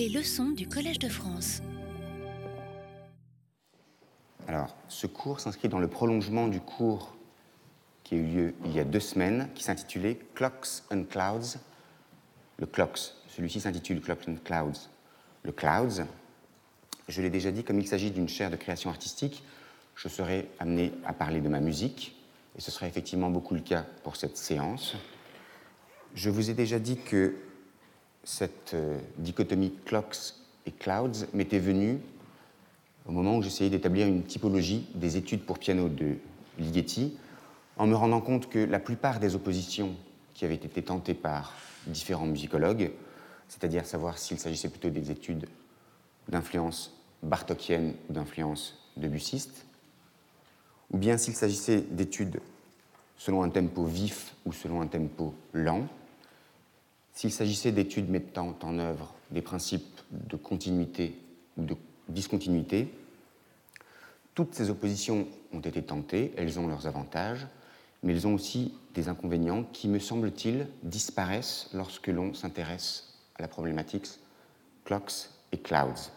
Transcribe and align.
Les 0.00 0.08
leçons 0.08 0.48
du 0.48 0.66
Collège 0.66 0.98
de 0.98 1.10
France. 1.10 1.60
Alors, 4.48 4.74
ce 4.88 5.06
cours 5.06 5.40
s'inscrit 5.40 5.68
dans 5.68 5.78
le 5.78 5.88
prolongement 5.88 6.48
du 6.48 6.58
cours 6.58 7.14
qui 8.02 8.14
a 8.14 8.16
eu 8.16 8.24
lieu 8.24 8.54
il 8.64 8.72
y 8.72 8.80
a 8.80 8.84
deux 8.84 8.98
semaines, 8.98 9.50
qui 9.54 9.62
s'intitulait 9.62 10.18
Clocks 10.34 10.84
and 10.90 11.04
Clouds. 11.10 11.58
Le 12.56 12.64
Clocks, 12.64 13.12
celui-ci 13.28 13.60
s'intitule 13.60 14.00
Clocks 14.00 14.26
and 14.26 14.36
Clouds. 14.42 14.88
Le 15.42 15.52
Clouds, 15.52 16.06
je 17.06 17.20
l'ai 17.20 17.28
déjà 17.28 17.50
dit, 17.50 17.62
comme 17.62 17.78
il 17.78 17.86
s'agit 17.86 18.10
d'une 18.10 18.26
chaire 18.26 18.50
de 18.50 18.56
création 18.56 18.88
artistique, 18.88 19.44
je 19.96 20.08
serai 20.08 20.48
amené 20.60 20.94
à 21.04 21.12
parler 21.12 21.42
de 21.42 21.48
ma 21.50 21.60
musique, 21.60 22.16
et 22.56 22.62
ce 22.62 22.70
sera 22.70 22.86
effectivement 22.86 23.28
beaucoup 23.28 23.52
le 23.52 23.60
cas 23.60 23.84
pour 24.02 24.16
cette 24.16 24.38
séance. 24.38 24.94
Je 26.14 26.30
vous 26.30 26.48
ai 26.48 26.54
déjà 26.54 26.78
dit 26.78 26.96
que 26.96 27.36
cette 28.24 28.74
euh, 28.74 28.98
dichotomie 29.18 29.74
clocks 29.84 30.34
et 30.66 30.72
clouds 30.72 31.26
m'était 31.32 31.58
venue 31.58 31.98
au 33.06 33.12
moment 33.12 33.36
où 33.36 33.42
j'essayais 33.42 33.70
d'établir 33.70 34.06
une 34.06 34.22
typologie 34.22 34.86
des 34.94 35.16
études 35.16 35.42
pour 35.42 35.58
piano 35.58 35.88
de 35.88 36.16
Ligeti, 36.58 37.16
en 37.76 37.86
me 37.86 37.94
rendant 37.94 38.20
compte 38.20 38.48
que 38.48 38.58
la 38.58 38.78
plupart 38.78 39.20
des 39.20 39.34
oppositions 39.34 39.94
qui 40.34 40.44
avaient 40.44 40.54
été 40.54 40.82
tentées 40.82 41.14
par 41.14 41.54
différents 41.86 42.26
musicologues, 42.26 42.92
c'est-à-dire 43.48 43.86
savoir 43.86 44.18
s'il 44.18 44.38
s'agissait 44.38 44.68
plutôt 44.68 44.90
des 44.90 45.10
études 45.10 45.46
d'influence 46.28 46.94
bartokienne 47.22 47.94
ou 48.08 48.12
d'influence 48.12 48.78
debussiste, 48.96 49.64
ou 50.92 50.98
bien 50.98 51.16
s'il 51.16 51.34
s'agissait 51.34 51.80
d'études 51.80 52.40
selon 53.16 53.42
un 53.42 53.50
tempo 53.50 53.84
vif 53.84 54.34
ou 54.44 54.52
selon 54.52 54.80
un 54.82 54.86
tempo 54.86 55.34
lent, 55.52 55.88
s'il 57.12 57.32
s'agissait 57.32 57.72
d'études 57.72 58.08
mettant 58.08 58.56
en 58.62 58.78
œuvre 58.78 59.14
des 59.30 59.42
principes 59.42 60.00
de 60.10 60.36
continuité 60.36 61.16
ou 61.56 61.62
de 61.64 61.76
discontinuité, 62.08 62.88
toutes 64.34 64.54
ces 64.54 64.70
oppositions 64.70 65.26
ont 65.52 65.60
été 65.60 65.82
tentées, 65.82 66.32
elles 66.36 66.58
ont 66.58 66.66
leurs 66.66 66.86
avantages, 66.86 67.46
mais 68.02 68.12
elles 68.12 68.26
ont 68.26 68.34
aussi 68.34 68.74
des 68.94 69.08
inconvénients 69.08 69.64
qui, 69.72 69.88
me 69.88 69.98
semble-t-il, 69.98 70.66
disparaissent 70.82 71.68
lorsque 71.74 72.06
l'on 72.08 72.32
s'intéresse 72.34 73.14
à 73.36 73.42
la 73.42 73.48
problématique 73.48 74.06
clocks 74.84 75.28
et 75.52 75.58
clouds. 75.58 76.10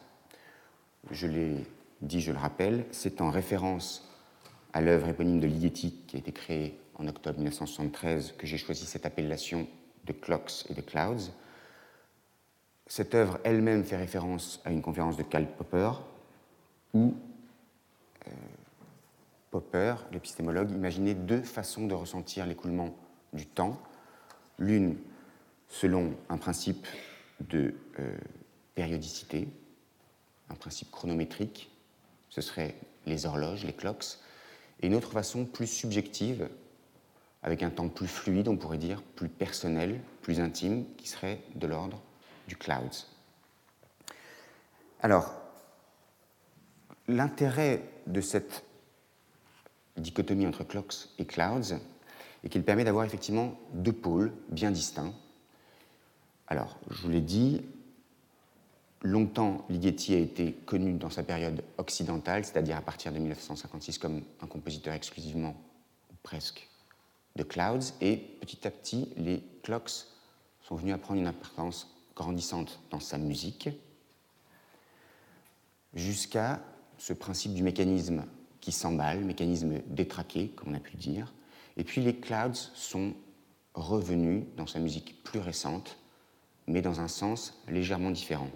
Je 1.12 1.28
l'ai 1.28 1.56
dit, 2.02 2.22
je 2.22 2.32
le 2.32 2.38
rappelle, 2.38 2.86
c'est 2.92 3.22
en 3.22 3.30
référence 3.30 4.10
à 4.74 4.82
l'œuvre 4.82 5.10
éponyme 5.10 5.40
de 5.40 5.48
Ligeti 5.48 5.94
qui 6.08 6.16
a 6.16 6.20
été 6.20 6.32
créée 6.32 6.80
en 6.96 7.08
octobre 7.08 7.38
1973 7.38 8.34
que 8.38 8.48
j'ai 8.48 8.58
choisi 8.58 8.86
cette 8.86 9.06
appellation 9.06 9.68
de 10.06 10.14
Clocks 10.14 10.66
et 10.70 10.74
de 10.74 10.82
Clouds. 10.82 11.32
Cette 12.88 13.16
œuvre 13.16 13.40
elle-même 13.44 13.84
fait 13.84 13.98
référence 13.98 14.62
à 14.66 14.72
une 14.72 14.82
conférence 14.82 15.18
de 15.18 15.24
Karl 15.24 15.48
Popper 15.48 15.92
où 16.94 17.16
euh, 18.28 18.32
Popper, 19.52 19.96
l'épistémologue, 20.12 20.72
imaginait 20.72 21.14
deux 21.14 21.42
façons 21.42 21.88
de 21.88 21.94
ressentir 21.94 22.46
l'écoulement 22.46 22.96
du 23.34 23.46
temps. 23.46 23.80
L'une 24.60 24.98
selon 25.70 26.16
un 26.30 26.38
principe 26.38 26.88
de 27.40 27.74
euh, 28.00 28.18
périodicité, 28.76 29.48
un 30.50 30.56
principe 30.56 30.92
chronométrique, 30.92 31.72
ce 32.30 32.42
serait 32.42 32.76
les 33.06 33.26
horloges, 33.26 33.64
les 33.64 33.74
clocks, 33.74 34.18
et 34.82 34.88
une 34.88 34.96
autre 34.96 35.12
façon 35.12 35.46
plus 35.46 35.68
subjective, 35.68 36.50
avec 37.44 37.62
un 37.62 37.70
temps 37.70 37.90
plus 37.90 38.08
fluide, 38.08 38.48
on 38.48 38.58
pourrait 38.58 38.78
dire, 38.78 39.02
plus 39.02 39.30
personnel, 39.30 40.00
plus 40.22 40.40
intime, 40.40 40.86
qui 40.96 41.08
serait 41.08 41.42
de 41.56 41.68
l'ordre 41.68 42.02
du 42.48 42.56
clouds. 42.56 43.08
Alors, 45.02 45.34
l'intérêt 47.08 47.84
de 48.08 48.22
cette 48.22 48.64
dichotomie 49.98 50.48
entre 50.48 50.64
clocks 50.64 51.10
et 51.20 51.26
clouds 51.26 51.76
est 52.44 52.50
qu'il 52.50 52.64
permet 52.64 52.86
d'avoir 52.86 53.06
effectivement 53.06 53.60
deux 53.74 53.94
pôles 53.94 54.34
bien 54.50 54.72
distincts. 54.72 55.14
Alors, 56.48 56.78
je 56.90 57.02
vous 57.02 57.10
l'ai 57.10 57.22
dit, 57.22 57.62
longtemps, 59.02 59.66
Ligeti 59.70 60.14
a 60.14 60.20
été 60.20 60.54
connu 60.66 60.94
dans 60.94 61.10
sa 61.10 61.24
période 61.24 61.64
occidentale, 61.78 62.46
c'est-à-dire 62.46 62.78
à 62.78 62.82
partir 62.82 63.12
de 63.12 63.20
1956 63.20 63.98
comme 63.98 64.24
un 64.42 64.48
compositeur 64.48 64.94
exclusivement, 64.94 65.56
presque, 66.22 66.70
de 67.36 67.44
clouds, 67.44 67.94
et 68.02 68.18
petit 68.18 68.68
à 68.68 68.72
petit, 68.72 69.10
les 69.18 69.44
clocks 69.64 70.06
sont 70.62 70.76
venus 70.76 70.94
à 70.94 70.98
prendre 70.98 71.20
une 71.20 71.28
importance 71.28 71.94
grandissante 72.16 72.80
dans 72.92 73.00
sa 73.00 73.18
musique, 73.18 73.70
jusqu'à 75.94 76.62
ce 76.98 77.14
principe 77.14 77.54
du 77.54 77.64
mécanisme 77.64 78.26
qui 78.62 78.72
s'emballe, 78.72 79.24
mécanisme 79.26 79.82
détraqué, 79.88 80.50
comme 80.50 80.70
on 80.72 80.76
a 80.76 80.80
pu 80.80 80.94
le 80.94 81.00
dire. 81.00 81.34
Et 81.76 81.84
puis 81.84 82.02
les 82.02 82.16
clouds 82.16 82.54
sont 82.74 83.14
revenus 83.74 84.46
dans 84.56 84.68
sa 84.68 84.80
musique 84.80 85.24
plus 85.24 85.40
récente, 85.40 85.98
mais 86.68 86.82
dans 86.82 87.02
un 87.02 87.08
sens 87.08 87.62
légèrement 87.68 88.12
différent. 88.12 88.50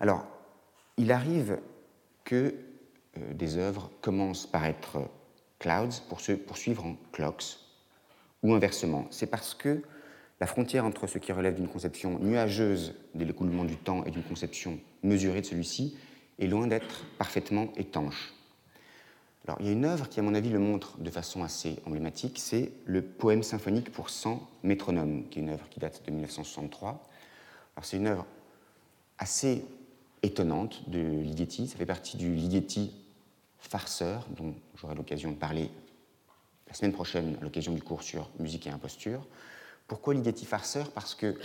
Alors, 0.00 0.26
il 0.96 1.12
arrive 1.12 1.58
que 2.24 2.54
euh, 3.18 3.34
des 3.34 3.56
œuvres 3.56 3.90
commencent 4.00 4.46
par 4.46 4.64
être 4.64 5.08
clouds 5.58 6.02
pour 6.08 6.20
se 6.20 6.32
poursuivre 6.32 6.84
en 6.84 6.96
clocks, 7.12 7.58
ou 8.42 8.54
inversement. 8.54 9.06
C'est 9.10 9.26
parce 9.26 9.54
que 9.54 9.82
la 10.40 10.46
frontière 10.46 10.84
entre 10.84 11.06
ce 11.06 11.18
qui 11.18 11.32
relève 11.32 11.54
d'une 11.54 11.68
conception 11.68 12.18
nuageuse 12.18 12.94
de 13.14 13.24
l'écoulement 13.24 13.64
du 13.64 13.76
temps 13.76 14.04
et 14.04 14.10
d'une 14.10 14.22
conception 14.22 14.78
mesurée 15.02 15.40
de 15.40 15.46
celui-ci 15.46 15.96
est 16.38 16.46
loin 16.46 16.66
d'être 16.66 17.04
parfaitement 17.18 17.72
étanche. 17.76 18.34
Alors, 19.46 19.58
il 19.60 19.66
y 19.66 19.68
a 19.68 19.72
une 19.72 19.84
œuvre 19.84 20.08
qui, 20.08 20.18
à 20.18 20.22
mon 20.22 20.34
avis, 20.34 20.50
le 20.50 20.58
montre 20.58 20.98
de 20.98 21.08
façon 21.08 21.44
assez 21.44 21.76
emblématique, 21.86 22.38
c'est 22.40 22.72
le 22.84 23.00
poème 23.00 23.44
symphonique 23.44 23.92
pour 23.92 24.10
100 24.10 24.46
métronomes, 24.64 25.24
qui 25.30 25.38
est 25.38 25.42
une 25.42 25.50
œuvre 25.50 25.68
qui 25.68 25.78
date 25.78 26.02
de 26.04 26.10
1963. 26.10 26.88
Alors, 26.88 27.84
c'est 27.84 27.96
une 27.96 28.08
œuvre 28.08 28.26
assez 29.18 29.64
étonnante 30.22 30.90
de 30.90 30.98
Ligeti. 30.98 31.68
Ça 31.68 31.76
fait 31.76 31.86
partie 31.86 32.16
du 32.16 32.34
Ligeti 32.34 32.92
farceur, 33.66 34.26
dont 34.36 34.54
j'aurai 34.76 34.94
l'occasion 34.94 35.32
de 35.32 35.36
parler 35.36 35.70
la 36.68 36.74
semaine 36.74 36.92
prochaine 36.92 37.36
à 37.40 37.44
l'occasion 37.44 37.72
du 37.72 37.82
cours 37.82 38.02
sur 38.02 38.30
musique 38.38 38.66
et 38.66 38.70
imposture. 38.70 39.26
Pourquoi 39.86 40.14
Ligeti 40.14 40.44
farceur? 40.44 40.90
Parce 40.90 41.14
que 41.14 41.38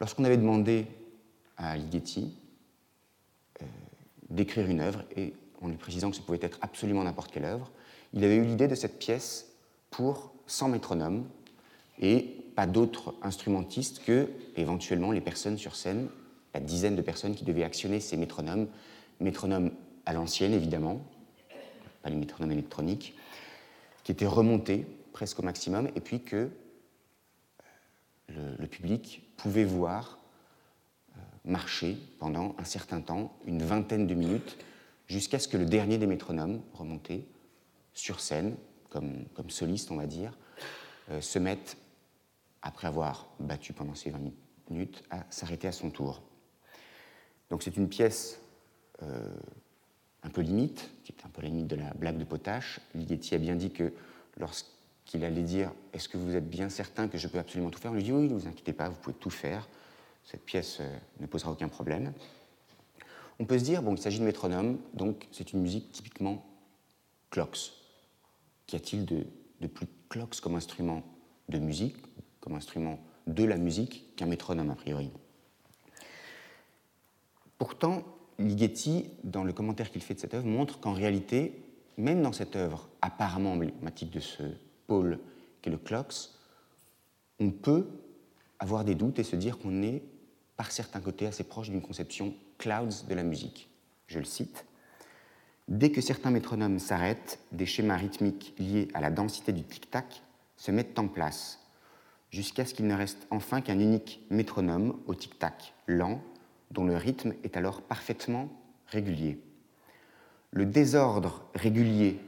lorsqu'on 0.00 0.24
avait 0.24 0.36
demandé 0.36 0.86
à 1.56 1.76
Ligeti 1.76 2.34
euh, 3.60 3.66
d'écrire 4.30 4.68
une 4.68 4.80
œuvre, 4.80 5.04
et 5.16 5.34
en 5.60 5.68
lui 5.68 5.76
précisant 5.76 6.10
que 6.10 6.16
ce 6.16 6.22
pouvait 6.22 6.38
être 6.40 6.58
absolument 6.62 7.04
n'importe 7.04 7.30
quelle 7.30 7.44
œuvre, 7.44 7.70
il 8.14 8.24
avait 8.24 8.36
eu 8.36 8.44
l'idée 8.44 8.68
de 8.68 8.74
cette 8.74 8.98
pièce 8.98 9.52
pour 9.90 10.32
100 10.46 10.68
métronomes 10.68 11.26
et 12.00 12.22
pas 12.56 12.66
d'autres 12.66 13.14
instrumentistes 13.22 14.02
que 14.04 14.28
éventuellement 14.56 15.12
les 15.12 15.20
personnes 15.20 15.58
sur 15.58 15.76
scène, 15.76 16.08
la 16.54 16.60
dizaine 16.60 16.96
de 16.96 17.02
personnes 17.02 17.34
qui 17.34 17.44
devaient 17.44 17.64
actionner 17.64 18.00
ces 18.00 18.16
métronomes, 18.16 18.68
métronomes 19.20 19.72
à 20.04 20.12
l'ancienne 20.12 20.52
évidemment, 20.52 21.00
pas 22.02 22.10
les 22.10 22.16
métronomes 22.16 22.52
électroniques, 22.52 23.16
qui 24.04 24.12
étaient 24.12 24.26
remontés 24.26 24.86
presque 25.12 25.38
au 25.38 25.42
maximum, 25.42 25.88
et 25.94 26.00
puis 26.00 26.22
que 26.22 26.50
euh, 28.30 28.56
le, 28.58 28.66
public 28.66 29.22
pouvait 29.36 29.64
voir 29.64 30.18
euh, 31.16 31.20
marcher 31.44 31.96
pendant 32.18 32.54
un 32.58 32.64
certain 32.64 33.00
temps, 33.00 33.36
une 33.44 33.62
vingtaine 33.62 34.06
de 34.06 34.14
minutes, 34.14 34.58
jusqu'à 35.06 35.38
ce 35.38 35.48
que 35.48 35.56
le 35.56 35.66
dernier 35.66 35.98
des 35.98 36.06
métronomes, 36.06 36.62
remonté 36.72 37.28
sur 37.92 38.20
scène, 38.20 38.56
comme, 38.88 39.24
comme 39.34 39.50
soliste 39.50 39.90
on 39.90 39.96
va 39.96 40.06
dire, 40.06 40.36
euh, 41.10 41.20
se 41.20 41.38
mette, 41.38 41.76
après 42.62 42.86
avoir 42.86 43.28
battu 43.40 43.72
pendant 43.72 43.94
ces 43.94 44.10
20 44.10 44.18
minutes, 44.70 45.02
à 45.10 45.26
s'arrêter 45.30 45.68
à 45.68 45.72
son 45.72 45.90
tour. 45.90 46.22
Donc 47.50 47.62
c'est 47.62 47.76
une 47.76 47.88
pièce 47.88 48.40
un 50.22 50.30
peu 50.30 50.40
limite, 50.40 50.90
qui 51.04 51.12
est 51.12 51.26
un 51.26 51.28
peu 51.28 51.42
la 51.42 51.48
limite 51.48 51.66
de 51.66 51.76
la 51.76 51.92
blague 51.94 52.18
de 52.18 52.24
potache. 52.24 52.80
Ligeti 52.94 53.34
a 53.34 53.38
bien 53.38 53.56
dit 53.56 53.70
que 53.70 53.92
lorsqu'il 54.38 55.24
allait 55.24 55.42
dire 55.42 55.72
Est-ce 55.92 56.08
que 56.08 56.16
vous 56.16 56.34
êtes 56.36 56.48
bien 56.48 56.68
certain 56.68 57.08
que 57.08 57.18
je 57.18 57.28
peux 57.28 57.38
absolument 57.38 57.70
tout 57.70 57.80
faire 57.80 57.92
On 57.92 57.94
lui 57.94 58.02
dit 58.02 58.12
Oui, 58.12 58.28
ne 58.28 58.34
vous 58.34 58.46
inquiétez 58.46 58.72
pas, 58.72 58.88
vous 58.88 58.96
pouvez 58.96 59.16
tout 59.16 59.30
faire. 59.30 59.68
Cette 60.24 60.44
pièce 60.44 60.78
euh, 60.80 60.98
ne 61.20 61.26
posera 61.26 61.50
aucun 61.50 61.68
problème. 61.68 62.12
On 63.38 63.44
peut 63.44 63.58
se 63.58 63.64
dire 63.64 63.82
Bon, 63.82 63.94
il 63.94 64.00
s'agit 64.00 64.20
de 64.20 64.24
métronome, 64.24 64.78
donc 64.94 65.26
c'est 65.32 65.52
une 65.52 65.60
musique 65.60 65.90
typiquement 65.90 66.44
clocks. 67.30 67.72
Qu'y 68.66 68.76
a-t-il 68.76 69.04
de, 69.04 69.26
de 69.60 69.66
plus 69.66 69.86
clocks 70.08 70.40
comme 70.40 70.54
instrument 70.54 71.02
de 71.48 71.58
musique, 71.58 71.96
comme 72.40 72.54
instrument 72.54 73.00
de 73.26 73.44
la 73.44 73.56
musique, 73.56 74.14
qu'un 74.16 74.26
métronome 74.26 74.70
a 74.70 74.76
priori? 74.76 75.10
Pourtant, 77.58 78.04
Ligeti, 78.42 79.10
dans 79.24 79.44
le 79.44 79.52
commentaire 79.52 79.90
qu'il 79.90 80.02
fait 80.02 80.14
de 80.14 80.20
cette 80.20 80.34
œuvre, 80.34 80.46
montre 80.46 80.80
qu'en 80.80 80.92
réalité, 80.92 81.62
même 81.96 82.22
dans 82.22 82.32
cette 82.32 82.56
œuvre 82.56 82.88
apparemment 83.00 83.52
emblématique 83.52 84.10
de 84.10 84.20
ce 84.20 84.42
pôle 84.86 85.18
qu'est 85.60 85.70
le 85.70 85.78
clocks, 85.78 86.30
on 87.40 87.50
peut 87.50 87.86
avoir 88.58 88.84
des 88.84 88.94
doutes 88.94 89.18
et 89.18 89.24
se 89.24 89.36
dire 89.36 89.58
qu'on 89.58 89.82
est 89.82 90.02
par 90.56 90.70
certains 90.70 91.00
côtés 91.00 91.26
assez 91.26 91.44
proche 91.44 91.70
d'une 91.70 91.82
conception 91.82 92.34
clouds 92.58 93.04
de 93.08 93.14
la 93.14 93.22
musique. 93.22 93.68
Je 94.06 94.18
le 94.18 94.24
cite. 94.24 94.64
Dès 95.68 95.90
que 95.90 96.00
certains 96.00 96.30
métronomes 96.30 96.78
s'arrêtent, 96.78 97.40
des 97.52 97.66
schémas 97.66 97.96
rythmiques 97.96 98.54
liés 98.58 98.88
à 98.94 99.00
la 99.00 99.10
densité 99.10 99.52
du 99.52 99.62
tic-tac 99.62 100.22
se 100.56 100.70
mettent 100.70 100.98
en 100.98 101.08
place, 101.08 101.60
jusqu'à 102.30 102.64
ce 102.64 102.74
qu'il 102.74 102.86
ne 102.86 102.94
reste 102.94 103.26
enfin 103.30 103.60
qu'un 103.60 103.78
unique 103.78 104.20
métronome 104.30 105.00
au 105.06 105.14
tic-tac 105.14 105.74
lent, 105.86 106.20
dont 106.72 106.84
le 106.84 106.96
rythme 106.96 107.34
est 107.44 107.56
alors 107.56 107.82
parfaitement 107.82 108.48
régulier. 108.86 109.38
Le 110.50 110.66
désordre 110.66 111.44
régulier, 111.54 112.18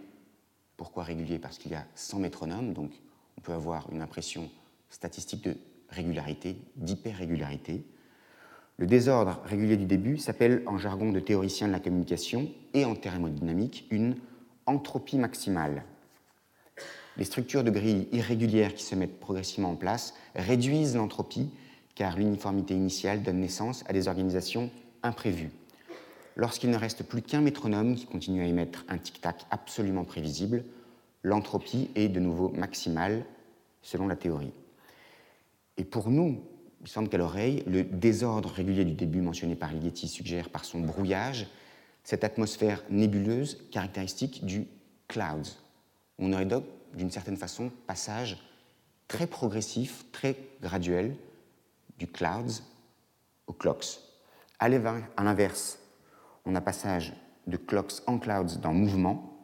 pourquoi 0.77 1.03
régulier? 1.03 1.39
Parce 1.39 1.59
qu'il 1.59 1.73
y 1.73 1.75
a 1.75 1.87
100 1.95 2.21
métronomes, 2.21 2.73
donc 2.73 2.93
on 3.39 3.41
peut 3.41 3.53
avoir 3.53 3.91
une 3.93 4.03
impression 4.03 4.51
statistique 4.91 5.45
de 5.45 5.57
régularité, 5.89 6.57
d'hyper-régularité. 6.77 7.85
Le 8.77 8.87
désordre 8.87 9.41
régulier 9.45 9.77
du 9.77 9.87
début 9.87 10.19
s'appelle 10.19 10.63
en 10.67 10.79
jargon 10.79 11.13
de 11.13 11.21
théoricien 11.21 11.69
de 11.69 11.73
la 11.73 11.81
communication 11.81 12.51
et 12.75 12.85
en 12.85 12.95
thermodynamique 12.95 13.87
une 13.91 14.17
entropie 14.67 15.19
maximale. 15.19 15.85
Les 17.17 17.25
structures 17.25 17.63
de 17.63 17.71
grilles 17.71 18.09
irrégulières 18.13 18.75
qui 18.75 18.83
se 18.83 18.97
mettent 18.97 19.21
progressivement 19.21 19.71
en 19.71 19.77
place 19.77 20.15
réduisent 20.35 20.97
l'entropie 20.97 21.51
car 21.95 22.17
l'uniformité 22.17 22.75
initiale 22.75 23.23
donne 23.23 23.41
naissance 23.41 23.85
à 23.87 23.93
des 23.93 24.09
organisations 24.09 24.71
imprévues. 25.03 25.51
Lorsqu'il 26.37 26.71
ne 26.71 26.77
reste 26.77 27.05
plus 27.05 27.23
qu'un 27.23 27.41
métronome 27.41 27.95
qui 27.95 28.07
continue 28.07 28.43
à 28.43 28.47
émettre 28.47 28.85
un 28.89 28.99
tic-tac 28.99 29.47
absolument 29.51 30.05
prévisible, 30.05 30.65
l'entropie 31.23 31.91
est 31.95 32.09
de 32.09 32.21
nouveau 32.21 32.49
maximale 32.49 33.25
selon 33.83 34.09
la 34.09 34.17
théorie. 34.17 34.53
Et 35.77 35.85
pour 35.85 36.11
nous, 36.11 36.43
il 36.83 36.89
semble 36.89 37.09
qu'à 37.09 37.19
l'oreille, 37.19 37.63
le 37.67 37.85
désordre 37.85 38.51
régulier 38.51 38.85
du 38.85 38.95
début 38.95 39.21
mentionné 39.21 39.55
par 39.55 39.73
Ligeti 39.73 40.09
suggère 40.09 40.51
par 40.51 40.65
son 40.65 40.81
brouillage 40.81 41.47
cette 42.03 42.25
atmosphère 42.25 42.83
nébuleuse 42.91 43.67
caractéristique 43.71 44.45
du 44.45 44.67
clouds. 45.09 45.57
On 46.19 46.33
aurait 46.33 46.45
donc, 46.45 46.65
d'une 46.95 47.11
certaine 47.11 47.37
façon, 47.37 47.71
passage 47.87 48.37
très 49.09 49.27
progressif, 49.27 50.05
très 50.13 50.37
graduel 50.61 51.17
du 51.99 52.07
clouds 52.07 52.63
au 53.47 53.53
clocks. 53.53 54.01
À 54.59 54.69
l'inverse, 54.69 55.79
on 56.45 56.55
a 56.55 56.61
passage 56.61 57.15
de 57.47 57.57
clocks 57.57 58.03
en 58.07 58.19
clouds 58.19 58.59
dans 58.61 58.73
mouvement, 58.73 59.35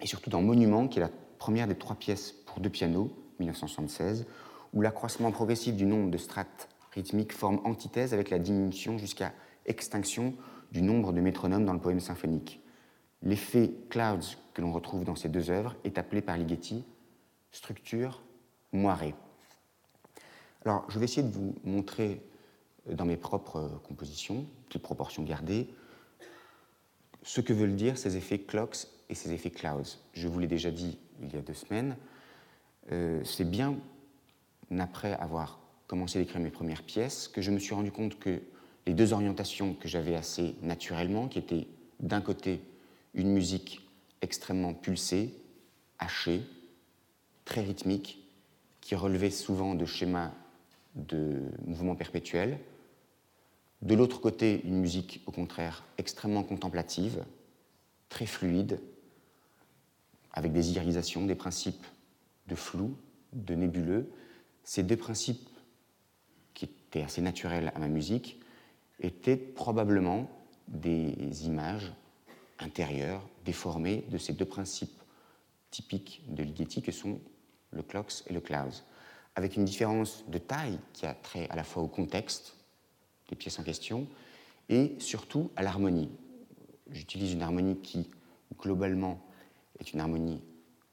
et 0.00 0.06
surtout 0.06 0.30
dans 0.30 0.42
Monument, 0.42 0.88
qui 0.88 0.98
est 0.98 1.02
la 1.02 1.10
première 1.38 1.66
des 1.66 1.76
trois 1.76 1.96
pièces 1.96 2.32
pour 2.32 2.60
deux 2.60 2.70
pianos, 2.70 3.10
1976, 3.38 4.26
où 4.72 4.80
l'accroissement 4.82 5.30
progressif 5.30 5.74
du 5.74 5.86
nombre 5.86 6.10
de 6.10 6.18
strates 6.18 6.68
rythmiques 6.92 7.32
forme 7.32 7.60
antithèse 7.64 8.12
avec 8.12 8.30
la 8.30 8.38
diminution 8.38 8.98
jusqu'à 8.98 9.32
extinction 9.64 10.34
du 10.72 10.82
nombre 10.82 11.12
de 11.12 11.20
métronomes 11.20 11.64
dans 11.64 11.72
le 11.72 11.80
poème 11.80 12.00
symphonique. 12.00 12.60
L'effet 13.22 13.72
Clouds 13.88 14.36
que 14.54 14.60
l'on 14.60 14.72
retrouve 14.72 15.04
dans 15.04 15.16
ces 15.16 15.28
deux 15.28 15.50
œuvres 15.50 15.76
est 15.84 15.98
appelé 15.98 16.20
par 16.20 16.36
Ligeti 16.36 16.84
structure 17.52 18.22
moirée. 18.72 19.14
Alors, 20.66 20.84
je 20.90 20.98
vais 20.98 21.04
essayer 21.04 21.22
de 21.22 21.32
vous 21.32 21.54
montrer 21.62 22.20
euh, 22.90 22.94
dans 22.94 23.04
mes 23.04 23.16
propres 23.16 23.80
compositions, 23.84 24.44
toutes 24.68 24.82
proportions 24.82 25.22
gardées, 25.22 25.68
ce 27.22 27.40
que 27.40 27.52
veulent 27.52 27.76
dire 27.76 27.96
ces 27.96 28.16
effets 28.16 28.40
clocks 28.40 28.88
et 29.08 29.14
ces 29.14 29.32
effets 29.32 29.52
clouds. 29.52 29.96
Je 30.12 30.26
vous 30.26 30.40
l'ai 30.40 30.48
déjà 30.48 30.72
dit 30.72 30.98
il 31.22 31.32
y 31.32 31.36
a 31.36 31.40
deux 31.40 31.54
semaines, 31.54 31.96
euh, 32.90 33.22
c'est 33.22 33.48
bien 33.48 33.78
après 34.76 35.12
avoir 35.14 35.60
commencé 35.86 36.18
d'écrire 36.18 36.40
mes 36.40 36.50
premières 36.50 36.82
pièces, 36.82 37.28
que 37.28 37.40
je 37.40 37.52
me 37.52 37.60
suis 37.60 37.72
rendu 37.72 37.92
compte 37.92 38.18
que 38.18 38.42
les 38.88 38.92
deux 38.92 39.12
orientations 39.12 39.74
que 39.74 39.86
j'avais 39.86 40.16
assez 40.16 40.56
naturellement, 40.62 41.28
qui 41.28 41.38
étaient 41.38 41.68
d'un 42.00 42.20
côté 42.20 42.60
une 43.14 43.32
musique 43.32 43.88
extrêmement 44.20 44.74
pulsée, 44.74 45.32
hachée, 46.00 46.42
très 47.44 47.60
rythmique, 47.60 48.20
qui 48.80 48.96
relevait 48.96 49.30
souvent 49.30 49.76
de 49.76 49.84
schémas 49.84 50.32
de 50.96 51.42
mouvement 51.64 51.94
perpétuel, 51.94 52.58
de 53.82 53.94
l'autre 53.94 54.20
côté 54.20 54.62
une 54.64 54.80
musique 54.80 55.22
au 55.26 55.30
contraire 55.30 55.84
extrêmement 55.98 56.42
contemplative, 56.42 57.24
très 58.08 58.26
fluide, 58.26 58.80
avec 60.32 60.52
des 60.52 60.72
irisations, 60.72 61.24
des 61.24 61.34
principes 61.34 61.86
de 62.48 62.54
flou, 62.54 62.96
de 63.32 63.54
nébuleux, 63.54 64.10
ces 64.64 64.82
deux 64.82 64.96
principes, 64.96 65.48
qui 66.54 66.64
étaient 66.64 67.02
assez 67.02 67.20
naturels 67.20 67.72
à 67.74 67.78
ma 67.78 67.88
musique, 67.88 68.40
étaient 69.00 69.36
probablement 69.36 70.28
des 70.68 71.46
images 71.46 71.92
intérieures, 72.58 73.22
déformées 73.44 74.04
de 74.10 74.18
ces 74.18 74.32
deux 74.32 74.44
principes 74.44 75.00
typiques 75.70 76.22
de 76.28 76.42
Ligeti 76.42 76.82
que 76.82 76.92
sont 76.92 77.20
le 77.72 77.82
clocks 77.82 78.22
et 78.26 78.32
le 78.32 78.40
clouds, 78.40 78.82
avec 79.36 79.56
une 79.56 79.64
différence 79.64 80.24
de 80.28 80.38
taille 80.38 80.78
qui 80.92 81.06
a 81.06 81.14
trait 81.14 81.46
à 81.50 81.56
la 81.56 81.62
fois 81.62 81.82
au 81.82 81.88
contexte 81.88 82.56
des 83.28 83.36
pièces 83.36 83.58
en 83.58 83.62
question 83.62 84.08
et 84.68 84.96
surtout 84.98 85.50
à 85.54 85.62
l'harmonie. 85.62 86.10
J'utilise 86.90 87.32
une 87.32 87.42
harmonie 87.42 87.76
qui, 87.76 88.10
globalement, 88.58 89.20
est 89.78 89.92
une 89.92 90.00
harmonie 90.00 90.40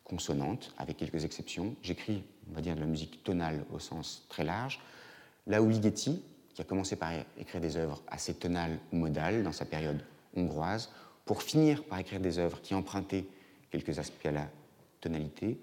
consonante, 0.04 0.74
avec 0.78 0.98
quelques 0.98 1.24
exceptions. 1.24 1.76
J'écris 1.82 2.24
on 2.50 2.54
va 2.54 2.62
dire 2.62 2.76
de 2.76 2.82
la 2.82 2.86
musique 2.86 3.24
tonale 3.24 3.66
au 3.72 3.80
sens 3.80 4.26
très 4.30 4.44
large, 4.44 4.80
là 5.48 5.62
où 5.62 5.70
Ligeti, 5.70 6.22
qui 6.54 6.62
a 6.62 6.66
commencé 6.66 6.96
par 6.96 7.12
écrire 7.38 7.62
des 7.62 7.78
œuvres 7.78 8.04
assez 8.08 8.34
tonales 8.34 8.78
ou 8.92 8.98
modales 8.98 9.44
dans 9.44 9.52
sa 9.52 9.66
période 9.66 10.04
hongroise, 10.36 10.90
pour 11.26 11.42
finir 11.42 11.84
par 11.86 12.00
écrire 12.00 12.20
des 12.20 12.38
œuvres 12.38 12.62
qui 12.62 12.76
empruntaient 12.76 13.26
quelques 13.72 13.98
aspects 13.98 14.26
à 14.26 14.32
la 14.32 14.50
tonalité, 15.00 15.58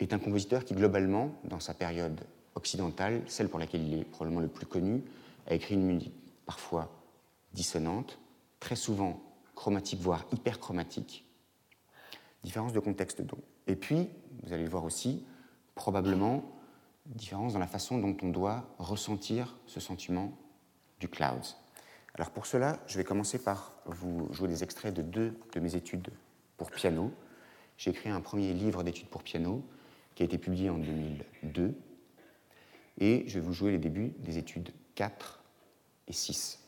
est 0.00 0.12
un 0.12 0.18
compositeur 0.18 0.64
qui, 0.64 0.74
globalement, 0.74 1.32
dans 1.44 1.60
sa 1.60 1.74
période 1.74 2.20
occidentale, 2.54 3.22
celle 3.26 3.48
pour 3.48 3.58
laquelle 3.58 3.86
il 3.86 4.00
est 4.00 4.04
probablement 4.04 4.40
le 4.40 4.48
plus 4.48 4.66
connu, 4.66 5.02
a 5.46 5.54
écrit 5.54 5.74
une 5.74 5.84
musique 5.84 6.14
parfois 6.46 6.90
dissonante, 7.52 8.18
très 8.60 8.76
souvent 8.76 9.20
chromatique, 9.54 10.00
voire 10.00 10.24
hyperchromatique. 10.32 11.24
Différence 12.44 12.72
de 12.72 12.80
contexte 12.80 13.22
donc. 13.22 13.40
Et 13.66 13.76
puis, 13.76 14.08
vous 14.42 14.52
allez 14.52 14.64
le 14.64 14.70
voir 14.70 14.84
aussi, 14.84 15.24
probablement 15.74 16.44
différence 17.06 17.54
dans 17.54 17.58
la 17.58 17.66
façon 17.66 17.98
dont 17.98 18.16
on 18.22 18.28
doit 18.28 18.64
ressentir 18.78 19.56
ce 19.66 19.80
sentiment 19.80 20.32
du 21.00 21.08
clouds. 21.08 21.56
Alors 22.14 22.30
pour 22.30 22.46
cela, 22.46 22.78
je 22.86 22.98
vais 22.98 23.04
commencer 23.04 23.38
par 23.38 23.72
vous 23.86 24.28
jouer 24.32 24.48
des 24.48 24.62
extraits 24.62 24.92
de 24.94 25.02
deux 25.02 25.38
de 25.52 25.60
mes 25.60 25.76
études 25.76 26.08
pour 26.56 26.70
piano. 26.70 27.12
J'ai 27.76 27.90
écrit 27.90 28.10
un 28.10 28.20
premier 28.20 28.52
livre 28.52 28.82
d'études 28.82 29.08
pour 29.08 29.22
piano 29.22 29.64
qui 30.18 30.24
a 30.24 30.26
été 30.26 30.36
publié 30.36 30.68
en 30.68 30.78
2002 30.78 31.76
et 32.98 33.22
je 33.28 33.34
vais 33.34 33.40
vous 33.40 33.52
jouer 33.52 33.70
les 33.70 33.78
débuts 33.78 34.12
des 34.18 34.36
études 34.36 34.70
4 34.96 35.44
et 36.08 36.12
6. 36.12 36.58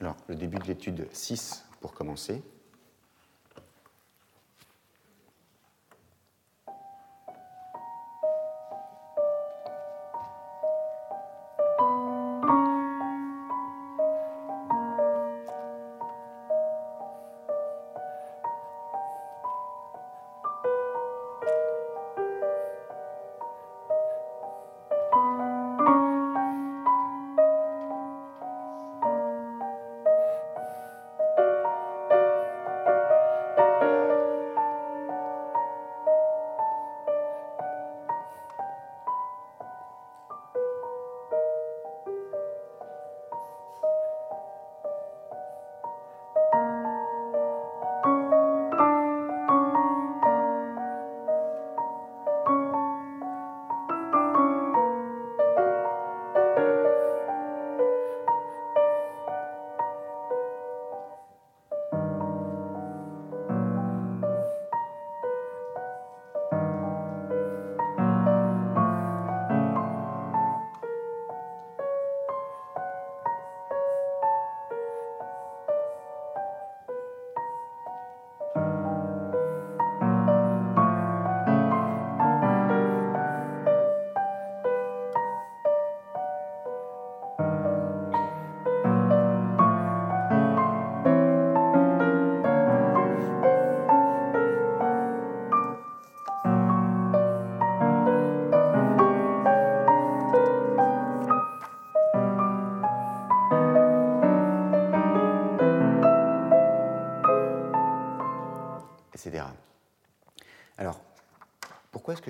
Alors, 0.00 0.16
le 0.26 0.34
début 0.34 0.58
de 0.58 0.64
l'étude 0.64 1.06
6 1.12 1.64
pour 1.80 1.94
commencer. 1.94 2.42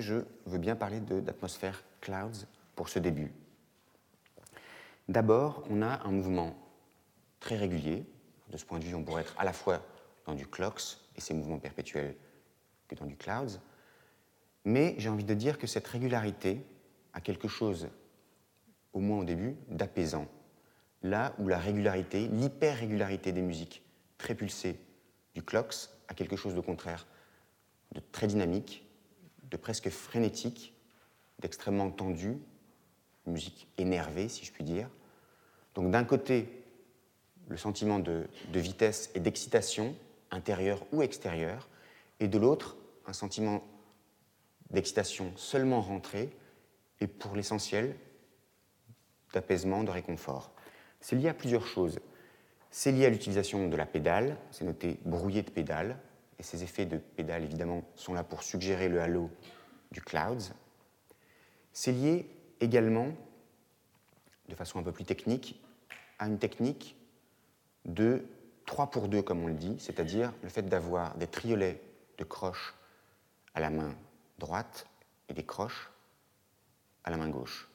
Je 0.01 0.25
veux 0.45 0.57
bien 0.57 0.75
parler 0.75 0.99
d'atmosphère 0.99 1.83
clouds 2.01 2.45
pour 2.75 2.89
ce 2.89 2.99
début. 2.99 3.31
D'abord, 5.07 5.63
on 5.69 5.81
a 5.81 6.05
un 6.05 6.11
mouvement 6.11 6.55
très 7.39 7.57
régulier. 7.57 8.05
De 8.49 8.57
ce 8.57 8.65
point 8.65 8.79
de 8.79 8.85
vue, 8.85 8.95
on 8.95 9.03
pourrait 9.03 9.23
être 9.23 9.35
à 9.37 9.43
la 9.43 9.53
fois 9.53 9.81
dans 10.25 10.33
du 10.33 10.47
clocks 10.47 10.97
et 11.15 11.21
ses 11.21 11.33
mouvements 11.33 11.59
perpétuels 11.59 12.15
que 12.87 12.95
dans 12.95 13.05
du 13.05 13.17
clouds. 13.17 13.59
Mais 14.65 14.95
j'ai 14.97 15.09
envie 15.09 15.23
de 15.23 15.33
dire 15.33 15.57
que 15.57 15.67
cette 15.67 15.87
régularité 15.87 16.65
a 17.13 17.21
quelque 17.21 17.47
chose, 17.47 17.89
au 18.93 18.99
moins 18.99 19.19
au 19.19 19.23
début, 19.23 19.55
d'apaisant. 19.67 20.27
Là 21.01 21.33
où 21.37 21.47
la 21.47 21.57
régularité, 21.57 22.27
l'hyper-régularité 22.27 23.33
des 23.33 23.41
musiques 23.41 23.83
très 24.17 24.35
pulsées 24.35 24.79
du 25.35 25.43
clocks 25.43 25.89
a 26.07 26.13
quelque 26.13 26.37
chose 26.37 26.55
de 26.55 26.61
contraire, 26.61 27.07
de 27.91 28.01
très 28.11 28.27
dynamique, 28.27 28.82
de 29.53 29.57
presque 29.57 29.89
frénétique, 29.89 30.73
d'extrêmement 31.39 31.91
tendu, 31.91 32.39
musique 33.27 33.69
énervée, 33.77 34.27
si 34.27 34.43
je 34.43 34.51
puis 34.51 34.63
dire. 34.63 34.89
Donc 35.75 35.91
d'un 35.91 36.03
côté, 36.03 36.49
le 37.47 37.55
sentiment 37.55 37.99
de, 37.99 38.27
de 38.51 38.59
vitesse 38.59 39.11
et 39.13 39.19
d'excitation, 39.19 39.95
intérieure 40.31 40.83
ou 40.91 41.03
extérieure, 41.03 41.69
et 42.19 42.27
de 42.27 42.37
l'autre, 42.39 42.75
un 43.05 43.13
sentiment 43.13 43.63
d'excitation 44.71 45.31
seulement 45.35 45.81
rentrée, 45.81 46.35
et 46.99 47.05
pour 47.05 47.35
l'essentiel, 47.35 47.95
d'apaisement, 49.33 49.83
de 49.83 49.91
réconfort. 49.91 50.51
C'est 50.99 51.15
lié 51.15 51.29
à 51.29 51.33
plusieurs 51.33 51.67
choses. 51.67 51.99
C'est 52.71 52.91
lié 52.91 53.05
à 53.05 53.09
l'utilisation 53.09 53.67
de 53.67 53.75
la 53.75 53.85
pédale, 53.85 54.37
c'est 54.49 54.65
noté 54.65 54.99
brouillé 55.05 55.43
de 55.43 55.51
pédale, 55.51 55.99
et 56.43 56.45
ces 56.45 56.61
effets 56.63 56.85
de 56.85 56.97
pédale, 56.97 57.43
évidemment, 57.43 57.83
sont 57.95 58.13
là 58.13 58.21
pour 58.21 58.43
suggérer 58.43 58.89
le 58.89 58.99
halo 58.99 59.31
du 59.91 60.01
clouds. 60.01 60.51
C'est 61.71 61.93
lié 61.93 62.29
également, 62.59 63.07
de 64.49 64.55
façon 64.55 64.77
un 64.77 64.83
peu 64.83 64.91
plus 64.91 65.05
technique, 65.05 65.63
à 66.19 66.27
une 66.27 66.37
technique 66.37 66.97
de 67.85 68.25
3 68.65 68.91
pour 68.91 69.07
2, 69.07 69.21
comme 69.21 69.41
on 69.41 69.47
le 69.47 69.53
dit, 69.53 69.77
c'est-à-dire 69.79 70.33
le 70.43 70.49
fait 70.49 70.63
d'avoir 70.63 71.15
des 71.15 71.27
triolets 71.27 71.81
de 72.17 72.25
croches 72.25 72.75
à 73.53 73.61
la 73.61 73.69
main 73.69 73.95
droite 74.37 74.85
et 75.29 75.33
des 75.33 75.45
croches 75.45 75.91
à 77.05 77.09
la 77.11 77.15
main 77.15 77.29
gauche. 77.29 77.69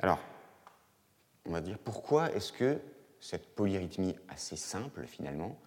Alors, 0.00 0.20
on 1.46 1.52
va 1.52 1.62
dire 1.62 1.78
pourquoi 1.78 2.30
est-ce 2.32 2.52
que 2.52 2.78
cette 3.20 3.54
polyrythmie 3.54 4.16
assez 4.28 4.56
simple, 4.56 5.06
finalement, 5.06 5.58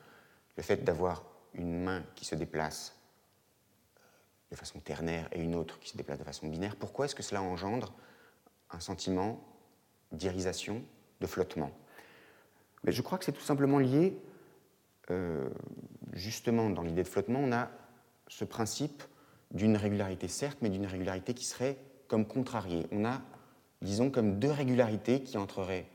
le 0.58 0.62
fait 0.62 0.84
d'avoir 0.84 1.24
une 1.58 1.84
main 1.84 2.04
qui 2.16 2.26
se 2.26 2.36
déplace 2.36 2.96
euh, 3.98 4.02
de 4.52 4.56
façon 4.56 4.80
ternaire 4.80 5.28
et 5.32 5.42
une 5.42 5.56
autre 5.56 5.80
qui 5.80 5.90
se 5.90 5.98
déplace 5.98 6.20
de 6.20 6.24
façon 6.24 6.48
binaire, 6.48 6.76
pourquoi 6.76 7.06
est-ce 7.06 7.16
que 7.16 7.24
cela 7.24 7.42
engendre 7.42 7.94
un 8.72 8.80
sentiment 8.80 9.44
d'irisation, 10.12 10.84
de 11.20 11.28
flottement? 11.28 11.72
Mais 12.84 12.92
je 12.92 13.02
crois 13.02 13.18
que 13.18 13.26
c'est 13.26 13.34
tout 13.34 13.42
simplement 13.42 13.80
lié, 13.80 14.18
euh, 15.10 15.50
justement, 16.14 16.70
dans 16.70 16.84
l'idée 16.84 17.04
de 17.04 17.08
flottement, 17.08 17.40
on 17.40 17.52
a 17.52 17.70
ce 18.28 18.46
principe 18.46 19.04
d'une 19.52 19.78
régularité, 19.78 20.28
certes, 20.28 20.60
mais 20.62 20.70
d'une 20.70 20.86
régularité 20.86 21.34
qui 21.34 21.46
serait 21.46 21.78
comme 22.08 22.26
contrariée. 22.26 22.88
On 22.92 23.06
a, 23.06 23.22
disons, 23.82 24.10
comme 24.10 24.40
deux 24.40 24.52
régularités 24.52 25.24
qui 25.24 25.38
entreraient 25.38 25.90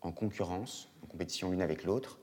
en 0.00 0.12
concurrence, 0.12 0.92
en 1.02 1.06
compétition 1.06 1.50
l'une 1.50 1.62
avec 1.62 1.84
l'autre, 1.84 2.18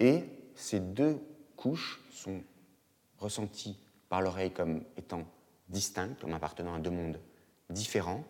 et 0.00 0.24
ces 0.54 0.80
deux 0.80 1.20
couches 1.56 2.00
sont 2.10 2.42
ressenties 3.18 3.78
par 4.08 4.20
l'oreille 4.20 4.52
comme 4.52 4.84
étant 4.96 5.24
distinctes, 5.68 6.20
comme 6.20 6.34
appartenant 6.34 6.74
à 6.74 6.78
deux 6.78 6.90
mondes 6.90 7.18
différents, 7.70 8.24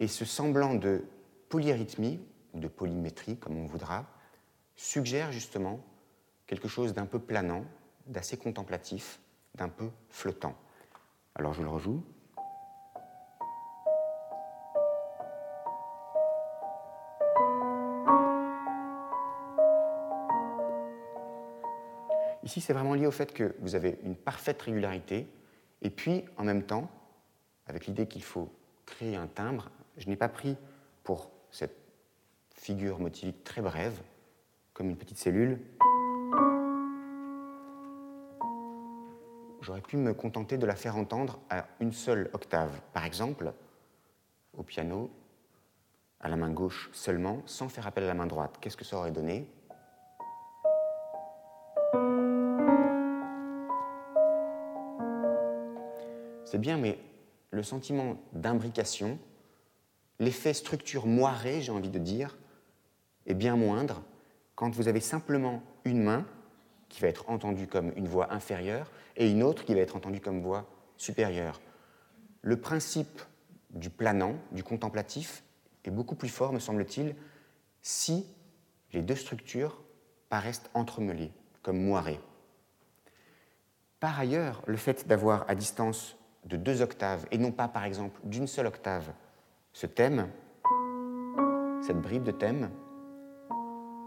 et 0.00 0.08
ce 0.08 0.24
semblant 0.24 0.74
de 0.74 1.04
polyrythmie, 1.48 2.20
ou 2.52 2.60
de 2.60 2.68
polymétrie, 2.68 3.36
comme 3.36 3.56
on 3.58 3.66
voudra, 3.66 4.06
suggère 4.76 5.32
justement 5.32 5.84
quelque 6.46 6.68
chose 6.68 6.94
d'un 6.94 7.06
peu 7.06 7.18
planant, 7.18 7.64
d'assez 8.06 8.36
contemplatif, 8.36 9.20
d'un 9.54 9.68
peu 9.68 9.90
flottant. 10.08 10.56
Alors 11.34 11.52
je 11.52 11.62
le 11.62 11.68
rejoue. 11.68 12.02
C'est 22.60 22.72
vraiment 22.72 22.94
lié 22.94 23.06
au 23.06 23.10
fait 23.10 23.32
que 23.32 23.54
vous 23.60 23.74
avez 23.74 23.98
une 24.04 24.14
parfaite 24.14 24.62
régularité, 24.62 25.26
et 25.82 25.90
puis, 25.90 26.24
en 26.36 26.44
même 26.44 26.62
temps, 26.62 26.90
avec 27.66 27.86
l'idée 27.86 28.06
qu'il 28.06 28.22
faut 28.22 28.50
créer 28.86 29.16
un 29.16 29.26
timbre, 29.26 29.70
je 29.96 30.08
n'ai 30.08 30.16
pas 30.16 30.28
pris 30.28 30.56
pour 31.02 31.30
cette 31.50 31.76
figure 32.54 32.98
motivique 32.98 33.44
très 33.44 33.60
brève, 33.60 34.00
comme 34.72 34.88
une 34.88 34.96
petite 34.96 35.18
cellule, 35.18 35.60
j'aurais 39.60 39.80
pu 39.80 39.96
me 39.96 40.14
contenter 40.14 40.56
de 40.56 40.66
la 40.66 40.76
faire 40.76 40.96
entendre 40.96 41.38
à 41.50 41.66
une 41.80 41.92
seule 41.92 42.30
octave. 42.32 42.80
Par 42.92 43.04
exemple, 43.04 43.52
au 44.56 44.62
piano, 44.62 45.10
à 46.20 46.28
la 46.28 46.36
main 46.36 46.50
gauche 46.50 46.90
seulement, 46.92 47.42
sans 47.46 47.68
faire 47.68 47.86
appel 47.86 48.04
à 48.04 48.08
la 48.08 48.14
main 48.14 48.26
droite. 48.26 48.56
Qu'est-ce 48.60 48.76
que 48.76 48.84
ça 48.84 48.96
aurait 48.96 49.10
donné? 49.10 49.46
C'est 56.54 56.60
bien, 56.60 56.78
mais 56.78 57.00
le 57.50 57.64
sentiment 57.64 58.16
d'imbrication, 58.32 59.18
l'effet 60.20 60.54
structure 60.54 61.04
moirée, 61.04 61.60
j'ai 61.60 61.72
envie 61.72 61.90
de 61.90 61.98
dire, 61.98 62.38
est 63.26 63.34
bien 63.34 63.56
moindre 63.56 64.04
quand 64.54 64.72
vous 64.72 64.86
avez 64.86 65.00
simplement 65.00 65.64
une 65.84 66.04
main 66.04 66.24
qui 66.88 67.00
va 67.00 67.08
être 67.08 67.28
entendue 67.28 67.66
comme 67.66 67.92
une 67.96 68.06
voix 68.06 68.32
inférieure 68.32 68.92
et 69.16 69.28
une 69.28 69.42
autre 69.42 69.64
qui 69.64 69.74
va 69.74 69.80
être 69.80 69.96
entendue 69.96 70.20
comme 70.20 70.42
voix 70.42 70.64
supérieure. 70.96 71.60
Le 72.40 72.56
principe 72.56 73.20
du 73.70 73.90
planant, 73.90 74.36
du 74.52 74.62
contemplatif, 74.62 75.42
est 75.84 75.90
beaucoup 75.90 76.14
plus 76.14 76.28
fort, 76.28 76.52
me 76.52 76.60
semble-t-il, 76.60 77.16
si 77.82 78.28
les 78.92 79.02
deux 79.02 79.16
structures 79.16 79.82
paraissent 80.28 80.70
entremêlées, 80.72 81.32
comme 81.62 81.82
moirées. 81.82 82.20
Par 83.98 84.20
ailleurs, 84.20 84.62
le 84.66 84.76
fait 84.76 85.08
d'avoir 85.08 85.50
à 85.50 85.56
distance 85.56 86.16
de 86.44 86.56
deux 86.56 86.82
octaves, 86.82 87.26
et 87.30 87.38
non 87.38 87.52
pas 87.52 87.68
par 87.68 87.84
exemple 87.84 88.20
d'une 88.24 88.46
seule 88.46 88.66
octave, 88.66 89.12
ce 89.72 89.86
thème, 89.86 90.28
cette 91.82 92.00
bribe 92.00 92.22
de 92.22 92.30
thème, 92.30 92.70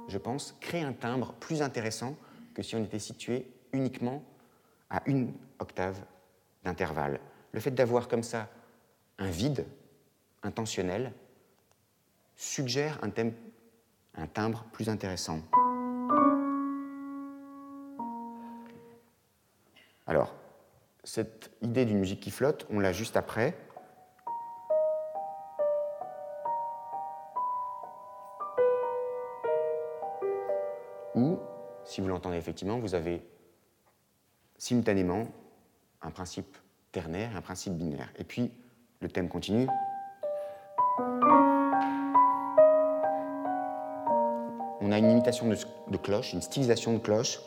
je 0.08 0.18
pense, 0.18 0.56
crée 0.62 0.82
un 0.82 0.94
timbre 0.94 1.34
plus 1.34 1.62
intéressant 1.62 2.16
que 2.54 2.64
si 2.64 2.76
on 2.76 2.84
était 2.84 3.00
situé 3.00 3.52
uniquement 3.74 4.24
à 4.90 5.02
une 5.06 5.34
octave 5.60 6.00
d'intervalle. 6.64 7.20
Le 7.52 7.60
fait 7.60 7.72
d'avoir 7.72 8.08
comme 8.08 8.24
ça 8.24 8.50
un 9.18 9.30
vide 9.30 9.66
intentionnel 10.44 11.12
suggère 12.36 13.00
un, 13.02 13.10
thème, 13.10 13.34
un 14.16 14.28
timbre 14.28 14.66
plus 14.72 14.90
intéressant. 14.90 15.42
Alors, 20.06 20.34
cette 21.08 21.52
idée 21.62 21.86
d'une 21.86 22.00
musique 22.00 22.20
qui 22.20 22.32
flotte, 22.32 22.68
on 22.70 22.82
l'a 22.82 22.92
juste 22.92 23.16
après. 23.16 23.56
Ou, 31.16 31.40
si 31.86 32.02
vous 32.02 32.10
l'entendez 32.10 32.36
effectivement, 32.36 32.78
vous 32.80 32.94
avez 32.94 33.26
simultanément 34.58 35.30
un 36.02 36.12
principe 36.12 36.58
ternaire 36.92 37.32
et 37.32 37.38
un 37.38 37.42
principe 37.42 37.76
binaire. 37.76 38.12
Et 38.18 38.26
puis, 38.26 38.52
le 39.00 39.08
thème 39.08 39.30
continue. 39.30 39.68
On 44.82 44.92
a 44.92 44.98
une 44.98 45.10
imitation 45.10 45.48
de, 45.48 45.56
de 45.90 45.98
cloche, 45.98 46.34
une 46.34 46.42
stylisation 46.42 46.94
de 46.94 47.00
cloche. 47.00 47.40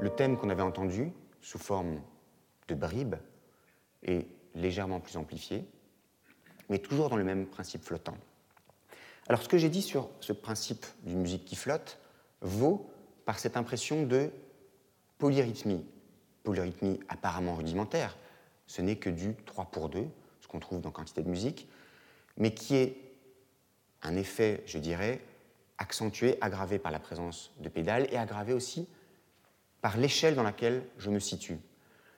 Le 0.00 0.10
thème 0.16 0.36
qu'on 0.36 0.50
avait 0.50 0.62
entendu 0.62 1.12
sous 1.40 1.58
forme 1.58 2.00
de 2.68 2.74
bribes 2.74 3.16
est 4.02 4.26
légèrement 4.54 5.00
plus 5.00 5.16
amplifié, 5.16 5.64
mais 6.68 6.78
toujours 6.78 7.08
dans 7.08 7.16
le 7.16 7.24
même 7.24 7.46
principe 7.46 7.84
flottant. 7.84 8.16
Alors 9.28 9.42
ce 9.42 9.48
que 9.48 9.58
j'ai 9.58 9.68
dit 9.68 9.82
sur 9.82 10.08
ce 10.20 10.32
principe 10.32 10.84
d'une 11.04 11.20
musique 11.20 11.44
qui 11.44 11.56
flotte 11.56 11.98
vaut 12.40 12.90
par 13.24 13.38
cette 13.38 13.56
impression 13.56 14.04
de 14.04 14.30
polyrythmie. 15.18 15.84
Polyrythmie 16.42 16.98
apparemment 17.08 17.54
rudimentaire, 17.54 18.16
ce 18.72 18.80
n'est 18.80 18.96
que 18.96 19.10
du 19.10 19.34
3 19.44 19.66
pour 19.66 19.90
2, 19.90 20.06
ce 20.40 20.48
qu'on 20.48 20.58
trouve 20.58 20.80
dans 20.80 20.90
quantité 20.90 21.22
de 21.22 21.28
musique, 21.28 21.68
mais 22.38 22.54
qui 22.54 22.76
est 22.76 22.96
un 24.00 24.16
effet, 24.16 24.62
je 24.64 24.78
dirais, 24.78 25.20
accentué, 25.76 26.38
aggravé 26.40 26.78
par 26.78 26.90
la 26.90 26.98
présence 26.98 27.52
de 27.60 27.68
pédales 27.68 28.08
et 28.10 28.16
aggravé 28.16 28.54
aussi 28.54 28.88
par 29.82 29.98
l'échelle 29.98 30.34
dans 30.34 30.42
laquelle 30.42 30.84
je 30.96 31.10
me 31.10 31.18
situe. 31.18 31.58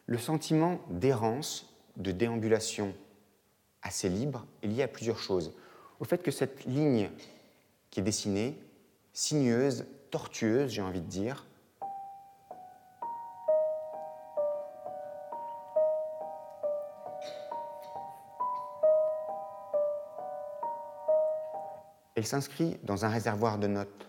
Le 0.06 0.16
sentiment 0.16 0.78
d'errance, 0.90 1.74
de 1.96 2.12
déambulation 2.12 2.94
assez 3.82 4.08
libre 4.08 4.46
est 4.62 4.68
lié 4.68 4.84
à 4.84 4.88
plusieurs 4.88 5.18
choses. 5.18 5.52
Au 5.98 6.04
fait 6.04 6.22
que 6.22 6.30
cette 6.30 6.66
ligne 6.66 7.10
qui 7.90 7.98
est 7.98 8.04
dessinée, 8.04 8.56
sinueuse, 9.12 9.86
tortueuse, 10.12 10.70
j'ai 10.70 10.82
envie 10.82 11.00
de 11.00 11.08
dire, 11.08 11.46
elle 22.14 22.26
s'inscrit 22.26 22.78
dans 22.82 23.04
un 23.04 23.08
réservoir 23.08 23.58
de 23.58 23.66
notes 23.66 24.08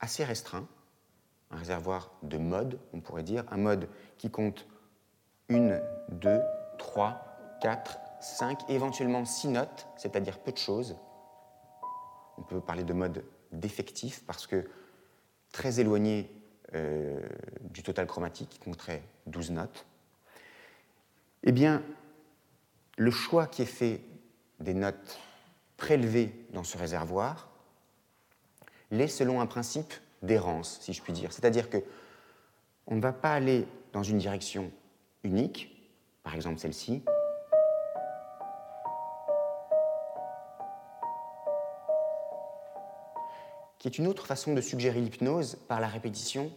assez 0.00 0.24
restreint, 0.24 0.66
un 1.50 1.56
réservoir 1.56 2.12
de 2.22 2.38
modes, 2.38 2.78
on 2.92 3.00
pourrait 3.00 3.22
dire, 3.22 3.44
un 3.50 3.56
mode 3.56 3.88
qui 4.18 4.30
compte 4.30 4.66
une, 5.48 5.80
deux, 6.08 6.40
trois, 6.78 7.58
quatre, 7.60 7.98
cinq, 8.20 8.58
éventuellement 8.68 9.24
six 9.24 9.48
notes, 9.48 9.86
c'est-à-dire 9.96 10.38
peu 10.38 10.52
de 10.52 10.58
choses. 10.58 10.96
On 12.38 12.42
peut 12.42 12.60
parler 12.60 12.84
de 12.84 12.92
mode 12.92 13.24
défectif 13.52 14.24
parce 14.26 14.46
que 14.46 14.68
très 15.52 15.80
éloigné 15.80 16.30
euh, 16.74 17.20
du 17.60 17.82
total 17.82 18.06
chromatique 18.06 18.48
qui 18.50 18.58
compterait 18.58 19.02
12 19.26 19.52
notes. 19.52 19.86
Eh 21.44 21.52
bien, 21.52 21.82
le 22.96 23.10
choix 23.10 23.46
qui 23.46 23.62
est 23.62 23.66
fait 23.66 24.00
des 24.60 24.74
notes 24.74 25.18
prélevées 25.84 26.32
dans 26.54 26.64
ce 26.64 26.78
réservoir 26.78 27.50
l'est 28.90 29.06
selon 29.06 29.42
un 29.42 29.46
principe 29.46 29.92
d'errance, 30.22 30.78
si 30.80 30.94
je 30.94 31.02
puis 31.02 31.12
dire. 31.12 31.30
C'est-à-dire 31.30 31.68
que 31.68 31.76
on 32.86 32.94
ne 32.94 33.02
va 33.02 33.12
pas 33.12 33.34
aller 33.34 33.66
dans 33.92 34.02
une 34.02 34.16
direction 34.16 34.72
unique, 35.24 35.78
par 36.22 36.34
exemple 36.34 36.58
celle-ci, 36.58 37.02
qui 43.78 43.86
est 43.86 43.98
une 43.98 44.06
autre 44.06 44.26
façon 44.26 44.54
de 44.54 44.62
suggérer 44.62 45.02
l'hypnose 45.02 45.56
par 45.68 45.80
la 45.80 45.88
répétition, 45.88 46.50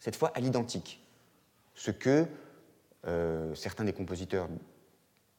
cette 0.00 0.16
fois 0.16 0.32
à 0.34 0.40
l'identique. 0.40 1.02
Ce 1.74 1.90
que 1.90 2.26
euh, 3.06 3.54
certains 3.54 3.84
des 3.84 3.94
compositeurs 3.94 4.48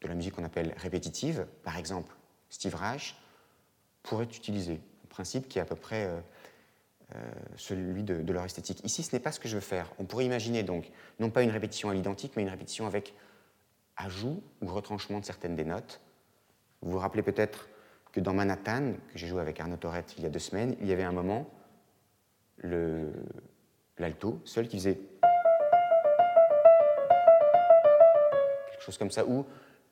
de 0.01 0.07
la 0.07 0.15
musique 0.15 0.34
qu'on 0.34 0.43
appelle 0.43 0.73
répétitive, 0.79 1.45
par 1.63 1.77
exemple 1.77 2.15
Steve 2.52 2.76
Reich, 2.76 3.16
pourraient 4.04 4.26
utiliser. 4.26 4.80
Un 5.06 5.08
principe 5.08 5.50
qui 5.50 5.58
est 5.58 5.62
à 5.62 5.66
peu 5.66 5.76
près 5.76 6.06
euh, 6.06 6.20
euh, 7.16 7.32
celui 7.56 8.04
de, 8.04 8.22
de, 8.22 8.34
leur 8.34 8.46
esthétique. 8.46 8.82
Ici, 8.84 9.02
ce 9.04 9.16
n'est 9.16 9.20
pas 9.20 9.32
ce 9.32 9.40
que 9.40 9.48
je 9.48 9.56
veux 9.56 9.62
faire. 9.62 9.92
On 9.98 10.06
pourrait 10.06 10.26
imaginer 10.26 10.62
donc 10.62 10.92
non 11.20 11.30
pas 11.30 11.42
une 11.42 11.50
répétition 11.50 11.90
à 11.90 11.94
l'identique, 11.94 12.34
mais 12.36 12.44
une 12.44 12.50
répétition 12.50 12.86
avec 12.86 13.16
ajout 13.98 14.44
ou 14.62 14.68
retranchement 14.68 15.20
de 15.20 15.26
certaines 15.26 15.56
des 15.56 15.66
notes. 15.66 16.02
Vous 16.82 16.92
vous 16.92 17.00
rappelez 17.00 17.24
peut-être 17.24 17.68
que 18.12 18.20
dans 18.20 18.34
Manhattan, 18.34 18.94
que 19.14 19.18
j'ai 19.18 19.28
joué 19.28 19.42
avec 19.42 19.60
Arnaud 19.60 19.78
Torette 19.78 20.16
il 20.18 20.24
y 20.24 20.26
a 20.26 20.30
deux 20.30 20.40
semaines, 20.40 20.76
il 20.82 20.88
y 20.88 20.92
avait 20.92 21.04
un 21.04 21.12
moment, 21.14 21.50
l'alto 23.98 24.42
seul 24.44 24.68
qui 24.68 24.78
faisait 24.78 25.00
quelque 28.72 28.84
chose 28.84 28.98
comme 28.98 29.12
ça, 29.12 29.26
où 29.26 29.46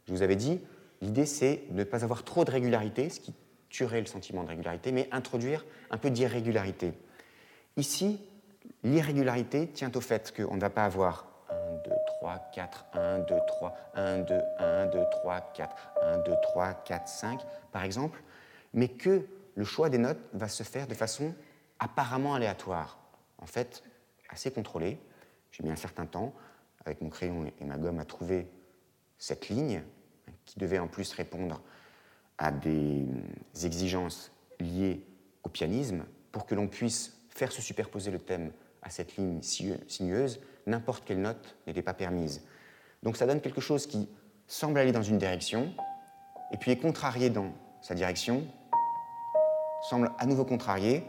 je 0.07 0.11
vous 0.11 0.21
avais 0.21 0.35
dit, 0.35 0.59
l'idée 1.01 1.25
c'est 1.25 1.63
de 1.69 1.77
ne 1.77 1.83
pas 1.83 2.03
avoir 2.03 2.23
trop 2.23 2.45
de 2.45 2.51
régularité, 2.51 3.09
ce 3.09 3.19
qui 3.19 3.33
tuerait 3.69 4.01
le 4.01 4.07
sentiment 4.07 4.43
de 4.43 4.49
régularité, 4.49 4.91
mais 4.91 5.07
introduire 5.11 5.65
un 5.91 5.97
peu 5.97 6.09
d'irrégularité. 6.09 6.93
Ici, 7.77 8.19
l'irrégularité 8.83 9.67
tient 9.67 9.91
au 9.95 10.01
fait 10.01 10.33
qu'on 10.35 10.55
ne 10.55 10.61
va 10.61 10.69
pas 10.69 10.85
avoir 10.85 11.27
1, 11.49 11.53
2, 11.85 11.91
3, 12.19 12.49
4, 12.53 12.85
1, 12.93 13.19
2, 13.19 13.35
3, 13.47 13.77
1, 13.95 14.17
2, 14.19 14.41
1, 14.59 14.85
2, 14.87 14.99
3, 15.11 15.41
4, 15.53 15.75
1, 16.01 16.17
2, 16.19 16.33
3, 16.41 16.73
4, 16.73 17.07
5, 17.07 17.41
par 17.71 17.83
exemple, 17.83 18.21
mais 18.73 18.87
que 18.87 19.25
le 19.55 19.63
choix 19.63 19.89
des 19.89 19.97
notes 19.97 20.19
va 20.33 20.47
se 20.47 20.63
faire 20.63 20.87
de 20.87 20.93
façon 20.93 21.33
apparemment 21.79 22.33
aléatoire, 22.33 22.99
en 23.37 23.45
fait 23.45 23.83
assez 24.29 24.51
contrôlée. 24.51 24.99
J'ai 25.51 25.63
mis 25.63 25.71
un 25.71 25.75
certain 25.75 26.05
temps, 26.05 26.33
avec 26.85 27.01
mon 27.01 27.09
crayon 27.09 27.51
et 27.59 27.65
ma 27.65 27.77
gomme, 27.77 27.99
à 27.99 28.05
trouver 28.05 28.47
cette 29.17 29.49
ligne, 29.49 29.83
qui 30.49 30.57
devait 30.57 30.79
en 30.79 30.87
plus 30.87 31.13
répondre 31.13 31.61
à 32.39 32.51
des 32.51 33.05
exigences 33.63 34.31
liées 34.59 35.05
au 35.43 35.49
pianisme, 35.49 36.05
pour 36.31 36.47
que 36.47 36.55
l'on 36.55 36.67
puisse 36.67 37.19
faire 37.29 37.51
se 37.51 37.61
superposer 37.61 38.09
le 38.09 38.17
thème 38.17 38.51
à 38.81 38.89
cette 38.89 39.15
ligne 39.15 39.41
sinueuse, 39.43 40.39
n'importe 40.65 41.05
quelle 41.05 41.21
note 41.21 41.55
n'était 41.67 41.83
pas 41.83 41.93
permise. 41.93 42.41
Donc 43.03 43.15
ça 43.15 43.27
donne 43.27 43.41
quelque 43.41 43.61
chose 43.61 43.85
qui 43.85 44.09
semble 44.47 44.79
aller 44.79 44.91
dans 44.91 45.03
une 45.03 45.19
direction, 45.19 45.71
et 46.51 46.57
puis 46.57 46.71
est 46.71 46.79
contrarié 46.79 47.29
dans 47.29 47.53
sa 47.81 47.93
direction, 47.93 48.43
semble 49.87 50.11
à 50.17 50.25
nouveau 50.25 50.45
contrarié. 50.45 51.05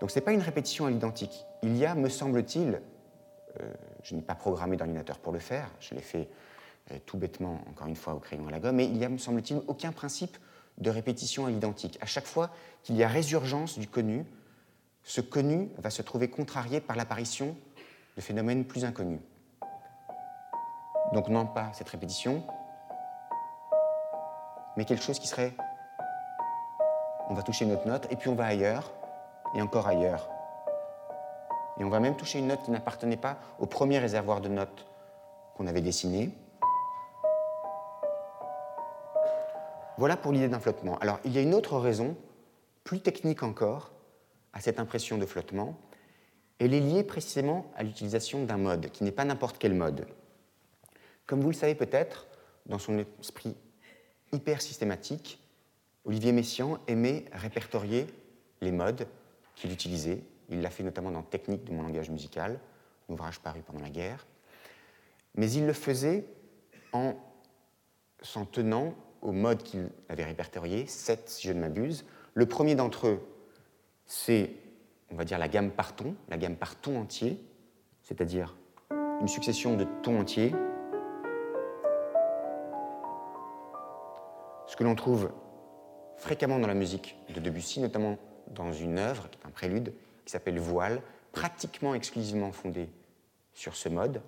Donc 0.00 0.12
ce 0.12 0.20
n'est 0.20 0.24
pas 0.24 0.32
une 0.32 0.40
répétition 0.40 0.86
à 0.86 0.90
l'identique. 0.90 1.44
Il 1.64 1.76
y 1.76 1.84
a, 1.84 1.96
me 1.96 2.08
semble-t-il, 2.08 2.80
euh, 3.60 3.74
je 4.04 4.14
n'ai 4.14 4.22
pas 4.22 4.36
programmé 4.36 4.76
d'ordinateur 4.76 5.18
pour 5.18 5.32
le 5.32 5.40
faire, 5.40 5.68
je 5.80 5.96
l'ai 5.96 6.00
fait 6.00 6.28
tout 7.06 7.18
bêtement, 7.18 7.60
encore 7.68 7.86
une 7.86 7.96
fois, 7.96 8.14
au 8.14 8.18
crayon 8.18 8.48
à 8.48 8.50
la 8.50 8.60
gomme, 8.60 8.76
mais 8.76 8.86
il 8.86 8.96
y 8.96 9.04
a, 9.04 9.08
me 9.08 9.18
semble-t-il, 9.18 9.60
aucun 9.66 9.92
principe 9.92 10.36
de 10.78 10.90
répétition 10.90 11.46
à 11.46 11.50
l'identique. 11.50 11.98
À 12.00 12.06
chaque 12.06 12.26
fois 12.26 12.50
qu'il 12.82 12.96
y 12.96 13.02
a 13.02 13.08
résurgence 13.08 13.78
du 13.78 13.88
connu, 13.88 14.24
ce 15.02 15.20
connu 15.20 15.70
va 15.78 15.90
se 15.90 16.02
trouver 16.02 16.28
contrarié 16.28 16.80
par 16.80 16.96
l'apparition 16.96 17.56
de 18.16 18.20
phénomènes 18.20 18.64
plus 18.64 18.84
inconnus. 18.84 19.20
Donc 21.12 21.28
non 21.28 21.46
pas 21.46 21.70
cette 21.72 21.88
répétition, 21.88 22.44
mais 24.76 24.84
quelque 24.84 25.02
chose 25.02 25.18
qui 25.18 25.26
serait... 25.26 25.54
On 27.30 27.34
va 27.34 27.42
toucher 27.42 27.64
une 27.64 27.72
autre 27.72 27.86
note, 27.86 28.06
et 28.10 28.16
puis 28.16 28.30
on 28.30 28.34
va 28.34 28.46
ailleurs, 28.46 28.90
et 29.54 29.60
encore 29.60 29.86
ailleurs. 29.86 30.28
Et 31.78 31.84
on 31.84 31.90
va 31.90 32.00
même 32.00 32.16
toucher 32.16 32.38
une 32.38 32.46
note 32.46 32.62
qui 32.62 32.70
n'appartenait 32.70 33.16
pas 33.16 33.36
au 33.58 33.66
premier 33.66 33.98
réservoir 33.98 34.40
de 34.40 34.48
notes 34.48 34.86
qu'on 35.56 35.66
avait 35.66 35.80
dessiné. 35.80 36.30
Voilà 39.98 40.16
pour 40.16 40.30
l'idée 40.30 40.48
d'un 40.48 40.60
flottement. 40.60 40.96
Alors, 40.98 41.18
il 41.24 41.32
y 41.32 41.38
a 41.38 41.42
une 41.42 41.54
autre 41.54 41.76
raison, 41.76 42.16
plus 42.84 43.00
technique 43.00 43.42
encore, 43.42 43.92
à 44.52 44.60
cette 44.60 44.78
impression 44.78 45.18
de 45.18 45.26
flottement, 45.26 45.76
elle 46.60 46.72
est 46.72 46.80
liée 46.80 47.02
précisément 47.02 47.70
à 47.76 47.82
l'utilisation 47.82 48.44
d'un 48.44 48.58
mode, 48.58 48.90
qui 48.90 49.02
n'est 49.02 49.12
pas 49.12 49.24
n'importe 49.24 49.58
quel 49.58 49.74
mode. 49.74 50.06
Comme 51.26 51.40
vous 51.40 51.48
le 51.48 51.54
savez 51.54 51.74
peut-être, 51.74 52.28
dans 52.66 52.78
son 52.78 53.04
esprit 53.20 53.56
hyper 54.32 54.62
systématique, 54.62 55.40
Olivier 56.04 56.30
Messiaen 56.30 56.78
aimait 56.86 57.24
répertorier 57.32 58.06
les 58.60 58.70
modes 58.70 59.08
qu'il 59.56 59.72
utilisait. 59.72 60.22
Il 60.48 60.62
l'a 60.62 60.70
fait 60.70 60.84
notamment 60.84 61.10
dans 61.10 61.22
Technique 61.22 61.64
de 61.64 61.72
mon 61.72 61.82
langage 61.82 62.08
musical, 62.08 62.60
un 63.08 63.14
ouvrage 63.14 63.40
paru 63.40 63.62
pendant 63.66 63.80
la 63.80 63.90
guerre. 63.90 64.26
Mais 65.34 65.50
il 65.50 65.66
le 65.66 65.72
faisait 65.72 66.24
en 66.92 67.16
s'en 68.22 68.44
tenant 68.44 68.94
aux 69.22 69.32
modes 69.32 69.62
qu'il 69.62 69.90
avait 70.08 70.24
répertoriés, 70.24 70.86
sept 70.86 71.28
si 71.28 71.48
je 71.48 71.52
ne 71.52 71.60
m'abuse. 71.60 72.04
Le 72.34 72.46
premier 72.46 72.74
d'entre 72.74 73.08
eux, 73.08 73.20
c'est, 74.06 74.50
on 75.10 75.16
va 75.16 75.24
dire, 75.24 75.38
la 75.38 75.48
gamme 75.48 75.70
par 75.70 75.94
ton, 75.94 76.14
la 76.28 76.36
gamme 76.36 76.56
par 76.56 76.76
ton 76.76 77.00
entier, 77.00 77.40
c'est-à-dire 78.02 78.56
une 79.20 79.28
succession 79.28 79.76
de 79.76 79.84
tons 80.02 80.20
entiers. 80.20 80.52
Ce 84.66 84.76
que 84.76 84.84
l'on 84.84 84.94
trouve 84.94 85.30
fréquemment 86.16 86.58
dans 86.58 86.68
la 86.68 86.74
musique 86.74 87.16
de 87.34 87.40
Debussy, 87.40 87.80
notamment 87.80 88.18
dans 88.48 88.72
une 88.72 88.98
œuvre, 88.98 89.28
qui 89.30 89.38
est 89.38 89.46
un 89.46 89.50
prélude, 89.50 89.92
qui 90.24 90.32
s'appelle 90.32 90.58
Voile, 90.58 91.02
pratiquement 91.32 91.94
exclusivement 91.94 92.52
fondée 92.52 92.88
sur 93.52 93.76
ce 93.76 93.88
mode, 93.88 94.22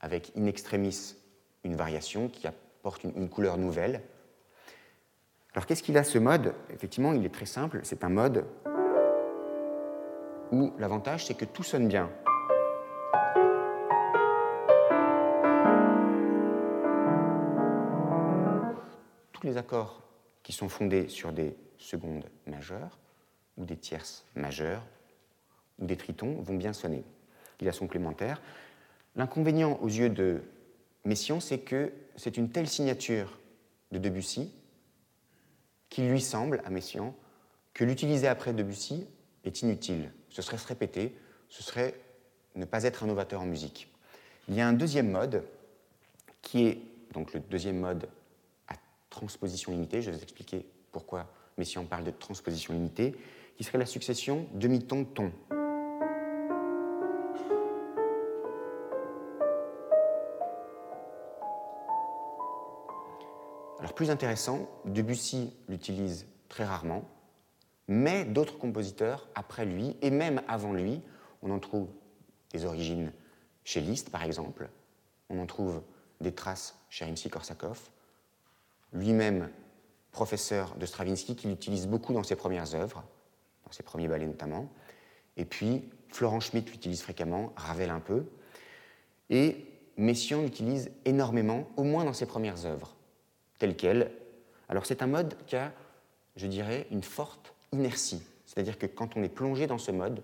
avec 0.00 0.32
in 0.36 0.46
extremis 0.46 1.16
une 1.64 1.74
variation 1.74 2.28
qui 2.28 2.46
une 3.04 3.28
couleur 3.28 3.58
nouvelle, 3.58 4.02
alors 5.54 5.66
qu'est-ce 5.66 5.82
qu'il 5.82 5.96
a 5.96 6.04
ce 6.04 6.18
mode? 6.18 6.54
Effectivement, 6.70 7.12
il 7.12 7.24
est 7.24 7.34
très 7.34 7.46
simple, 7.46 7.80
c'est 7.82 8.04
un 8.04 8.08
mode 8.08 8.44
où 10.52 10.72
l'avantage 10.78 11.26
c'est 11.26 11.34
que 11.34 11.44
tout 11.44 11.62
sonne 11.62 11.88
bien. 11.88 12.10
Tous 19.32 19.46
les 19.46 19.56
accords 19.56 20.02
qui 20.42 20.52
sont 20.52 20.68
fondés 20.68 21.08
sur 21.08 21.32
des 21.32 21.56
secondes 21.76 22.24
majeures 22.46 22.98
ou 23.56 23.64
des 23.64 23.76
tierces 23.76 24.24
majeures, 24.36 24.82
ou 25.78 25.86
des 25.86 25.96
tritons 25.96 26.40
vont 26.42 26.54
bien 26.54 26.72
sonner. 26.72 27.04
Il 27.60 27.68
a 27.68 27.72
son 27.72 27.86
complémentaire. 27.86 28.40
L'inconvénient 29.16 29.78
aux 29.82 29.88
yeux 29.88 30.10
de 30.10 30.42
Messiaen, 31.04 31.40
c'est 31.40 31.58
que 31.58 31.92
c'est 32.16 32.36
une 32.36 32.50
telle 32.50 32.68
signature 32.68 33.38
de 33.92 33.98
Debussy 33.98 34.52
qu'il 35.88 36.10
lui 36.10 36.20
semble, 36.20 36.60
à 36.64 36.70
Messiaen, 36.70 37.14
que 37.72 37.84
l'utiliser 37.84 38.28
après 38.28 38.52
Debussy 38.52 39.06
est 39.44 39.62
inutile. 39.62 40.12
Ce 40.28 40.42
serait 40.42 40.58
se 40.58 40.66
répéter, 40.66 41.16
ce 41.48 41.62
serait 41.62 41.94
ne 42.54 42.64
pas 42.64 42.82
être 42.84 43.04
un 43.04 43.06
novateur 43.06 43.40
en 43.40 43.46
musique. 43.46 43.88
Il 44.48 44.54
y 44.54 44.60
a 44.60 44.68
un 44.68 44.72
deuxième 44.72 45.10
mode 45.10 45.44
qui 46.42 46.66
est 46.66 46.78
donc 47.12 47.32
le 47.32 47.40
deuxième 47.40 47.78
mode 47.78 48.08
à 48.68 48.74
transposition 49.10 49.72
limitée. 49.72 50.02
Je 50.02 50.10
vais 50.10 50.16
vous 50.16 50.22
expliquer 50.22 50.66
pourquoi 50.92 51.30
Messiaen 51.56 51.84
parle 51.84 52.04
de 52.04 52.10
transposition 52.10 52.74
limitée, 52.74 53.14
qui 53.56 53.64
serait 53.64 53.78
la 53.78 53.86
succession 53.86 54.46
demi-ton-ton. 54.54 55.32
Alors 55.50 55.57
plus 63.98 64.10
intéressant, 64.10 64.70
Debussy 64.84 65.52
l'utilise 65.66 66.28
très 66.48 66.64
rarement, 66.64 67.02
mais 67.88 68.24
d'autres 68.24 68.56
compositeurs 68.56 69.28
après 69.34 69.66
lui, 69.66 69.96
et 70.02 70.10
même 70.10 70.40
avant 70.46 70.72
lui, 70.72 71.02
on 71.42 71.50
en 71.50 71.58
trouve 71.58 71.88
des 72.52 72.64
origines 72.64 73.12
chez 73.64 73.80
Liszt 73.80 74.10
par 74.10 74.22
exemple, 74.22 74.68
on 75.30 75.42
en 75.42 75.46
trouve 75.46 75.82
des 76.20 76.32
traces 76.32 76.78
chez 76.90 77.06
Rimsky-Korsakov, 77.06 77.76
lui-même 78.92 79.50
professeur 80.12 80.76
de 80.76 80.86
Stravinsky 80.86 81.34
qui 81.34 81.48
l'utilise 81.48 81.88
beaucoup 81.88 82.12
dans 82.12 82.22
ses 82.22 82.36
premières 82.36 82.76
œuvres, 82.76 83.02
dans 83.66 83.72
ses 83.72 83.82
premiers 83.82 84.06
ballets 84.06 84.26
notamment, 84.26 84.70
et 85.36 85.44
puis 85.44 85.90
Florent 86.10 86.38
Schmitt 86.38 86.70
l'utilise 86.70 87.02
fréquemment, 87.02 87.52
Ravel 87.56 87.90
un 87.90 87.98
peu, 87.98 88.26
et 89.28 89.66
Messiaen 89.96 90.42
l'utilise 90.42 90.92
énormément, 91.04 91.68
au 91.76 91.82
moins 91.82 92.04
dans 92.04 92.12
ses 92.12 92.26
premières 92.26 92.64
œuvres, 92.64 92.94
telles 93.58 93.76
quelles. 93.76 94.12
Alors 94.68 94.86
c'est 94.86 95.02
un 95.02 95.06
mode 95.06 95.34
qui 95.46 95.56
a, 95.56 95.72
je 96.36 96.46
dirais, 96.46 96.86
une 96.90 97.02
forte 97.02 97.54
inertie, 97.72 98.22
c'est-à-dire 98.46 98.78
que 98.78 98.86
quand 98.86 99.16
on 99.16 99.22
est 99.22 99.28
plongé 99.28 99.66
dans 99.66 99.78
ce 99.78 99.90
mode, 99.90 100.22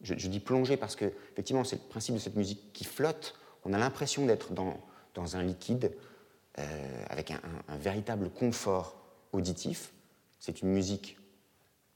je, 0.00 0.14
dis 0.14 0.40
plongé 0.40 0.76
parce 0.76 0.94
que 0.94 1.06
effectivement 1.32 1.64
c'est 1.64 1.76
le 1.76 1.88
principe 1.88 2.14
de 2.14 2.20
cette 2.20 2.36
musique 2.36 2.72
qui 2.72 2.84
flotte, 2.84 3.34
on 3.64 3.72
a 3.72 3.78
l'impression 3.78 4.26
d'être 4.26 4.52
dans, 4.52 4.78
dans 5.14 5.36
un 5.36 5.42
liquide 5.42 5.92
euh, 6.58 7.04
avec 7.08 7.30
un, 7.30 7.40
véritable 7.76 8.30
confort 8.30 8.96
auditif. 9.32 9.92
C'est 10.40 10.62
une 10.62 10.70
musique 10.70 11.16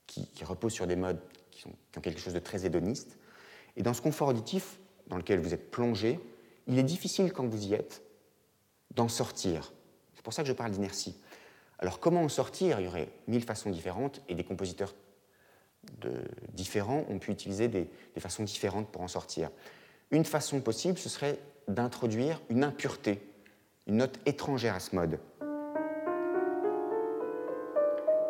qui, 0.06 0.28
repose 0.44 0.72
sur 0.72 0.86
des 0.86 0.94
modes 0.94 1.20
qui, 1.50 1.66
ont 1.66 2.00
quelque 2.00 2.20
chose 2.20 2.34
de 2.34 2.38
très 2.38 2.64
hédoniste. 2.64 3.18
Et 3.76 3.82
dans 3.82 3.94
ce 3.94 4.02
confort 4.02 4.28
auditif 4.28 4.78
dans 5.08 5.16
lequel 5.16 5.40
vous 5.40 5.54
êtes 5.54 5.70
plongé, 5.70 6.20
il 6.66 6.78
est 6.78 6.84
difficile 6.84 7.32
quand 7.32 7.46
vous 7.46 7.66
y 7.66 7.74
êtes 7.74 8.02
d'en 8.94 9.08
sortir. 9.08 9.72
C'est 10.22 10.24
pour 10.26 10.34
ça 10.34 10.42
que 10.42 10.48
je 10.48 10.52
parle 10.52 10.70
d'inertie. 10.70 11.20
Alors 11.80 11.98
comment 11.98 12.22
en 12.22 12.28
sortir? 12.28 12.78
Il 12.78 12.84
y 12.84 12.86
aurait 12.86 13.08
mille 13.26 13.42
façons 13.42 13.70
différentes 13.70 14.22
et 14.28 14.36
des 14.36 14.44
compositeurs 14.44 14.94
différents 16.52 17.04
ont 17.08 17.18
pu 17.18 17.32
utiliser 17.32 17.66
des, 17.66 17.90
des 18.14 18.20
façons 18.20 18.44
différentes 18.44 18.86
pour 18.86 19.02
en 19.02 19.08
sortir. 19.08 19.50
Une 20.12 20.24
façon 20.24 20.60
possible, 20.60 20.96
ce 20.96 21.08
serait 21.08 21.40
d'introduire 21.66 22.40
une 22.50 22.62
impureté, 22.62 23.20
une 23.88 23.96
note 23.96 24.20
étrangère 24.24 24.76
à 24.76 24.78
ce 24.78 24.94
mode. 24.94 25.18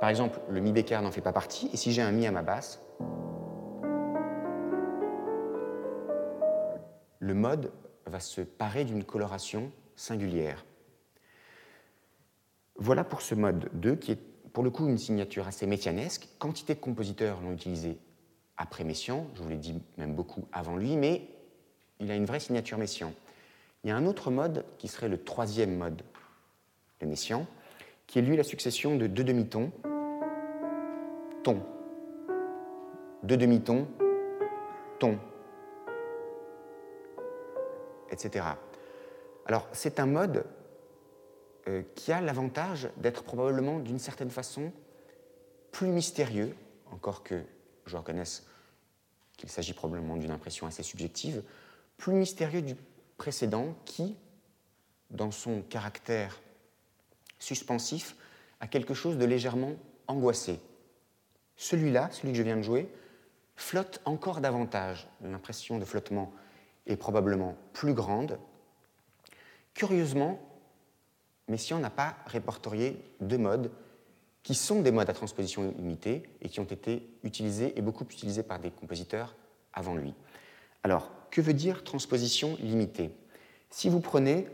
Par 0.01 0.09
exemple, 0.09 0.41
le 0.49 0.61
mi 0.61 0.73
bécard 0.73 1.03
n'en 1.03 1.13
fait 1.13 1.21
pas 1.21 1.35
partie, 1.35 1.69
et 1.75 1.77
si 1.77 1.93
j'ai 1.93 2.01
un 2.01 2.11
mi 2.11 2.27
à 2.27 2.31
ma 2.31 2.41
basse, 2.41 2.81
le 7.19 7.35
mode 7.35 7.71
va 8.07 8.19
se 8.19 8.41
parer 8.41 8.87
d'une 8.87 9.05
coloration 9.05 9.71
singulière. 9.95 10.65
Voilà 12.83 13.05
pour 13.05 13.23
ce 13.23 13.37
mode 13.37 13.71
2 13.75 13.95
qui 13.95 14.11
est 14.11 14.19
pour 14.53 14.65
le 14.65 14.71
coup 14.71 14.89
une 14.89 14.99
signature 14.99 15.47
assez 15.47 15.69
métianesque. 15.69 16.27
Quantité 16.41 16.75
de 16.75 16.81
compositeurs 16.81 17.41
l'ont 17.41 17.53
utilisé 17.53 17.97
après 18.57 18.83
Messiaen, 18.83 19.25
je 19.37 19.43
vous 19.45 19.49
l'ai 19.49 19.57
dit 19.57 19.81
même 19.99 20.17
beaucoup 20.17 20.49
avant 20.53 20.77
lui, 20.77 20.97
mais 20.97 21.29
il 22.01 22.11
a 22.11 22.17
une 22.17 22.25
vraie 22.25 22.41
signature 22.41 22.79
Messiaen. 22.79 23.13
Il 23.85 23.91
y 23.91 23.93
a 23.93 23.97
un 23.97 24.05
autre 24.05 24.33
mode 24.33 24.65
qui 24.79 24.89
serait 24.89 25.09
le 25.09 25.23
troisième 25.23 25.77
mode 25.77 26.03
de 27.01 27.07
Messiaen, 27.07 27.47
qui 28.09 28.19
est 28.19 28.23
lui 28.23 28.37
la 28.37 28.43
succession 28.43 28.97
de 28.97 29.07
deux 29.07 29.23
demi-tons, 29.23 29.71
ton, 31.45 31.63
deux 33.23 33.37
demi-tons, 33.37 33.87
ton, 34.99 35.21
etc. 38.11 38.45
Alors 39.47 39.69
c'est 39.71 40.01
un 40.01 40.07
mode 40.07 40.45
euh, 41.69 41.83
qui 41.95 42.13
a 42.13 42.21
l'avantage 42.21 42.89
d'être 42.97 43.23
probablement 43.23 43.79
d'une 43.79 43.99
certaine 43.99 44.31
façon 44.31 44.73
plus 45.71 45.89
mystérieux, 45.89 46.55
encore 46.91 47.23
que 47.23 47.43
je 47.87 47.97
reconnaisse 47.97 48.47
qu'il 49.37 49.49
s'agit 49.49 49.73
probablement 49.73 50.17
d'une 50.17 50.31
impression 50.31 50.67
assez 50.67 50.83
subjective, 50.83 51.43
plus 51.97 52.15
mystérieux 52.15 52.63
du 52.63 52.77
précédent 53.17 53.75
qui, 53.85 54.17
dans 55.11 55.31
son 55.31 55.63
caractère 55.63 56.41
suspensif, 57.39 58.17
a 58.61 58.67
quelque 58.67 58.95
chose 58.95 59.17
de 59.17 59.25
légèrement 59.25 59.77
angoissé. 60.07 60.61
Celui-là, 61.57 62.09
celui 62.11 62.33
que 62.33 62.39
je 62.39 62.43
viens 62.43 62.57
de 62.57 62.63
jouer, 62.63 62.89
flotte 63.57 64.01
encore 64.05 64.41
davantage. 64.41 65.09
L'impression 65.23 65.79
de 65.79 65.85
flottement 65.85 66.33
est 66.87 66.97
probablement 66.97 67.57
plus 67.73 67.95
grande. 67.95 68.39
Curieusement, 69.75 70.41
Messiaen 71.49 71.79
n'a 71.81 71.91
pas 71.91 72.17
répertorié 72.27 72.97
deux 73.21 73.39
modes 73.39 73.71
qui 74.43 74.55
sont 74.55 74.81
des 74.81 74.91
modes 74.91 75.09
à 75.09 75.13
transposition 75.13 75.73
limitée 75.77 76.23
et 76.41 76.49
qui 76.49 76.61
ont 76.61 76.65
été 76.65 77.09
utilisés 77.23 77.79
et 77.79 77.83
beaucoup 77.83 78.05
utilisés 78.05 78.43
par 78.43 78.59
des 78.59 78.71
compositeurs 78.71 79.37
avant 79.73 79.95
lui. 79.95 80.15
Alors, 80.83 81.11
que 81.31 81.41
veut 81.41 81.55
dire 81.55 81.85
transposition 81.85 82.57
limitée? 82.61 83.11
Si 83.71 83.89
vous 83.89 84.01
prenez 84.01 84.49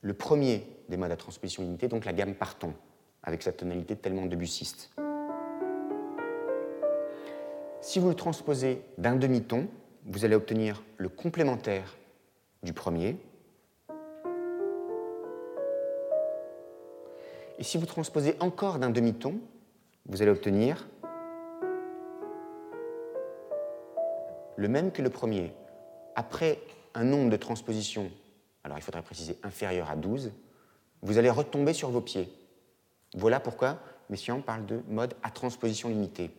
le 0.00 0.14
premier 0.14 0.66
des 0.88 0.96
modes 0.96 1.10
à 1.10 1.16
transposition 1.16 1.62
limitée, 1.62 1.88
donc 1.88 2.04
la 2.04 2.12
gamme 2.12 2.34
par 2.34 2.56
ton, 2.56 2.72
avec 3.22 3.42
sa 3.42 3.52
tonalité 3.52 3.96
tellement 3.96 4.26
debussiste, 4.26 4.90
si 7.82 7.98
vous 7.98 8.08
le 8.08 8.14
transposez 8.14 8.82
d'un 8.98 9.16
demi-ton, 9.16 9.66
vous 10.06 10.24
allez 10.24 10.34
obtenir 10.34 10.82
le 10.96 11.08
complémentaire 11.08 11.96
du 12.62 12.72
premier. 12.72 13.16
Et 17.60 17.62
si 17.62 17.76
vous 17.76 17.84
transposez 17.84 18.36
encore 18.40 18.78
d'un 18.78 18.88
demi-ton, 18.88 19.38
vous 20.06 20.22
allez 20.22 20.30
obtenir 20.30 20.88
le 24.56 24.66
même 24.66 24.90
que 24.90 25.02
le 25.02 25.10
premier. 25.10 25.52
Après 26.16 26.58
un 26.94 27.04
nombre 27.04 27.28
de 27.28 27.36
transpositions, 27.36 28.10
alors 28.64 28.78
il 28.78 28.80
faudrait 28.80 29.02
préciser 29.02 29.38
inférieur 29.42 29.90
à 29.90 29.96
12, 29.96 30.32
vous 31.02 31.18
allez 31.18 31.28
retomber 31.28 31.74
sur 31.74 31.90
vos 31.90 32.00
pieds. 32.00 32.32
Voilà 33.14 33.40
pourquoi 33.40 33.78
Messiaen 34.08 34.40
parle 34.40 34.64
de 34.64 34.80
mode 34.88 35.14
à 35.22 35.30
transposition 35.30 35.90
limitée. 35.90 36.30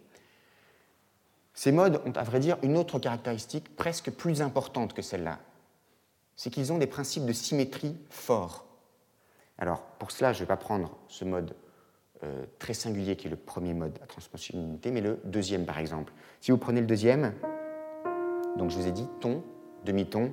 Ces 1.53 1.71
modes 1.71 2.01
ont, 2.03 2.13
à 2.13 2.23
vrai 2.23 2.39
dire, 2.39 2.57
une 2.63 2.77
autre 2.77 2.97
caractéristique 2.97 3.75
presque 3.75 4.09
plus 4.09 4.41
importante 4.41 4.93
que 4.93 5.03
celle-là. 5.03 5.37
C'est 6.35 6.49
qu'ils 6.49 6.73
ont 6.73 6.79
des 6.79 6.87
principes 6.87 7.27
de 7.27 7.33
symétrie 7.33 7.95
forts. 8.09 8.70
Alors, 9.57 9.81
pour 9.99 10.11
cela, 10.11 10.33
je 10.33 10.39
ne 10.39 10.43
vais 10.43 10.47
pas 10.47 10.57
prendre 10.57 10.97
ce 11.07 11.25
mode 11.25 11.55
euh, 12.23 12.45
très 12.59 12.73
singulier 12.73 13.15
qui 13.15 13.27
est 13.27 13.29
le 13.29 13.35
premier 13.35 13.73
mode 13.73 13.97
à 14.03 14.05
transposition 14.05 14.57
limitée, 14.59 14.91
mais 14.91 15.01
le 15.01 15.19
deuxième, 15.23 15.65
par 15.65 15.79
exemple. 15.79 16.13
Si 16.39 16.51
vous 16.51 16.57
prenez 16.57 16.81
le 16.81 16.87
deuxième, 16.87 17.33
donc 18.57 18.69
je 18.69 18.77
vous 18.77 18.87
ai 18.87 18.91
dit 18.91 19.07
ton, 19.19 19.43
demi-ton, 19.85 20.31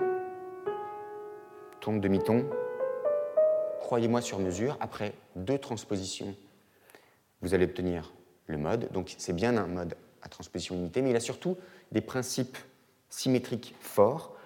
ton, 1.80 1.96
demi-ton. 1.96 2.46
Croyez-moi 3.80 4.20
sur 4.20 4.38
mesure, 4.38 4.76
après 4.80 5.14
deux 5.36 5.58
transpositions, 5.58 6.34
vous 7.40 7.54
allez 7.54 7.64
obtenir 7.64 8.12
le 8.46 8.58
mode. 8.58 8.90
Donc 8.92 9.14
c'est 9.16 9.32
bien 9.32 9.56
un 9.56 9.66
mode 9.66 9.94
à 10.22 10.28
transposition 10.28 10.74
limitée, 10.74 11.00
mais 11.00 11.10
il 11.10 11.16
a 11.16 11.20
surtout 11.20 11.56
des 11.92 12.00
principes 12.00 12.58
symétriques 13.08 13.74
forts. 13.80 14.36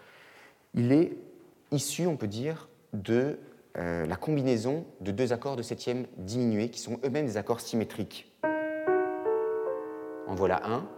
Il 0.75 0.93
est 0.93 1.17
issu, 1.73 2.07
on 2.07 2.17
peut 2.17 2.29
dire, 2.29 2.69
de 2.93 3.39
euh, 3.79 4.07
la 4.07 4.17
combinaison 4.17 4.85
de 5.01 5.11
deux 5.11 5.33
accords 5.33 5.57
de 5.57 5.63
septième 5.63 6.07
diminués 6.17 6.71
qui 6.71 6.81
sont 6.81 6.99
eux-mêmes 7.05 7.27
des 7.27 7.37
accords 7.37 7.61
symétriques. 7.61 8.33
En 10.27 10.35
voilà 10.35 10.63
un, 10.65 10.89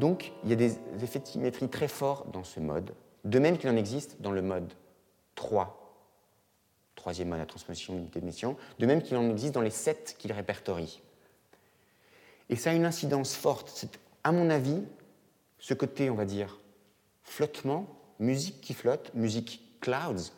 Donc 0.00 0.32
il 0.44 0.50
y 0.50 0.52
a 0.54 0.56
des 0.56 0.78
effets 1.02 1.18
de 1.18 1.26
symétrie 1.26 1.68
très 1.68 1.86
forts 1.86 2.24
dans 2.32 2.42
ce 2.42 2.58
mode, 2.58 2.94
de 3.24 3.38
même 3.38 3.58
qu'il 3.58 3.68
en 3.68 3.76
existe 3.76 4.20
dans 4.22 4.32
le 4.32 4.40
mode 4.40 4.72
3, 5.34 5.94
troisième 6.94 7.28
mode 7.28 7.40
à 7.40 7.46
transposition 7.46 7.94
d'unité 7.94 8.20
de 8.20 8.86
même 8.86 9.02
qu'il 9.02 9.18
en 9.18 9.28
existe 9.30 9.54
dans 9.54 9.60
les 9.60 9.70
sept 9.70 10.16
qu'il 10.18 10.32
répertorie. 10.32 11.02
Et 12.48 12.56
ça 12.56 12.70
a 12.70 12.72
une 12.72 12.86
incidence 12.86 13.34
forte. 13.34 13.70
C'est, 13.74 14.00
à 14.24 14.32
mon 14.32 14.48
avis, 14.48 14.82
ce 15.58 15.74
côté, 15.74 16.08
on 16.08 16.14
va 16.14 16.24
dire, 16.24 16.58
flottement, 17.22 17.86
musique 18.20 18.60
qui 18.60 18.74
flotte, 18.74 19.12
musique 19.14 19.78
clouds. 19.80 20.30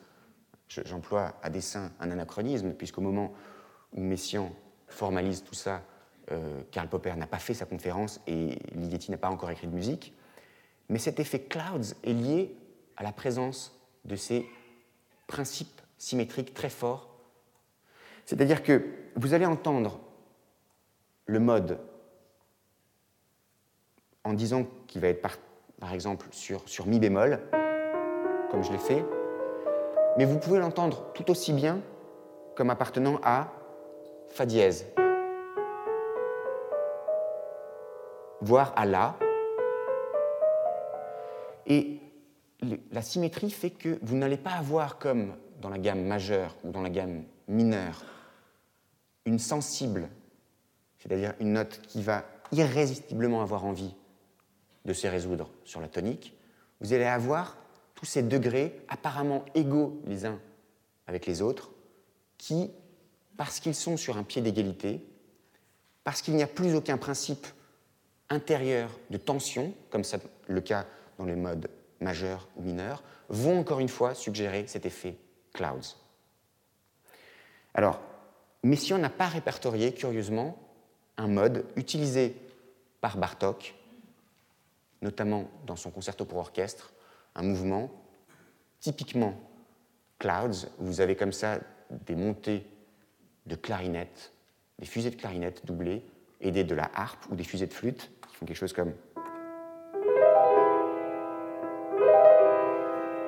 J'emploie 0.69 1.35
à 1.43 1.51
dessein 1.51 1.93
un 2.01 2.11
anachronisme, 2.11 2.73
puisqu'au 2.73 3.03
moment 3.03 3.35
où 3.93 4.01
Messiaen 4.01 4.51
formalise 4.89 5.45
tout 5.45 5.55
ça, 5.55 5.83
euh, 6.31 6.63
Karl 6.71 6.89
Popper 6.89 7.15
n'a 7.17 7.27
pas 7.27 7.39
fait 7.39 7.55
sa 7.55 7.67
conférence 7.67 8.21
et 8.27 8.59
Ligeti 8.75 9.11
n'a 9.11 9.19
pas 9.19 9.29
encore 9.29 9.51
écrit 9.51 9.67
de 9.67 9.75
musique. 9.75 10.15
Mais 10.89 10.99
cet 10.99 11.21
effet 11.21 11.43
clouds 11.43 11.95
est 12.05 12.13
lié 12.13 12.57
à 12.97 13.03
la 13.03 13.13
présence 13.13 13.79
de 14.05 14.17
ces 14.17 14.47
principes 15.27 15.81
symétriques 15.99 16.55
très 16.55 16.71
forts. 16.71 17.09
C'est-à-dire 18.25 18.63
que 18.63 18.85
vous 19.17 19.35
allez 19.35 19.47
entendre 19.47 20.01
le 21.27 21.41
mode 21.41 21.79
en 24.25 24.33
disant 24.33 24.67
qu'il 24.87 25.01
va 25.01 25.09
être 25.09 25.23
par, 25.23 25.93
exemple 25.93 26.27
sur, 26.31 26.87
Mi 26.87 27.01
bémol, 27.01 27.41
comme 28.53 28.63
je 28.63 28.71
l'ai 28.71 28.79
fait, 28.79 29.03
mais 30.19 30.27
vous 30.27 30.39
pouvez 30.39 30.59
l'entendre 30.59 31.11
tout 31.15 31.31
aussi 31.31 31.55
bien 31.55 31.81
comme 32.55 32.69
appartenant 32.69 33.19
à 33.25 33.49
Fa 34.29 34.47
dièse, 34.47 34.87
voire 38.41 38.73
à 38.77 38.87
La. 38.87 39.17
Et 41.67 41.99
la 42.91 43.03
symétrie 43.03 43.51
fait 43.51 43.71
que 43.71 43.99
vous 44.03 44.17
n'allez 44.17 44.37
pas 44.37 44.53
avoir 44.53 44.99
comme 44.99 45.35
dans 45.61 45.69
la 45.71 45.79
gamme 45.79 46.05
majeure 46.05 46.55
ou 46.65 46.71
dans 46.71 46.83
la 46.83 46.91
gamme 46.91 47.25
mineure 47.49 48.03
une 49.25 49.39
sensible, 49.39 50.09
c'est-à-dire 50.99 51.35
une 51.41 51.53
note 51.55 51.81
qui 51.83 52.03
va 52.03 52.25
irrésistiblement 52.53 53.41
avoir 53.41 53.65
envie 53.65 53.95
de 54.85 54.93
se 54.93 55.07
résoudre 55.07 55.51
sur 55.65 55.81
la 55.81 55.89
tonique, 55.89 56.37
vous 56.81 56.93
allez 56.93 57.05
avoir 57.05 57.57
tous 58.03 58.07
ces 58.07 58.25
degrés 58.25 58.77
apparemment 58.89 59.45
égaux 59.55 60.03
les 60.07 60.27
uns 60.27 60.41
avec 61.07 61.25
les 61.25 61.41
autres, 61.41 61.71
qui, 62.37 62.69
parce 63.37 63.61
qu'ils 63.61 63.77
sont 63.77 63.97
sur 63.97 64.17
un 64.17 64.25
pied 64.25 64.43
d'égalité, 64.43 65.07
parce 66.03 66.21
qu'il 66.21 66.35
n'y 66.35 66.43
a 66.43 66.49
plus 66.49 66.75
aucun 66.75 66.99
principe 66.99 67.47
intérieur 68.29 68.91
de 69.11 69.19
tension, 69.19 69.73
comme 69.89 70.03
c'est 70.03 70.21
le 70.49 70.61
cas 70.61 70.85
dans 71.17 71.27
les 71.27 71.37
modes 71.37 71.71
majeurs 72.01 72.49
ou 72.57 72.63
mineurs, 72.63 73.05
vont 73.29 73.61
encore 73.61 73.79
une 73.79 73.89
fois 73.89 74.17
suggérer 74.17 74.67
cet 74.67 74.85
effet 74.85 75.17
clouds. 75.53 75.95
Alors, 77.73 78.01
Messiaen 78.65 78.99
n'a 78.99 79.11
pas 79.11 79.29
répertorié, 79.29 79.95
curieusement, 79.95 80.59
un 81.19 81.29
mode 81.29 81.65
utilisé 81.77 82.35
par 83.01 83.17
Bartok 83.17 83.77
notamment 85.03 85.49
dans 85.67 85.77
son 85.77 85.91
concerto 85.91 86.25
pour 86.25 86.39
orchestre, 86.39 86.93
un 87.35 87.43
mouvement 87.43 87.91
typiquement 88.81 89.35
clouds, 90.19 90.69
vous 90.79 91.01
avez 91.01 91.17
comme 91.17 91.33
ça 91.33 91.59
des 91.91 92.17
montées 92.17 92.67
de 93.47 93.55
clarinettes, 93.55 94.33
des 94.79 94.87
fusées 94.87 95.11
de 95.11 95.17
clarinettes 95.17 95.65
doublées, 95.67 96.05
aidées 96.41 96.65
de 96.65 96.75
la 96.75 96.91
harpe 96.95 97.27
ou 97.31 97.37
des 97.37 97.45
fusées 97.45 97.67
de 97.67 97.73
flûte, 97.73 98.11
qui 98.29 98.37
font 98.37 98.47
quelque 98.47 98.57
chose 98.57 98.73
comme... 98.73 98.95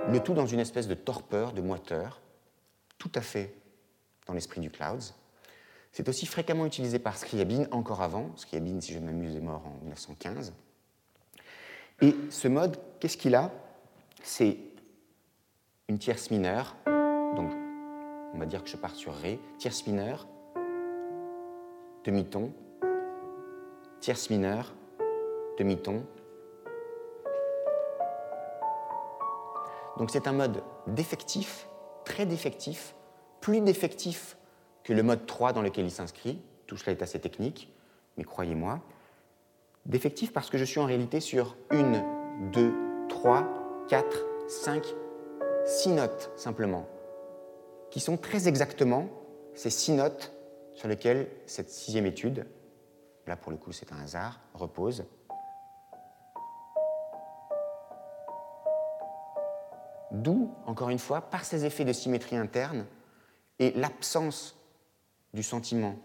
Le 0.06 0.20
tout 0.20 0.34
dans 0.34 0.46
une 0.46 0.60
espèce 0.60 0.86
de 0.86 0.94
torpeur, 0.94 1.52
de 1.52 1.62
moiteur, 1.62 2.20
tout 2.98 3.10
à 3.14 3.20
fait 3.20 3.54
dans 4.26 4.34
l'esprit 4.34 4.60
du 4.60 4.70
clouds. 4.70 5.12
C'est 5.92 6.08
aussi 6.08 6.26
fréquemment 6.26 6.66
utilisé 6.66 6.98
par 6.98 7.16
Scriabine 7.16 7.68
encore 7.70 8.02
avant. 8.02 8.36
Scriabine, 8.36 8.80
si 8.80 8.92
je 8.92 8.98
m'amuse, 8.98 9.36
est 9.36 9.40
mort 9.40 9.62
en 9.66 9.78
1915. 9.82 10.52
Et 12.02 12.14
ce 12.30 12.48
mode, 12.48 12.76
qu'est-ce 12.98 13.16
qu'il 13.16 13.34
a? 13.34 13.52
C'est 14.26 14.56
une 15.87 15.98
tierce 15.98 16.30
mineure, 16.30 16.74
donc 16.87 17.52
on 18.32 18.38
va 18.38 18.46
dire 18.46 18.64
que 18.64 18.70
je 18.70 18.76
pars 18.78 18.94
sur 18.94 19.12
Ré, 19.14 19.38
tierce 19.58 19.87
mineure, 19.87 20.26
demi-ton, 22.04 22.54
tierce 24.00 24.30
mineure, 24.30 24.72
demi-ton. 25.58 26.06
Donc 29.98 30.10
c'est 30.10 30.26
un 30.26 30.32
mode 30.32 30.62
défectif, 30.87 31.68
très 32.06 32.24
défectif, 32.24 32.94
plus 33.42 33.60
défectif 33.60 34.38
que 34.84 34.94
le 34.94 35.02
mode 35.02 35.26
3 35.26 35.52
dans 35.52 35.60
lequel 35.60 35.84
il 35.84 35.90
s'inscrit. 35.90 36.40
Tout 36.66 36.78
cela 36.78 36.92
est 36.92 37.02
assez 37.02 37.20
technique, 37.20 37.70
mais 38.16 38.24
croyez-moi, 38.24 38.80
Défectif 39.84 40.32
parce 40.32 40.48
que 40.48 40.56
je 40.56 40.64
suis 40.64 40.80
en 40.80 40.87
réalité 40.87 41.20
sur 41.20 41.58
une, 41.70 42.02
deux, 42.52 42.72
trois, 43.10 43.63
quatre, 43.88 44.24
cinq, 44.48 44.84
six 45.66 45.90
notes 45.90 46.30
simplement, 46.36 46.86
qui 47.90 48.00
sont 48.00 48.16
très 48.16 48.48
exactement 48.48 49.08
ces 49.54 49.70
six 49.70 49.92
notes 49.92 50.32
sur 50.74 50.88
lesquelles 50.88 51.28
cette 51.46 51.70
sixième 51.70 52.06
étude, 52.06 52.46
là 53.26 53.36
pour 53.36 53.52
le 53.52 53.58
coup 53.58 53.72
c'est 53.72 53.92
un 53.92 54.00
hasard, 54.00 54.40
repose. 54.54 55.04
D'où, 60.10 60.54
encore 60.64 60.90
une 60.90 60.98
fois, 60.98 61.22
par 61.22 61.44
ces 61.44 61.64
effets 61.64 61.84
de 61.84 61.92
symétrie 61.92 62.36
interne 62.36 62.86
et 63.58 63.72
l'absence 63.72 64.56
du 65.32 65.42
sentiment 65.42 65.96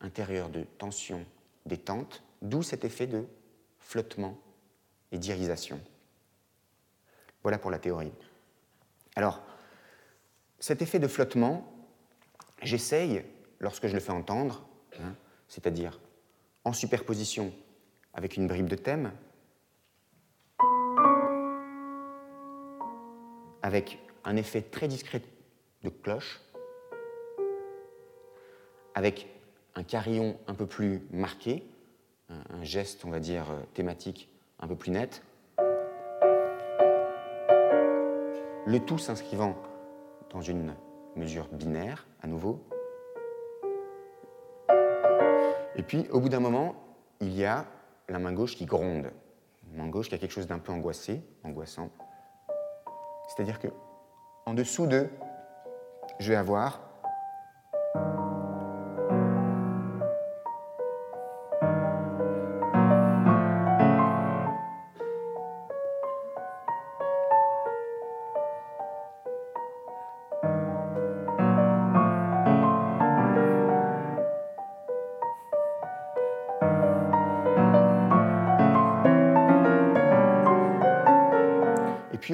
intérieur 0.00 0.48
de 0.48 0.62
tension, 0.78 1.24
détente, 1.66 2.22
D'où 2.42 2.64
cet 2.64 2.84
effet 2.84 3.06
de 3.06 3.24
flottement 3.78 4.36
et 5.12 5.18
d'irisation. 5.18 5.80
Voilà 7.42 7.58
pour 7.58 7.70
la 7.70 7.78
théorie. 7.78 8.12
Alors, 9.16 9.42
cet 10.58 10.80
effet 10.80 10.98
de 10.98 11.08
flottement, 11.08 11.72
j'essaye, 12.62 13.24
lorsque 13.60 13.86
je 13.88 13.94
le 13.94 14.00
fais 14.00 14.12
entendre, 14.12 14.66
hein, 15.00 15.14
c'est-à-dire 15.48 16.00
en 16.64 16.72
superposition 16.72 17.52
avec 18.14 18.36
une 18.36 18.46
bribe 18.46 18.68
de 18.68 18.76
thème, 18.76 19.12
avec 23.62 23.98
un 24.24 24.36
effet 24.36 24.62
très 24.62 24.88
discret 24.88 25.22
de 25.82 25.88
cloche, 25.88 26.40
avec 28.94 29.28
un 29.74 29.82
carillon 29.82 30.38
un 30.46 30.54
peu 30.54 30.66
plus 30.66 31.02
marqué, 31.10 31.64
un 32.28 32.64
geste, 32.64 33.04
on 33.04 33.10
va 33.10 33.20
dire, 33.20 33.50
euh, 33.50 33.60
thématique 33.74 34.28
un 34.58 34.66
peu 34.66 34.76
plus 34.76 34.90
net. 34.90 35.22
Le 38.64 38.78
tout 38.78 38.96
s'inscrivant 38.98 39.56
dans 40.30 40.40
une 40.40 40.74
mesure 41.16 41.48
binaire, 41.48 42.06
à 42.22 42.28
nouveau. 42.28 42.64
Et 45.74 45.82
puis, 45.82 46.06
au 46.10 46.20
bout 46.20 46.28
d'un 46.28 46.38
moment, 46.38 46.76
il 47.20 47.34
y 47.34 47.44
a 47.44 47.66
la 48.08 48.20
main 48.20 48.32
gauche 48.32 48.54
qui 48.54 48.64
gronde. 48.64 49.10
La 49.72 49.82
main 49.82 49.88
gauche 49.88 50.08
qui 50.08 50.14
a 50.14 50.18
quelque 50.18 50.30
chose 50.30 50.46
d'un 50.46 50.60
peu 50.60 50.70
angoissé, 50.70 51.22
angoissant. 51.42 51.90
C'est-à-dire 53.28 53.58
que, 53.58 53.66
en 54.46 54.54
dessous 54.54 54.86
de, 54.86 55.08
je 56.20 56.28
vais 56.28 56.36
avoir 56.36 56.91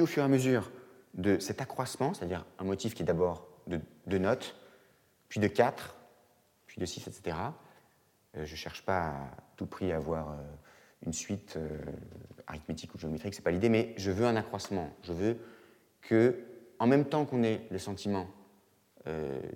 fur 0.05 0.23
et 0.23 0.25
à 0.25 0.29
mesure 0.29 0.71
de 1.13 1.39
cet 1.39 1.61
accroissement, 1.61 2.13
c'est-à-dire 2.13 2.45
un 2.59 2.63
motif 2.63 2.93
qui 2.93 3.03
est 3.03 3.05
d'abord 3.05 3.47
de 3.67 3.79
deux 4.07 4.17
notes, 4.17 4.55
puis 5.27 5.39
de 5.39 5.47
quatre, 5.47 5.95
puis 6.67 6.79
de 6.79 6.85
six, 6.85 7.07
etc., 7.07 7.37
euh, 8.37 8.45
je 8.45 8.51
ne 8.51 8.57
cherche 8.57 8.83
pas 8.83 9.07
à 9.07 9.31
tout 9.55 9.65
prix 9.65 9.91
à 9.91 9.97
avoir 9.97 10.31
euh, 10.31 10.35
une 11.05 11.13
suite 11.13 11.55
euh, 11.57 11.77
arithmétique 12.47 12.93
ou 12.93 12.99
géométrique, 12.99 13.33
ce 13.33 13.39
n'est 13.39 13.43
pas 13.43 13.51
l'idée, 13.51 13.69
mais 13.69 13.93
je 13.97 14.11
veux 14.11 14.25
un 14.25 14.35
accroissement. 14.35 14.91
Je 15.03 15.13
veux 15.13 15.37
que, 16.01 16.35
en 16.77 16.87
même 16.87 17.05
temps 17.05 17.25
qu'on 17.25 17.43
ait 17.43 17.61
le 17.71 17.79
sentiment 17.79 18.27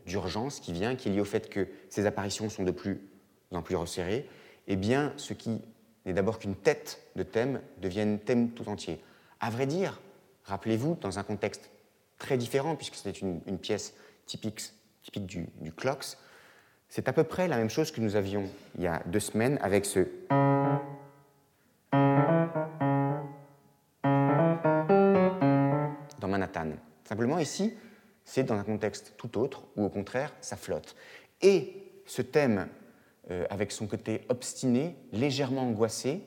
d'urgence 0.07 0.59
qui 0.59 0.73
vient, 0.73 0.95
qui 0.95 1.09
est 1.09 1.11
lié 1.11 1.19
au 1.19 1.25
fait 1.25 1.47
que 1.47 1.67
ces 1.87 2.07
apparitions 2.07 2.49
sont 2.49 2.63
de 2.63 2.71
plus 2.71 3.07
en 3.51 3.61
plus 3.61 3.75
resserrées, 3.75 4.27
eh 4.65 4.75
bien, 4.75 5.13
ce 5.17 5.33
qui 5.33 5.61
n'est 6.05 6.13
d'abord 6.13 6.39
qu'une 6.39 6.55
tête 6.55 7.01
de 7.15 7.21
thème 7.21 7.61
devienne 7.77 8.17
thème 8.17 8.49
tout 8.51 8.67
entier. 8.67 8.99
À 9.39 9.51
vrai 9.51 9.67
dire, 9.67 10.01
Rappelez-vous, 10.45 10.97
dans 10.99 11.19
un 11.19 11.23
contexte 11.23 11.69
très 12.17 12.37
différent, 12.37 12.75
puisque 12.75 12.95
c'était 12.95 13.17
une, 13.17 13.59
pièce 13.59 13.93
typique, 14.25 14.73
du, 15.15 15.47
du 15.61 15.71
Clocks, 15.71 16.17
C'est 16.89 17.07
à 17.07 17.13
peu 17.13 17.23
près 17.23 17.47
la 17.47 17.57
même 17.57 17.69
chose 17.69 17.91
que 17.91 18.01
nous 18.01 18.15
avions 18.15 18.49
il 18.75 18.83
y 18.83 18.87
a 18.87 19.01
deux 19.05 19.19
semaines 19.19 19.57
avec 19.61 19.85
ce 19.85 20.07
dans 26.19 26.27
Manhattan. 26.27 26.71
Simplement 27.03 27.39
ici, 27.39 27.73
c'est 28.23 28.43
dans 28.43 28.55
un 28.55 28.63
contexte 28.63 29.13
tout 29.17 29.37
autre 29.37 29.63
où 29.75 29.83
au 29.83 29.89
contraire, 29.89 30.33
ça 30.39 30.55
flotte. 30.55 30.95
Et 31.41 32.01
ce 32.05 32.21
thème, 32.21 32.69
euh, 33.31 33.45
avec 33.49 33.71
son 33.71 33.87
côté 33.87 34.21
obstiné, 34.29 34.95
légèrement 35.11 35.63
angoissé, 35.63 36.21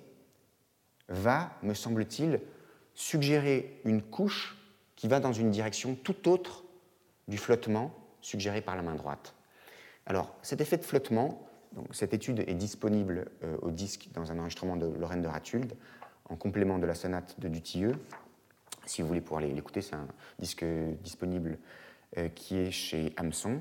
va, 1.09 1.52
me 1.62 1.74
semble-t-il, 1.74 2.40
suggérer 2.96 3.80
une 3.85 4.02
couche 4.02 4.56
qui 4.96 5.06
va 5.06 5.20
dans 5.20 5.32
une 5.32 5.50
direction 5.50 5.94
tout 5.94 6.28
autre 6.28 6.64
du 7.28 7.38
flottement 7.38 7.94
suggéré 8.20 8.61
par 8.61 8.74
la 8.74 8.82
main 8.82 8.94
droite. 8.94 9.35
Alors, 10.06 10.35
cet 10.42 10.61
effet 10.61 10.78
de 10.78 10.85
flottement, 10.85 11.48
donc, 11.72 11.88
cette 11.92 12.14
étude 12.14 12.44
est 12.46 12.54
disponible 12.54 13.26
euh, 13.44 13.56
au 13.62 13.70
disque 13.70 14.09
dans 14.14 14.32
un 14.32 14.38
enregistrement 14.38 14.76
de 14.76 14.87
Lorraine 14.87 15.22
de 15.22 15.28
Ratulde, 15.28 15.74
en 16.28 16.37
complément 16.37 16.78
de 16.78 16.87
la 16.87 16.94
sonate 16.94 17.38
de 17.38 17.48
Dutilleux. 17.48 17.94
Si 18.87 19.02
vous 19.02 19.09
voulez 19.09 19.20
pouvoir 19.20 19.42
l'écouter, 19.42 19.82
c'est 19.82 19.94
un 19.94 20.09
disque 20.38 20.64
disponible 21.02 21.59
euh, 22.16 22.28
qui 22.28 22.56
est 22.56 22.70
chez 22.70 23.12
Hameçon. 23.16 23.61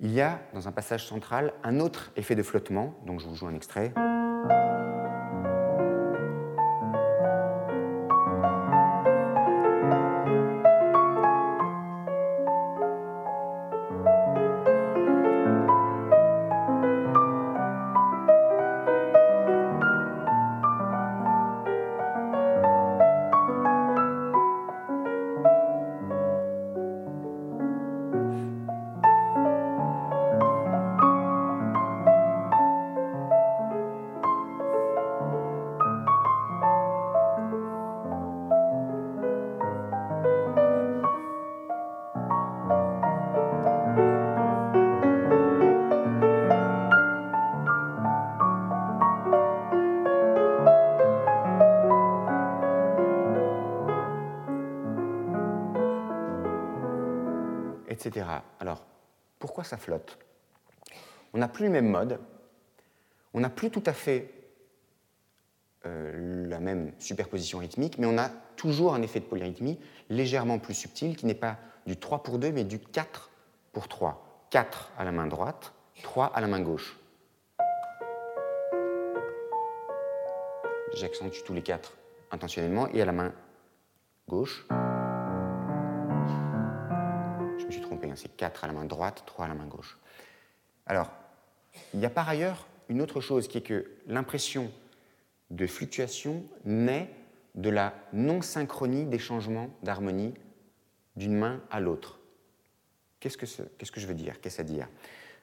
Il 0.00 0.12
y 0.12 0.20
a, 0.20 0.42
dans 0.52 0.68
un 0.68 0.72
passage 0.72 1.06
central, 1.06 1.54
un 1.62 1.80
autre 1.80 2.12
effet 2.16 2.34
de 2.34 2.42
flottement, 2.42 2.94
dont 3.06 3.18
je 3.18 3.26
vous 3.26 3.36
joue 3.36 3.46
un 3.46 3.54
extrait. 3.54 3.94
Alors, 58.60 58.84
pourquoi 59.38 59.64
ça 59.64 59.76
flotte? 59.76 60.18
On 61.32 61.38
n'a 61.38 61.48
plus 61.48 61.64
le 61.66 61.70
même 61.70 61.88
mode, 61.88 62.20
on 63.32 63.40
n'a 63.40 63.50
plus 63.50 63.70
tout 63.70 63.82
à 63.86 63.92
fait 63.92 64.32
euh, 65.86 66.46
la 66.48 66.60
même 66.60 66.92
superposition 66.98 67.58
rythmique, 67.58 67.98
mais 67.98 68.06
on 68.06 68.16
a 68.16 68.30
toujours 68.56 68.94
un 68.94 69.02
effet 69.02 69.20
de 69.20 69.24
polyrythmie 69.24 69.78
légèrement 70.08 70.58
plus 70.58 70.74
subtil 70.74 71.16
qui 71.16 71.26
n'est 71.26 71.34
pas 71.34 71.58
du 71.86 71.96
3 71.96 72.22
pour 72.22 72.38
2, 72.38 72.52
mais 72.52 72.64
du 72.64 72.78
4 72.78 73.30
pour 73.72 73.88
3. 73.88 74.46
4 74.50 74.92
à 74.96 75.04
la 75.04 75.12
main 75.12 75.26
droite, 75.26 75.72
3 76.02 76.26
à 76.26 76.40
la 76.40 76.46
main 76.46 76.60
gauche. 76.60 76.96
J'accentue 80.94 81.40
tous 81.44 81.54
les 81.54 81.62
4 81.62 81.92
intentionnellement 82.30 82.88
et 82.88 83.02
à 83.02 83.04
la 83.04 83.12
main 83.12 83.32
gauche. 84.28 84.64
C'est 88.16 88.36
4 88.36 88.64
à 88.64 88.66
la 88.66 88.72
main 88.72 88.84
droite, 88.84 89.22
3 89.26 89.46
à 89.46 89.48
la 89.48 89.54
main 89.54 89.66
gauche. 89.66 89.98
Alors, 90.86 91.10
il 91.92 92.00
y 92.00 92.06
a 92.06 92.10
par 92.10 92.28
ailleurs 92.28 92.66
une 92.88 93.00
autre 93.00 93.20
chose 93.20 93.48
qui 93.48 93.58
est 93.58 93.62
que 93.62 93.90
l'impression 94.06 94.70
de 95.50 95.66
fluctuation 95.66 96.44
naît 96.64 97.10
de 97.54 97.70
la 97.70 97.94
non-synchronie 98.12 99.06
des 99.06 99.18
changements 99.18 99.70
d'harmonie 99.82 100.34
d'une 101.16 101.36
main 101.36 101.60
à 101.70 101.80
l'autre. 101.80 102.18
Qu'est-ce 103.20 103.38
que, 103.38 103.46
qu'est-ce 103.78 103.92
que 103.92 104.00
je 104.00 104.06
veux 104.06 104.14
dire? 104.14 104.40
Qu'est-ce 104.40 104.60
à 104.60 104.64
dire? 104.64 104.88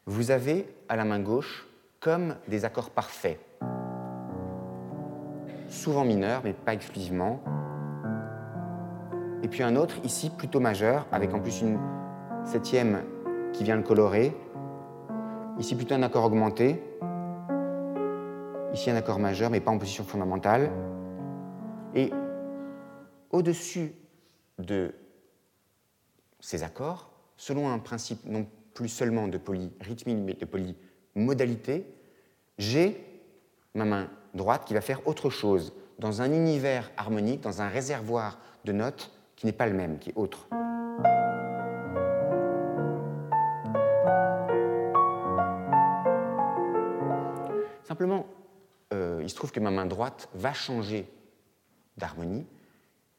Vous 0.06 0.32
avez 0.32 0.68
à 0.90 0.96
la 0.96 1.06
main 1.06 1.20
gauche 1.20 1.68
comme 2.00 2.36
des 2.48 2.66
accords 2.66 2.90
parfaits, 2.90 3.40
souvent 5.70 6.04
mineurs, 6.04 6.42
mais 6.44 6.54
pas 6.54 6.74
exclusivement. 6.74 7.42
Et 9.44 9.48
puis 9.48 9.64
un 9.64 9.76
autre, 9.76 9.96
ici, 10.04 10.30
plutôt 10.30 10.60
majeur, 10.60 11.08
avec 11.12 11.34
en 11.34 11.40
plus 11.40 11.62
une 11.62 11.80
septième 12.46 13.04
qui 13.54 13.64
vient 13.64 13.76
le 13.76 13.84
colorer. 13.84 14.36
Ici 15.60 15.76
plutôt 15.76 15.96
un 15.96 16.04
accord 16.04 16.26
augmenté. 16.26 16.82
Ici 18.74 18.90
un 18.90 18.96
accord 18.96 19.20
majeur, 19.20 19.50
mais 19.50 19.60
pas 19.60 19.72
en 19.72 19.78
position 19.78 20.04
fondamentale. 20.04 20.72
Et 21.94 22.12
au-dessus 23.30 23.94
de 24.60 24.94
ces 26.40 26.64
accords, 26.64 27.12
selon 27.38 27.70
un 27.70 27.80
principe 27.80 28.26
non 28.26 28.46
plus 28.74 28.88
seulement 28.90 29.28
de 29.28 29.38
polyrythmie, 29.38 30.16
mais 30.16 30.34
de 30.34 30.46
polymodalité, 30.46 31.86
j'ai 32.58 33.06
ma 33.74 33.86
main 33.86 34.10
droite 34.34 34.66
qui 34.66 34.74
va 34.74 34.82
faire 34.82 35.06
autre 35.08 35.30
chose 35.30 35.74
dans 36.00 36.22
un 36.22 36.32
univers 36.32 36.92
harmonique, 36.98 37.42
dans 37.42 37.62
un 37.62 37.68
réservoir 37.68 38.40
de 38.66 38.72
notes 38.72 39.12
qui 39.36 39.46
n'est 39.46 39.52
pas 39.52 39.68
le 39.68 39.74
même, 39.74 40.00
qui 40.00 40.10
est 40.12 40.18
autre. 40.18 40.48
Simplement, 48.02 48.26
euh, 48.94 49.20
il 49.22 49.30
se 49.30 49.36
trouve 49.36 49.52
que 49.52 49.60
ma 49.60 49.70
main 49.70 49.86
droite 49.86 50.28
va 50.34 50.54
changer 50.54 51.08
d'harmonie, 51.98 52.48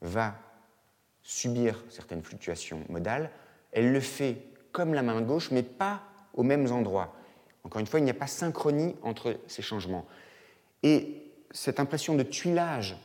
va 0.01 0.35
subir 1.23 1.85
certaines 1.89 2.25
fluctuations 2.25 2.85
modales. 2.89 3.31
Elle 3.71 3.93
le 3.93 4.01
fait 4.01 4.39
comme 4.73 4.93
la 4.93 5.03
main 5.03 5.21
gauche, 5.21 5.53
mais 5.53 5.63
pas 5.63 6.03
aux 6.35 6.43
mêmes 6.43 6.73
endroits. 6.73 7.15
Encore 7.63 7.79
une 7.79 7.87
fois, 7.87 8.01
il 8.01 8.03
n'y 8.03 8.11
a 8.11 8.15
pas 8.15 8.27
synchronie 8.27 8.97
entre 9.03 9.39
ces 9.47 9.63
changements. 9.63 10.05
Et 10.83 11.31
cette 11.53 11.79
impression 11.79 12.17
de 12.17 12.25
tuilage 12.25 12.97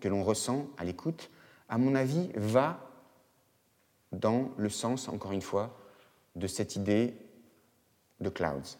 que 0.00 0.06
l'on 0.06 0.22
ressent 0.22 0.68
à 0.78 0.84
l'écoute, 0.84 1.28
à 1.68 1.76
mon 1.76 1.96
avis, 1.96 2.30
va 2.36 2.88
dans 4.12 4.52
le 4.58 4.68
sens, 4.68 5.08
encore 5.08 5.32
une 5.32 5.42
fois, 5.42 5.76
de 6.36 6.46
cette 6.46 6.76
idée 6.76 7.16
de 8.20 8.28
clouds. 8.28 8.78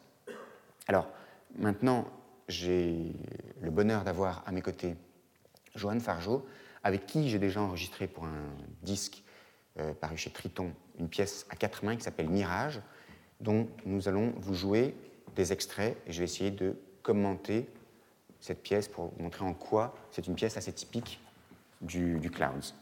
Alors, 0.87 1.09
maintenant, 1.57 2.07
j'ai 2.49 3.12
le 3.61 3.70
bonheur 3.70 4.05
d'avoir 4.05 4.43
à 4.47 4.53
mes 4.53 4.62
côtés 4.62 4.97
Joanne 5.74 6.01
Fargeau, 6.01 6.47
avec 6.82 7.07
qui 7.07 7.28
j'ai 7.28 7.39
déjà 7.39 7.61
enregistré 7.61 8.07
pour 8.07 8.24
un 8.24 8.55
disque 8.82 9.22
euh, 9.78 9.95
paru 9.95 10.16
chez 10.16 10.30
Triton 10.30 10.72
une 10.99 11.09
pièce 11.09 11.47
à 11.51 11.57
quatre 11.57 11.85
mains 11.85 11.97
qui 11.97 12.03
s'appelle 12.03 12.28
Mirage, 12.28 12.80
dont 13.41 13.68
nous 13.85 14.09
allons 14.09 14.32
vous 14.37 14.55
jouer 14.55 14.95
des 15.35 15.53
extraits 15.53 15.97
et 16.07 16.12
je 16.12 16.18
vais 16.18 16.24
essayer 16.24 16.51
de 16.51 16.78
commenter 17.03 17.68
cette 18.39 18.62
pièce 18.62 18.87
pour 18.89 19.07
vous 19.07 19.22
montrer 19.22 19.45
en 19.45 19.55
quoi 19.55 19.95
c'est 20.11 20.26
une 20.26 20.35
pièce 20.35 20.57
assez 20.57 20.72
typique 20.72 21.20
du, 21.80 22.20
du 22.20 22.30
Clouds. 22.30 22.74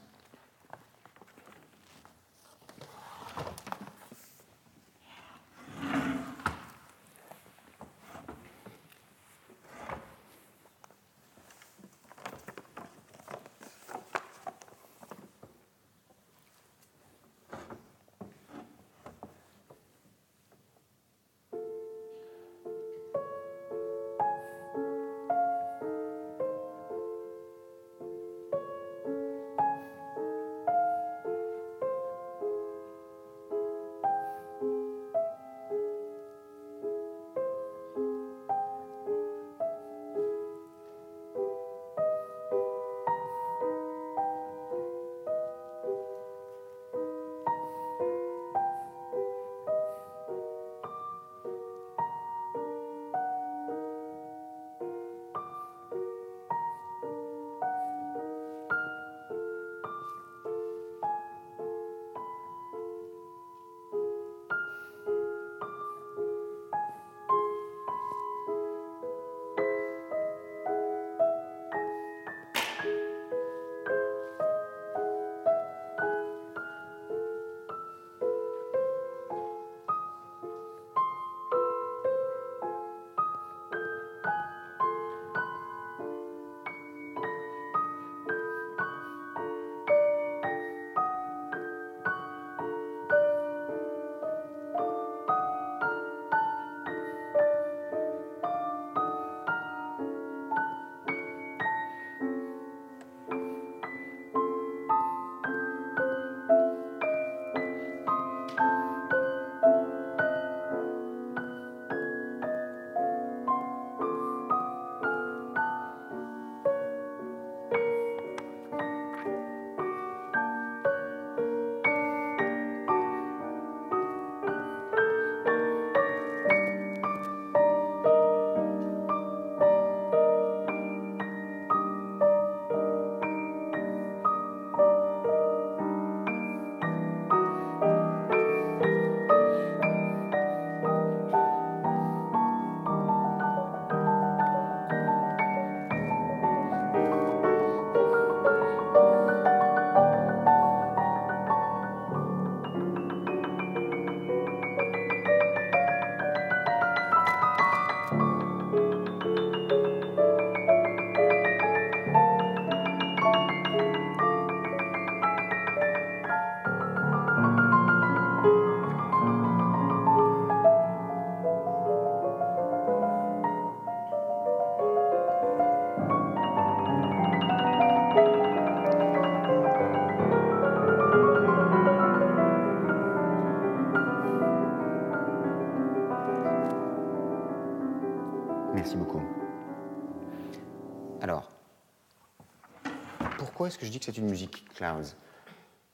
Est-ce 193.72 193.78
que 193.78 193.86
je 193.86 193.90
dis 193.90 194.00
que 194.00 194.04
c'est 194.04 194.18
une 194.18 194.28
musique 194.28 194.66
clouds 194.74 195.16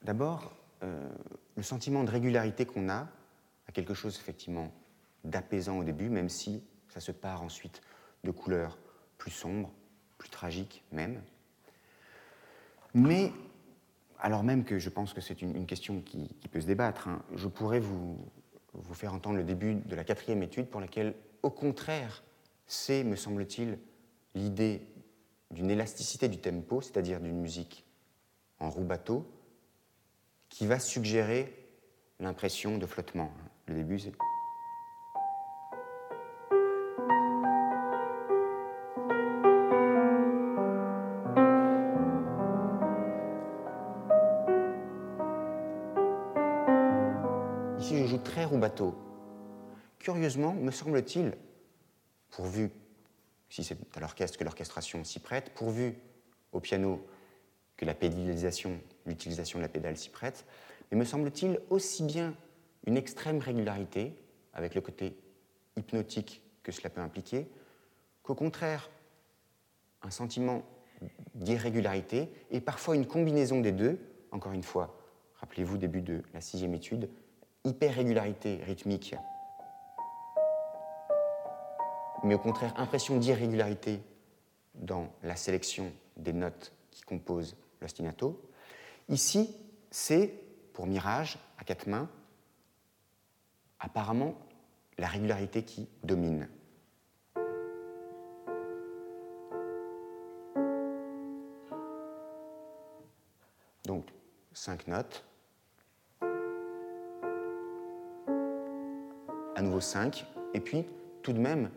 D'abord, 0.01 0.51
euh, 0.83 1.07
le 1.55 1.63
sentiment 1.63 2.03
de 2.03 2.11
régularité 2.11 2.65
qu'on 2.65 2.89
a 2.89 3.07
a 3.67 3.71
quelque 3.71 3.93
chose 3.93 4.17
effectivement 4.17 4.73
d'apaisant 5.23 5.77
au 5.77 5.85
début, 5.85 6.09
même 6.09 6.27
si 6.27 6.61
ça 6.89 6.99
se 6.99 7.13
part 7.13 7.41
ensuite 7.41 7.79
de 8.25 8.31
couleurs 8.31 8.77
plus 9.17 9.31
sombres, 9.31 9.71
plus 10.17 10.29
tragiques 10.29 10.83
même. 10.91 11.21
Mais, 12.93 13.31
alors 14.19 14.43
même 14.43 14.65
que 14.65 14.77
je 14.77 14.89
pense 14.89 15.13
que 15.13 15.21
c'est 15.21 15.41
une, 15.41 15.65
question 15.65 16.01
qui, 16.01 16.27
peut 16.51 16.59
se 16.59 16.67
débattre, 16.67 17.07
hein, 17.07 17.23
je 17.37 17.47
pourrais 17.47 17.79
vous, 17.79 18.19
vous 18.73 18.93
faire 18.93 19.13
entendre 19.13 19.37
le 19.37 19.45
début 19.45 19.75
de 19.75 19.95
la 19.95 20.03
quatrième 20.03 20.43
étude 20.43 20.67
pour 20.67 20.81
laquelle, 20.81 21.15
au 21.43 21.49
contraire, 21.49 22.25
c'est, 22.67 23.05
me 23.05 23.15
semble-t-il, 23.15 23.79
l'idée 24.35 24.81
d'une 25.51 25.71
élasticité 25.71 26.27
du 26.27 26.37
tempo, 26.37 26.81
c'est-à-dire 26.81 27.19
d'une 27.19 27.39
musique 27.39 27.85
en 28.59 28.69
roue 28.69 28.83
bateau, 28.83 29.25
qui 30.49 30.67
va 30.67 30.79
suggérer 30.79 31.53
l'impression 32.19 32.77
de 32.77 32.85
flottement. 32.85 33.31
Le 33.67 33.75
début, 33.75 33.99
c'est. 33.99 34.13
Ici, 47.79 47.97
je 47.97 48.05
joue 48.07 48.17
très 48.17 48.45
roue 48.45 48.57
bateau. 48.57 48.95
Curieusement, 49.99 50.53
me 50.53 50.71
semble-t-il, 50.71 51.33
pourvu 52.31 52.71
si 53.49 53.63
c'est 53.63 53.77
à 53.95 53.99
l'orchestre 53.99 54.37
que 54.37 54.43
l'orchestration 54.43 55.03
s'y 55.03 55.19
prête, 55.19 55.51
pourvu 55.53 55.95
au 56.51 56.59
piano 56.59 57.05
que 57.77 57.85
la 57.85 57.93
pédalisation, 57.93 58.79
l'utilisation 59.05 59.59
de 59.59 59.63
la 59.63 59.69
pédale 59.69 59.97
s'y 59.97 60.09
prête, 60.09 60.45
mais 60.91 60.97
me 60.97 61.05
semble-t-il 61.05 61.59
aussi 61.69 62.03
bien 62.03 62.35
une 62.85 62.97
extrême 62.97 63.39
régularité, 63.39 64.13
avec 64.53 64.75
le 64.75 64.81
côté 64.81 65.15
hypnotique 65.77 66.41
que 66.63 66.71
cela 66.71 66.89
peut 66.89 67.01
impliquer, 67.01 67.47
qu'au 68.23 68.35
contraire, 68.35 68.89
un 70.01 70.11
sentiment 70.11 70.63
d'irrégularité 71.35 72.29
et 72.51 72.61
parfois 72.61 72.95
une 72.95 73.07
combinaison 73.07 73.61
des 73.61 73.71
deux, 73.71 73.99
encore 74.31 74.51
une 74.51 74.63
fois, 74.63 74.97
rappelez-vous 75.35 75.77
début 75.77 76.01
de 76.01 76.21
la 76.33 76.41
sixième 76.41 76.73
étude, 76.73 77.09
hyper-régularité 77.63 78.59
rythmique 78.63 79.15
mais 82.23 82.35
au 82.35 82.39
contraire 82.39 82.73
impression 82.77 83.17
d'irrégularité 83.17 83.99
dans 84.75 85.11
la 85.23 85.35
sélection 85.35 85.91
des 86.17 86.33
notes 86.33 86.73
qui 86.91 87.01
composent 87.01 87.55
l'ostinato. 87.81 88.41
Ici, 89.07 89.55
c'est, 89.91 90.33
pour 90.73 90.85
Mirage, 90.87 91.37
à 91.57 91.63
quatre 91.63 91.87
mains, 91.87 92.09
apparemment 93.79 94.35
la 94.97 95.07
régularité 95.07 95.63
qui 95.63 95.87
domine. 96.03 96.47
Donc, 103.85 104.05
cinq 104.53 104.87
notes. 104.87 105.23
À 109.55 109.61
nouveau 109.61 109.79
cinq. 109.79 110.25
Et 110.53 110.59
puis, 110.59 110.85
tout 111.23 111.33
de 111.33 111.39
même, 111.39 111.71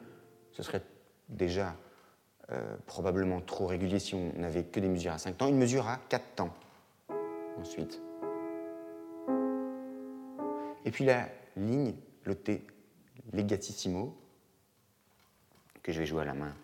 ce 0.52 0.62
serait 0.62 0.82
déjà 1.28 1.74
euh, 2.50 2.76
probablement 2.86 3.40
trop 3.40 3.66
régulier 3.66 3.98
si 3.98 4.14
on 4.14 4.32
n'avait 4.34 4.64
que 4.64 4.80
des 4.80 4.88
mesures 4.88 5.12
à 5.12 5.18
5 5.18 5.38
temps. 5.38 5.48
Une 5.48 5.58
mesure 5.58 5.88
à 5.88 5.98
4 6.08 6.34
temps 6.34 6.54
ensuite. 7.58 8.00
Et 10.84 10.90
puis 10.90 11.04
la 11.04 11.28
ligne, 11.56 11.94
le 12.24 12.34
T 12.34 12.66
legatissimo, 13.32 14.16
que 15.82 15.92
je 15.92 16.00
vais 16.00 16.06
jouer 16.06 16.22
à 16.22 16.24
la 16.24 16.34
main 16.34 16.54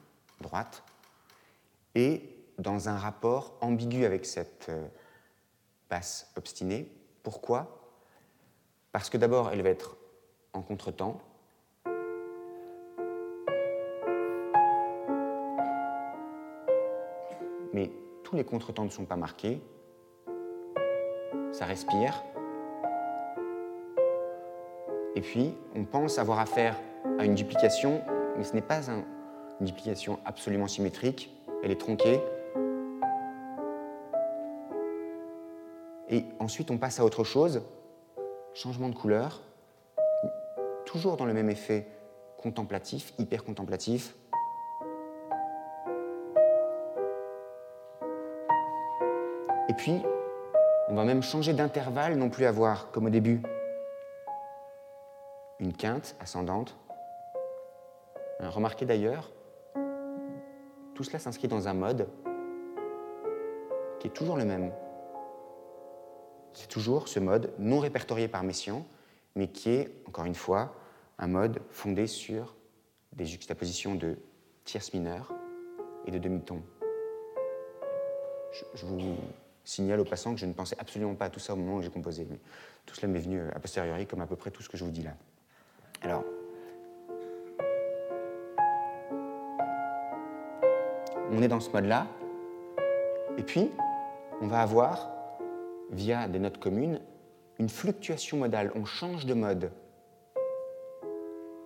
droite, 0.40 0.82
et 1.94 2.22
dans 2.58 2.88
un 2.88 2.96
rapport 2.96 3.56
ambigu 3.60 4.04
avec 4.04 4.26
cette 4.26 4.66
euh, 4.68 4.86
basse 5.88 6.30
obstinée. 6.36 6.90
Pourquoi? 7.22 7.92
Parce 8.92 9.10
que 9.10 9.16
d'abord, 9.16 9.50
elle 9.50 9.62
va 9.62 9.70
être 9.70 9.96
en 10.52 10.62
contretemps, 10.62 11.20
tous 18.28 18.36
les 18.36 18.44
contretemps 18.44 18.84
ne 18.84 18.90
sont 18.90 19.06
pas 19.06 19.16
marqués. 19.16 19.58
Ça 21.50 21.64
respire. 21.64 22.22
Et 25.16 25.22
puis, 25.22 25.54
on 25.74 25.86
pense 25.86 26.18
avoir 26.18 26.38
affaire 26.38 26.76
à 27.18 27.24
une 27.24 27.34
duplication, 27.34 28.02
mais 28.36 28.44
ce 28.44 28.52
n'est 28.52 28.60
pas 28.60 28.82
une 28.90 29.04
duplication 29.62 30.18
absolument 30.26 30.66
symétrique. 30.66 31.34
Elle 31.64 31.70
est 31.70 31.80
tronquée. 31.80 32.20
Et 36.10 36.24
ensuite, 36.38 36.70
on 36.70 36.76
passe 36.76 37.00
à 37.00 37.06
autre 37.06 37.24
chose. 37.24 37.62
Changement 38.52 38.90
de 38.90 38.94
couleur. 38.94 39.40
Toujours 40.84 41.16
dans 41.16 41.24
le 41.24 41.32
même 41.32 41.48
effet 41.48 41.86
contemplatif, 42.36 43.14
hyper 43.18 43.42
contemplatif. 43.42 44.14
Puis, 49.78 50.02
on 50.88 50.94
va 50.96 51.04
même 51.04 51.22
changer 51.22 51.52
d'intervalle, 51.52 52.16
non 52.16 52.30
plus 52.30 52.46
avoir, 52.46 52.90
comme 52.90 53.06
au 53.06 53.10
début, 53.10 53.40
une 55.60 55.72
quinte 55.72 56.16
ascendante. 56.18 56.76
Hein, 58.40 58.50
remarquez 58.50 58.86
d'ailleurs, 58.86 59.30
tout 60.94 61.04
cela 61.04 61.20
s'inscrit 61.20 61.46
dans 61.46 61.68
un 61.68 61.74
mode 61.74 62.08
qui 64.00 64.08
est 64.08 64.10
toujours 64.10 64.36
le 64.36 64.44
même. 64.44 64.72
C'est 66.54 66.68
toujours 66.68 67.06
ce 67.06 67.20
mode 67.20 67.52
non 67.60 67.78
répertorié 67.78 68.26
par 68.26 68.42
Messiaen, 68.42 68.84
mais 69.36 69.46
qui 69.46 69.70
est, 69.70 70.02
encore 70.08 70.24
une 70.24 70.34
fois, 70.34 70.74
un 71.20 71.28
mode 71.28 71.60
fondé 71.70 72.08
sur 72.08 72.56
des 73.12 73.26
juxtapositions 73.26 73.94
de 73.94 74.18
tierces 74.64 74.92
mineures 74.92 75.32
et 76.04 76.10
de 76.10 76.18
demi-tons. 76.18 76.62
je 78.74 78.84
vous 78.84 79.16
signale 79.68 80.00
au 80.00 80.04
passant 80.04 80.32
que 80.32 80.40
je 80.40 80.46
ne 80.46 80.54
pensais 80.54 80.76
absolument 80.78 81.14
pas 81.14 81.26
à 81.26 81.30
tout 81.30 81.40
ça 81.40 81.52
au 81.52 81.56
moment 81.56 81.76
où 81.76 81.82
j'ai 81.82 81.90
composé. 81.90 82.26
Tout 82.86 82.94
cela 82.94 83.12
m'est 83.12 83.18
venu 83.18 83.42
a 83.54 83.60
posteriori, 83.60 84.06
comme 84.06 84.22
à 84.22 84.26
peu 84.26 84.34
près 84.34 84.50
tout 84.50 84.62
ce 84.62 84.68
que 84.68 84.78
je 84.78 84.84
vous 84.84 84.90
dis 84.90 85.02
là. 85.02 85.12
Alors, 86.00 86.24
on 91.30 91.42
est 91.42 91.48
dans 91.48 91.60
ce 91.60 91.70
mode-là, 91.70 92.06
et 93.36 93.42
puis 93.42 93.70
on 94.40 94.46
va 94.46 94.62
avoir, 94.62 95.10
via 95.90 96.28
des 96.28 96.38
notes 96.38 96.58
communes, 96.58 97.00
une 97.58 97.68
fluctuation 97.68 98.38
modale. 98.38 98.72
On 98.74 98.86
change 98.86 99.26
de 99.26 99.34
mode. 99.34 99.70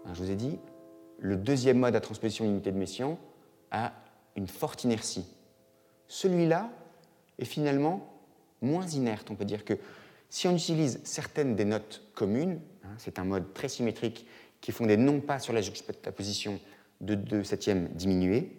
Hein, 0.05 0.13
je 0.13 0.23
vous 0.23 0.31
ai 0.31 0.37
dit, 0.37 0.59
le 1.19 1.37
deuxième 1.37 1.79
mode 1.79 1.95
à 1.95 2.01
transposition 2.01 2.47
d'unité 2.47 2.73
de 2.73 2.79
Messiaen 2.79 3.17
a 3.71 3.93
une 4.35 4.49
forte 4.49 4.83
inertie. 4.83 5.27
Celui-là, 6.09 6.69
est 7.39 7.45
finalement 7.45 8.13
moins 8.61 8.87
inerte. 8.87 9.31
On 9.31 9.35
peut 9.35 9.45
dire 9.45 9.65
que 9.65 9.75
si 10.29 10.49
on 10.49 10.55
utilise 10.55 11.01
certaines 11.05 11.57
des 11.57 11.65
notes 11.65 12.03
communes, 12.15 12.61
hein, 12.85 12.95
c'est 12.99 13.19
un 13.19 13.25
mode 13.25 13.53
très 13.53 13.69
symétrique 13.69 14.27
qui 14.61 14.71
est 14.71 14.75
fondé 14.75 14.97
non 14.97 15.21
pas 15.21 15.39
sur 15.39 15.53
la 15.53 15.61
juxtaposition 15.61 16.61
de 17.01 17.15
deux 17.15 17.45
septièmes 17.45 17.89
diminués, 17.89 18.51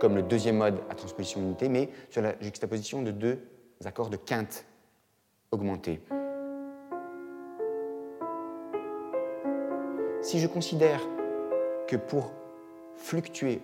comme 0.00 0.14
le 0.14 0.22
deuxième 0.22 0.58
mode 0.58 0.80
à 0.88 0.94
transposition 0.94 1.40
unité, 1.40 1.68
mais 1.68 1.90
sur 2.08 2.22
la 2.22 2.40
juxtaposition 2.40 3.02
de 3.02 3.10
deux 3.10 3.38
accords 3.84 4.10
de 4.10 4.16
quinte 4.16 4.64
augmentés. 5.50 6.00
Si 10.22 10.38
je 10.40 10.46
considère 10.46 11.00
que 11.86 11.96
pour 11.96 12.32
fluctuer, 12.96 13.60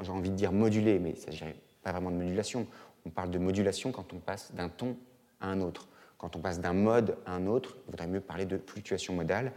j'ai 0.00 0.10
envie 0.10 0.30
de 0.30 0.34
dire 0.34 0.50
moduler, 0.50 0.98
mais 0.98 1.10
il 1.10 1.16
s'agirait 1.16 1.54
pas 1.82 1.92
vraiment 1.92 2.10
de 2.10 2.16
modulation. 2.16 2.66
On 3.06 3.10
parle 3.10 3.30
de 3.30 3.38
modulation 3.38 3.92
quand 3.92 4.12
on 4.12 4.18
passe 4.18 4.52
d'un 4.52 4.68
ton 4.68 4.96
à 5.40 5.48
un 5.48 5.60
autre. 5.60 5.88
Quand 6.18 6.36
on 6.36 6.40
passe 6.40 6.60
d'un 6.60 6.74
mode 6.74 7.16
à 7.24 7.32
un 7.32 7.46
autre, 7.46 7.76
il 7.86 7.90
vaudrait 7.92 8.06
mieux 8.06 8.20
parler 8.20 8.44
de 8.44 8.58
fluctuation 8.58 9.14
modale. 9.14 9.52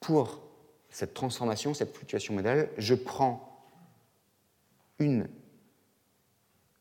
Pour 0.00 0.40
cette 0.88 1.12
transformation, 1.12 1.74
cette 1.74 1.94
fluctuation 1.94 2.34
modale, 2.34 2.70
je 2.78 2.94
prends 2.94 3.62
une, 4.98 5.28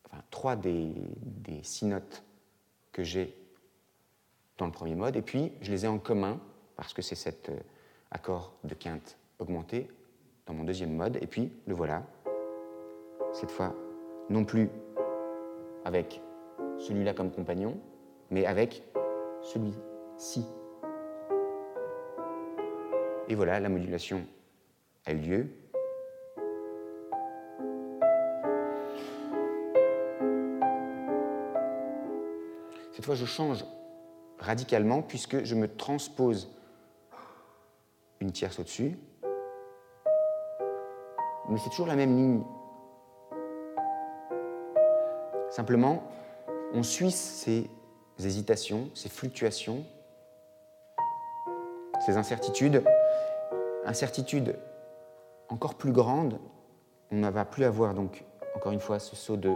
enfin, 0.06 0.24
trois 0.32 0.56
des, 0.56 0.94
des 1.22 1.62
six 1.64 1.86
notes 1.86 2.24
que 2.94 3.04
j'ai 3.04 3.36
dans 4.58 4.66
le 4.66 4.72
premier 4.72 4.96
mode, 4.96 5.18
et 5.18 5.22
puis 5.22 5.52
je 5.62 5.70
les 5.72 5.84
ai 5.84 5.88
en 5.90 6.00
commun, 6.00 6.40
parce 6.78 6.94
que 6.94 7.02
c'est 7.02 7.16
cet 7.16 7.50
euh, 7.50 7.60
accord 8.12 8.54
de 8.64 8.74
quinte 8.74 9.18
augmenté 9.40 9.90
dans 10.46 10.54
mon 10.54 10.64
deuxième 10.64 10.96
mode, 10.96 11.18
et 11.22 11.28
puis 11.28 11.52
le 11.66 11.74
voilà, 11.74 12.06
cette 13.34 13.52
fois 13.52 13.76
non 14.30 14.46
plus 14.46 14.70
avec 15.84 16.22
celui-là 16.80 17.14
comme 17.14 17.32
compagnon, 17.32 17.78
mais 18.32 18.46
avec 18.46 18.84
celui-ci. 19.42 20.46
Et 23.28 23.36
voilà, 23.36 23.60
la 23.60 23.70
modulation 23.70 24.26
a 25.06 25.14
eu 25.14 25.18
lieu. 25.18 25.48
Cette 32.92 33.06
fois, 33.06 33.16
je 33.16 33.26
change 33.26 33.66
radicalement 34.40 35.02
puisque 35.02 35.44
je 35.44 35.56
me 35.56 35.68
transpose 35.68 36.52
une 38.20 38.32
tierce 38.32 38.60
au-dessus. 38.60 38.98
Mais 41.50 41.58
c'est 41.58 41.70
toujours 41.70 41.88
la 41.88 41.96
même 41.96 42.16
ligne. 42.16 42.44
Simplement, 45.56 46.04
on 46.74 46.84
suit 46.84 47.12
ces 47.12 47.70
hésitations, 48.20 48.90
ces 48.94 49.08
fluctuations, 49.08 49.86
ces 52.06 52.18
incertitudes. 52.18 52.84
Incertitude 53.86 54.60
encore 55.48 55.76
plus 55.76 55.94
grande, 55.94 56.42
on 57.10 57.16
ne 57.16 57.30
va 57.30 57.46
plus 57.46 57.64
avoir 57.64 57.94
donc, 57.94 58.26
encore 58.58 58.74
une 58.74 58.82
fois, 58.82 59.00
ce 59.00 59.16
saut 59.16 59.38
de 59.38 59.54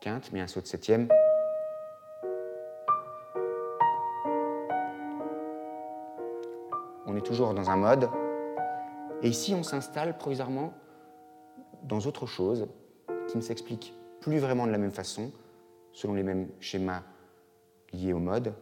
quinte, 0.00 0.32
mais 0.32 0.40
un 0.40 0.46
saut 0.46 0.62
de 0.62 0.66
septième. 0.66 1.08
On 7.04 7.14
est 7.18 7.26
toujours 7.26 7.52
dans 7.52 7.68
un 7.68 7.76
mode. 7.76 8.08
Et 9.20 9.28
ici, 9.28 9.54
on 9.54 9.62
s'installe 9.62 10.16
provisoirement 10.16 10.72
dans 11.82 11.98
autre 11.98 12.24
chose 12.24 12.66
qui 13.28 13.36
ne 13.36 13.42
s'explique 13.42 13.94
plus 14.22 14.38
vraiment 14.38 14.66
de 14.66 14.72
la 14.72 14.78
même 14.78 14.92
façon, 14.92 15.32
selon 15.92 16.14
les 16.14 16.22
mêmes 16.22 16.48
schémas 16.60 17.02
liés 17.92 18.12
au 18.12 18.20
mode. 18.20 18.54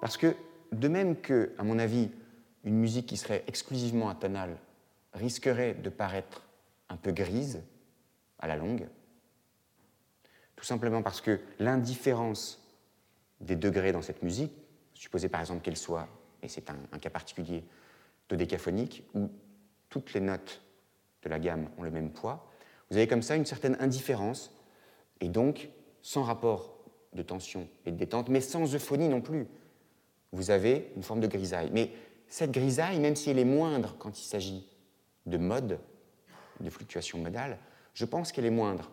Parce 0.00 0.16
que, 0.16 0.34
de 0.72 0.88
même 0.88 1.16
que, 1.16 1.52
à 1.58 1.64
mon 1.64 1.78
avis, 1.78 2.10
une 2.64 2.76
musique 2.76 3.06
qui 3.06 3.16
serait 3.16 3.44
exclusivement 3.46 4.08
atonale 4.08 4.58
risquerait 5.14 5.74
de 5.74 5.88
paraître 5.88 6.42
un 6.88 6.96
peu 6.96 7.12
grise 7.12 7.62
à 8.40 8.48
la 8.48 8.56
longue, 8.56 8.88
tout 10.56 10.64
simplement 10.64 11.02
parce 11.02 11.20
que 11.20 11.40
l'indifférence 11.58 12.64
des 13.40 13.56
degrés 13.56 13.92
dans 13.92 14.02
cette 14.02 14.22
musique, 14.22 14.52
supposez 14.94 15.28
par 15.28 15.40
exemple 15.40 15.62
qu'elle 15.62 15.76
soit, 15.76 16.08
et 16.42 16.48
c'est 16.48 16.70
un, 16.70 16.98
cas 16.98 17.10
particulier, 17.10 17.64
dodécaphonique, 18.28 19.04
où 19.14 19.30
toutes 19.88 20.12
les 20.12 20.20
notes 20.20 20.62
de 21.22 21.28
la 21.28 21.38
gamme 21.38 21.68
ont 21.78 21.82
le 21.82 21.90
même 21.90 22.10
poids, 22.10 22.50
vous 22.90 22.96
avez 22.96 23.06
comme 23.06 23.22
ça 23.22 23.36
une 23.36 23.46
certaine 23.46 23.76
indifférence, 23.80 24.54
et 25.20 25.28
donc 25.28 25.68
sans 26.02 26.22
rapport 26.22 26.78
de 27.12 27.22
tension 27.22 27.68
et 27.84 27.90
de 27.90 27.96
détente, 27.96 28.28
mais 28.28 28.40
sans 28.40 28.74
euphonie 28.74 29.08
non 29.08 29.20
plus. 29.20 29.46
Vous 30.32 30.50
avez 30.50 30.92
une 30.96 31.02
forme 31.02 31.20
de 31.20 31.26
grisaille. 31.26 31.70
Mais 31.72 31.90
cette 32.28 32.50
grisaille, 32.50 33.00
même 33.00 33.16
si 33.16 33.30
elle 33.30 33.38
est 33.38 33.44
moindre 33.44 33.96
quand 33.98 34.18
il 34.20 34.24
s'agit 34.24 34.68
de 35.26 35.38
mode, 35.38 35.80
de 36.60 36.70
fluctuation 36.70 37.18
modale, 37.18 37.58
je 37.94 38.04
pense 38.04 38.30
qu'elle 38.30 38.44
est 38.44 38.50
moindre 38.50 38.90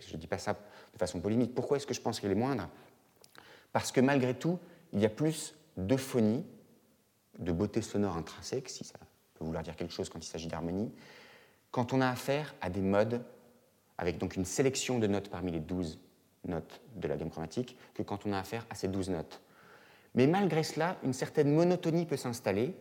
je 0.00 0.14
ne 0.14 0.20
dis 0.20 0.26
pas 0.26 0.38
ça 0.38 0.52
de 0.52 0.98
façon 0.98 1.20
polémique. 1.20 1.54
Pourquoi 1.54 1.76
est-ce 1.76 1.86
que 1.86 1.94
je 1.94 2.00
pense 2.00 2.20
qu'elle 2.20 2.32
est 2.32 2.36
moindre? 2.36 2.68
Parce 3.72 3.92
que 3.92 4.00
malgré 4.00 4.34
tout, 4.34 4.58
il 4.92 5.00
y 5.00 5.06
a 5.06 5.08
plus 5.08 5.54
d'euphonie, 5.78 6.44
de 7.38 7.52
beauté 7.52 7.80
sonore 7.80 8.16
intrinsèque, 8.16 8.68
si 8.68 8.84
ça 8.84 8.98
peut 9.34 9.44
vouloir 9.44 9.62
dire 9.62 9.76
quelque 9.76 9.94
chose 9.94 10.10
quand 10.10 10.18
il 10.22 10.28
s'agit 10.28 10.48
d'harmonie, 10.48 10.92
quand 11.70 11.92
on 11.94 12.00
a 12.00 12.08
affaire 12.08 12.54
à 12.60 12.68
des 12.68 12.82
modes 12.82 13.22
avec 13.96 14.18
donc 14.18 14.36
une 14.36 14.44
sélection 14.44 14.98
de 14.98 15.06
notes 15.06 15.30
parmi 15.30 15.50
les 15.50 15.60
12 15.60 15.98
notes 16.44 16.80
de 16.96 17.08
la 17.08 17.16
gamme 17.16 17.30
chromatique 17.30 17.76
que 17.94 18.02
quand 18.02 18.26
on 18.26 18.32
a 18.32 18.38
affaire 18.38 18.66
à 18.70 18.74
ces 18.74 18.88
12 18.88 19.10
notes. 19.10 19.40
Mais 20.14 20.26
malgré 20.26 20.62
cela, 20.62 20.96
une 21.02 21.12
certaine 21.12 21.52
monotonie 21.52 22.06
peut 22.06 22.16
s'installer, 22.16 22.74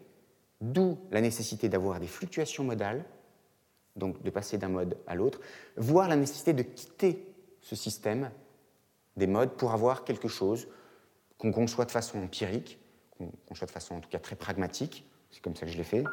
d'où 0.59 0.97
la 1.11 1.21
nécessité 1.21 1.69
d'avoir 1.69 1.99
des 1.99 2.07
fluctuations 2.07 2.63
modales 2.63 3.05
donc 3.97 4.21
de 4.21 4.29
passer 4.29 4.57
d'un 4.57 4.69
mode 4.69 4.97
à 5.07 5.15
l'autre, 5.15 5.39
voire 5.75 6.07
la 6.07 6.15
nécessité 6.15 6.53
de 6.53 6.61
quitter 6.61 7.25
ce 7.61 7.75
système 7.75 8.31
des 9.17 9.27
modes 9.27 9.53
pour 9.53 9.71
avoir 9.71 10.03
quelque 10.03 10.27
chose 10.27 10.67
qu'on 11.37 11.51
conçoit 11.51 11.85
de 11.85 11.91
façon 11.91 12.19
empirique, 12.19 12.79
qu'on 13.17 13.31
conçoit 13.47 13.67
de 13.67 13.71
façon 13.71 13.95
en 13.95 13.99
tout 13.99 14.09
cas 14.09 14.19
très 14.19 14.35
pragmatique, 14.35 15.05
c'est 15.31 15.41
comme 15.41 15.55
ça 15.55 15.65
que 15.65 15.71
je 15.71 15.77
l'ai 15.77 15.83
fait. 15.83 16.03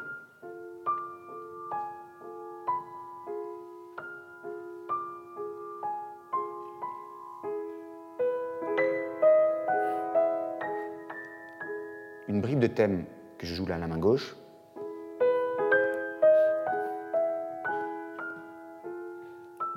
Une 12.27 12.41
bribe 12.41 12.59
de 12.59 12.67
thème 12.67 13.05
que 13.37 13.45
je 13.45 13.53
joue 13.53 13.65
là 13.65 13.75
à 13.75 13.77
la 13.77 13.87
main 13.87 13.97
gauche, 13.97 14.35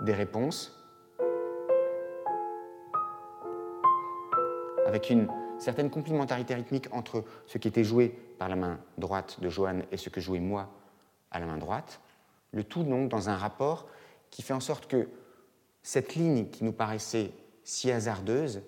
des 0.01 0.15
réponses. 0.15 0.75
Avec 4.87 5.11
une 5.11 5.29
certaine 5.59 5.91
complémentarité 5.91 6.55
rythmique 6.55 6.89
entre 6.93 7.25
ce 7.47 7.59
qui 7.59 7.69
était 7.69 7.85
joué 7.85 8.09
par 8.39 8.49
la 8.49 8.57
main 8.57 8.81
droite 8.97 9.41
de 9.41 9.49
Johan 9.49 9.81
et 9.91 9.97
ce 9.97 10.09
que 10.09 10.21
jouais 10.21 10.41
moi 10.41 10.71
à 11.31 11.41
la 11.41 11.47
main 11.47 11.59
droite, 11.59 12.01
le 12.53 12.65
tout 12.65 12.83
donc 12.83 13.09
dans 13.09 13.29
un 13.29 13.37
rapport 13.37 13.89
qui 14.31 14.43
fait 14.43 14.55
en 14.55 14.61
sorte 14.61 14.87
que 14.87 15.09
cette 15.83 16.15
ligne 16.15 16.49
qui 16.49 16.65
nous 16.65 16.73
paraissait 16.73 17.33
si 17.65 17.91
hasardeuse, 17.91 18.63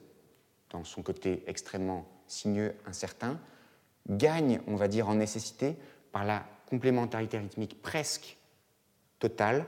dans 0.70 0.84
son 0.84 1.02
côté 1.02 1.42
extrêmement 1.46 2.06
sinueux, 2.26 2.74
incertain, 2.86 3.38
gagne, 4.08 4.60
on 4.66 4.76
va 4.76 4.88
dire, 4.88 5.08
en 5.08 5.14
nécessité 5.14 5.76
par 6.12 6.24
la 6.24 6.44
complémentarité 6.66 7.38
rythmique 7.38 7.80
presque 7.82 8.36
totale 9.18 9.66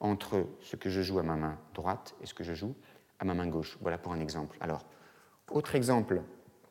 entre 0.00 0.46
ce 0.60 0.76
que 0.76 0.90
je 0.90 1.02
joue 1.02 1.18
à 1.18 1.22
ma 1.22 1.36
main 1.36 1.58
droite 1.74 2.14
et 2.22 2.26
ce 2.26 2.34
que 2.34 2.44
je 2.44 2.54
joue 2.54 2.74
à 3.18 3.24
ma 3.24 3.34
main 3.34 3.46
gauche. 3.46 3.78
Voilà 3.80 3.98
pour 3.98 4.12
un 4.12 4.20
exemple. 4.20 4.56
Alors, 4.60 4.86
autre 5.50 5.74
exemple, 5.74 6.22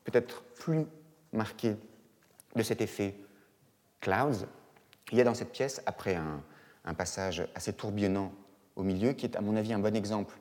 peut-être 0.08 0.42
plus 0.56 0.86
marqué 1.34 1.76
de 2.56 2.64
cet 2.64 2.82
effet 2.82 3.14
clouds, 4.00 4.46
il 5.12 5.18
y 5.18 5.22
a 5.22 5.26
dans 5.26 5.34
cette 5.34 5.52
pièce, 5.52 5.82
après 5.86 6.16
un, 6.16 6.44
passage 6.98 7.46
assez 7.54 7.74
tourbillonnant 7.74 8.32
au 8.78 8.84
milieu, 8.84 9.12
qui 9.12 9.26
est 9.26 9.36
à 9.36 9.42
mon 9.42 9.58
avis 9.58 9.74
un 9.74 9.80
bon 9.80 9.94
exemple 9.94 10.40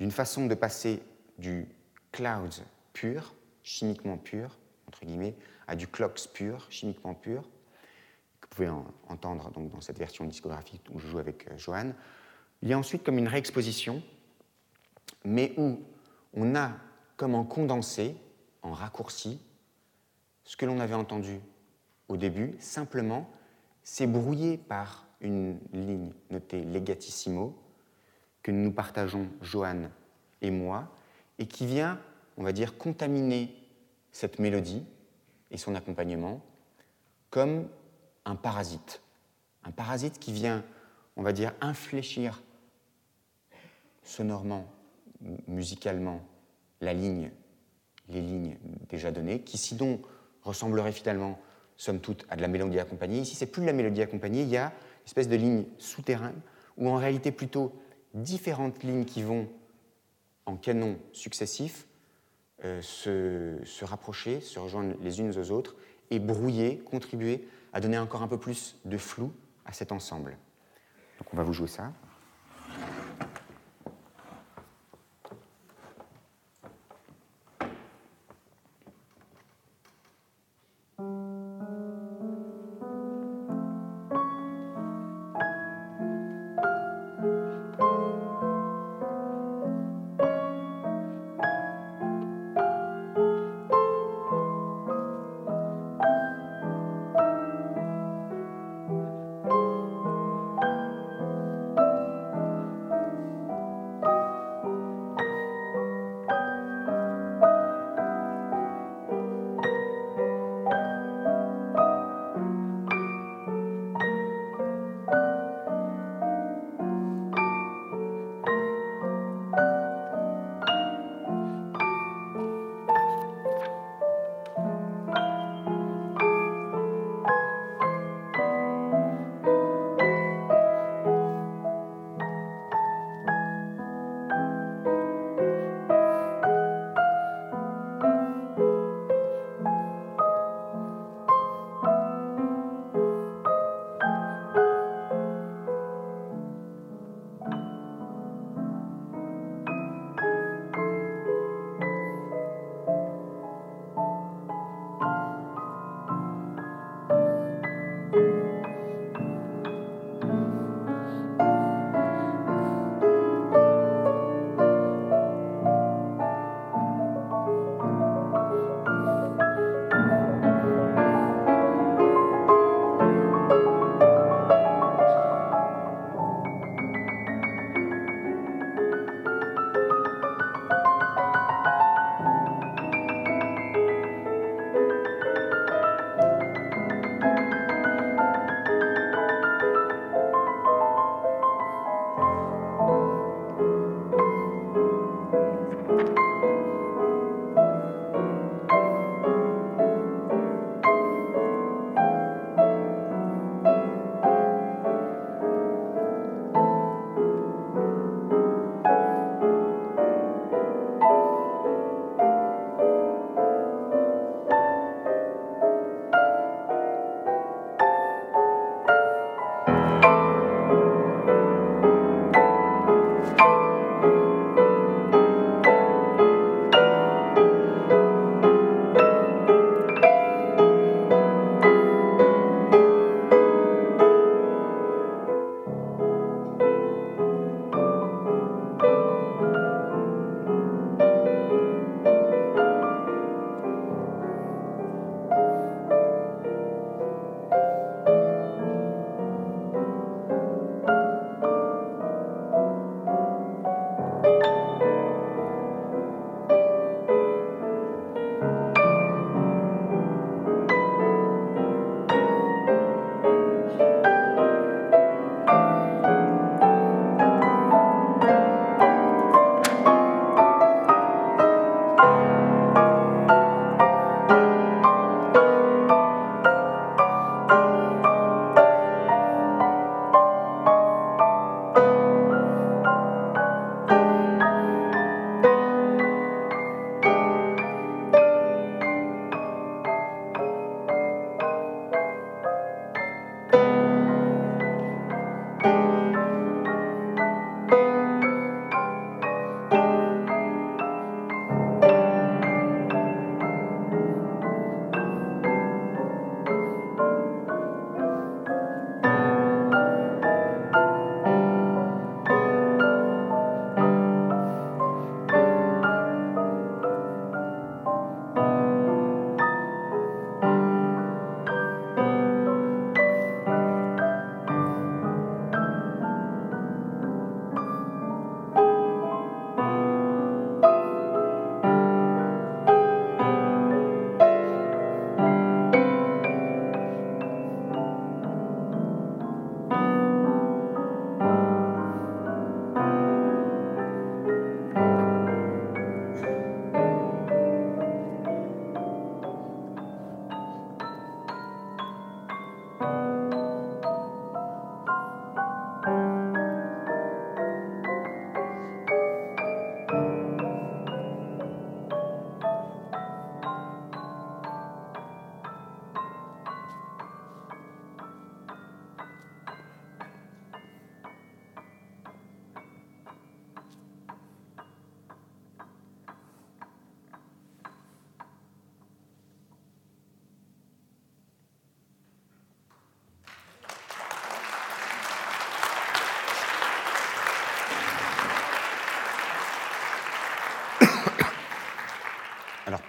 d'une 0.00 0.10
façon 0.10 0.46
de 0.46 0.54
passer 0.56 1.00
du 1.38 1.68
clouds 2.10 2.64
pur, 2.92 3.34
chimiquement 3.62 4.18
pur, 4.18 4.58
entre 4.88 5.06
guillemets, 5.06 5.36
à 5.68 5.76
du 5.76 5.86
clocks 5.86 6.28
pur, 6.32 6.66
chimiquement 6.70 7.14
pur, 7.14 7.42
que 8.40 8.48
vous 8.48 8.56
pouvez 8.56 8.70
entendre 9.06 9.52
donc 9.52 9.70
dans 9.70 9.80
cette 9.80 9.98
version 9.98 10.24
discographique 10.24 10.82
où 10.92 10.98
je 10.98 11.06
joue 11.06 11.18
avec 11.18 11.46
euh. 11.48 11.92
Il 12.62 12.68
y 12.68 12.72
a 12.72 12.78
ensuite 12.78 13.04
comme 13.04 13.18
une 13.18 13.28
réexposition, 13.28 14.02
mais 15.24 15.54
où 15.56 15.80
on 16.34 16.56
a 16.56 16.72
comme 17.16 17.36
en 17.36 17.44
condensé, 17.44 18.16
raccourci, 18.72 19.40
ce 20.44 20.56
que 20.56 20.66
l'on 20.66 20.80
avait 20.80 20.94
entendu 20.94 21.40
au 22.08 22.16
début, 22.16 22.54
simplement, 22.60 23.28
c'est 23.82 24.06
brouillé 24.06 24.56
par 24.56 25.06
une 25.20 25.58
ligne 25.72 26.12
notée 26.30 26.64
legatissimo 26.64 27.56
que 28.42 28.50
nous 28.50 28.72
partageons 28.72 29.28
Johan 29.42 29.90
et 30.40 30.50
moi, 30.50 30.88
et 31.38 31.46
qui 31.46 31.66
vient, 31.66 32.00
on 32.36 32.42
va 32.42 32.52
dire, 32.52 32.78
contaminer 32.78 33.54
cette 34.12 34.38
mélodie 34.38 34.84
et 35.50 35.56
son 35.56 35.74
accompagnement 35.74 36.40
comme 37.30 37.68
un 38.24 38.36
parasite. 38.36 39.02
Un 39.64 39.72
parasite 39.72 40.18
qui 40.18 40.32
vient, 40.32 40.64
on 41.16 41.22
va 41.22 41.32
dire, 41.32 41.52
infléchir 41.60 42.42
sonorement, 44.02 44.66
musicalement, 45.48 46.20
la 46.80 46.94
ligne, 46.94 47.30
les 48.08 48.20
lignes 48.20 48.56
déjà 48.88 49.10
données, 49.10 49.40
qui 49.40 49.58
sinon 49.58 50.00
ressembleraient 50.42 50.92
finalement, 50.92 51.38
somme 51.76 52.00
toute, 52.00 52.24
à 52.30 52.36
de 52.36 52.42
la 52.42 52.48
mélodie 52.48 52.78
accompagnée. 52.78 53.20
Ici, 53.20 53.34
c'est 53.34 53.46
plus 53.46 53.64
la 53.64 53.72
mélodie 53.72 54.02
accompagnée, 54.02 54.42
il 54.42 54.48
y 54.48 54.56
a 54.56 54.66
une 54.66 55.06
espèce 55.06 55.28
de 55.28 55.36
ligne 55.36 55.64
souterraine, 55.78 56.40
ou 56.76 56.88
en 56.88 56.96
réalité 56.96 57.32
plutôt 57.32 57.72
différentes 58.14 58.82
lignes 58.82 59.04
qui 59.04 59.22
vont 59.22 59.48
en 60.46 60.56
canon 60.56 60.98
successifs 61.12 61.86
euh, 62.64 62.80
se, 62.80 63.58
se, 63.64 63.84
rapprocher, 63.84 64.40
se 64.40 64.58
rejoindre 64.58 64.94
les 65.02 65.20
unes 65.20 65.36
aux 65.36 65.50
autres 65.50 65.76
et 66.10 66.18
brouiller, 66.18 66.78
contribuer 66.78 67.46
à 67.72 67.80
donner 67.80 67.98
encore 67.98 68.22
un 68.22 68.28
peu 68.28 68.38
plus 68.38 68.76
de 68.84 68.96
flou 68.96 69.32
à 69.66 69.72
cet 69.72 69.92
ensemble. 69.92 70.38
Donc 71.18 71.32
on 71.32 71.36
va 71.36 71.42
vous 71.42 71.52
jouer 71.52 71.68
ça. 71.68 71.92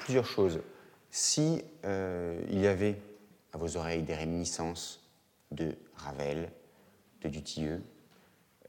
Plusieurs 0.07 0.25
choses. 0.25 0.61
Si 1.11 1.61
euh, 1.83 2.41
il 2.49 2.59
y 2.59 2.67
avait 2.67 2.95
à 3.51 3.57
vos 3.57 3.75
oreilles 3.75 4.03
des 4.03 4.15
réminiscences 4.15 5.05
de 5.51 5.75
Ravel, 5.97 6.49
de 7.23 7.27
Dutilleux, 7.27 7.83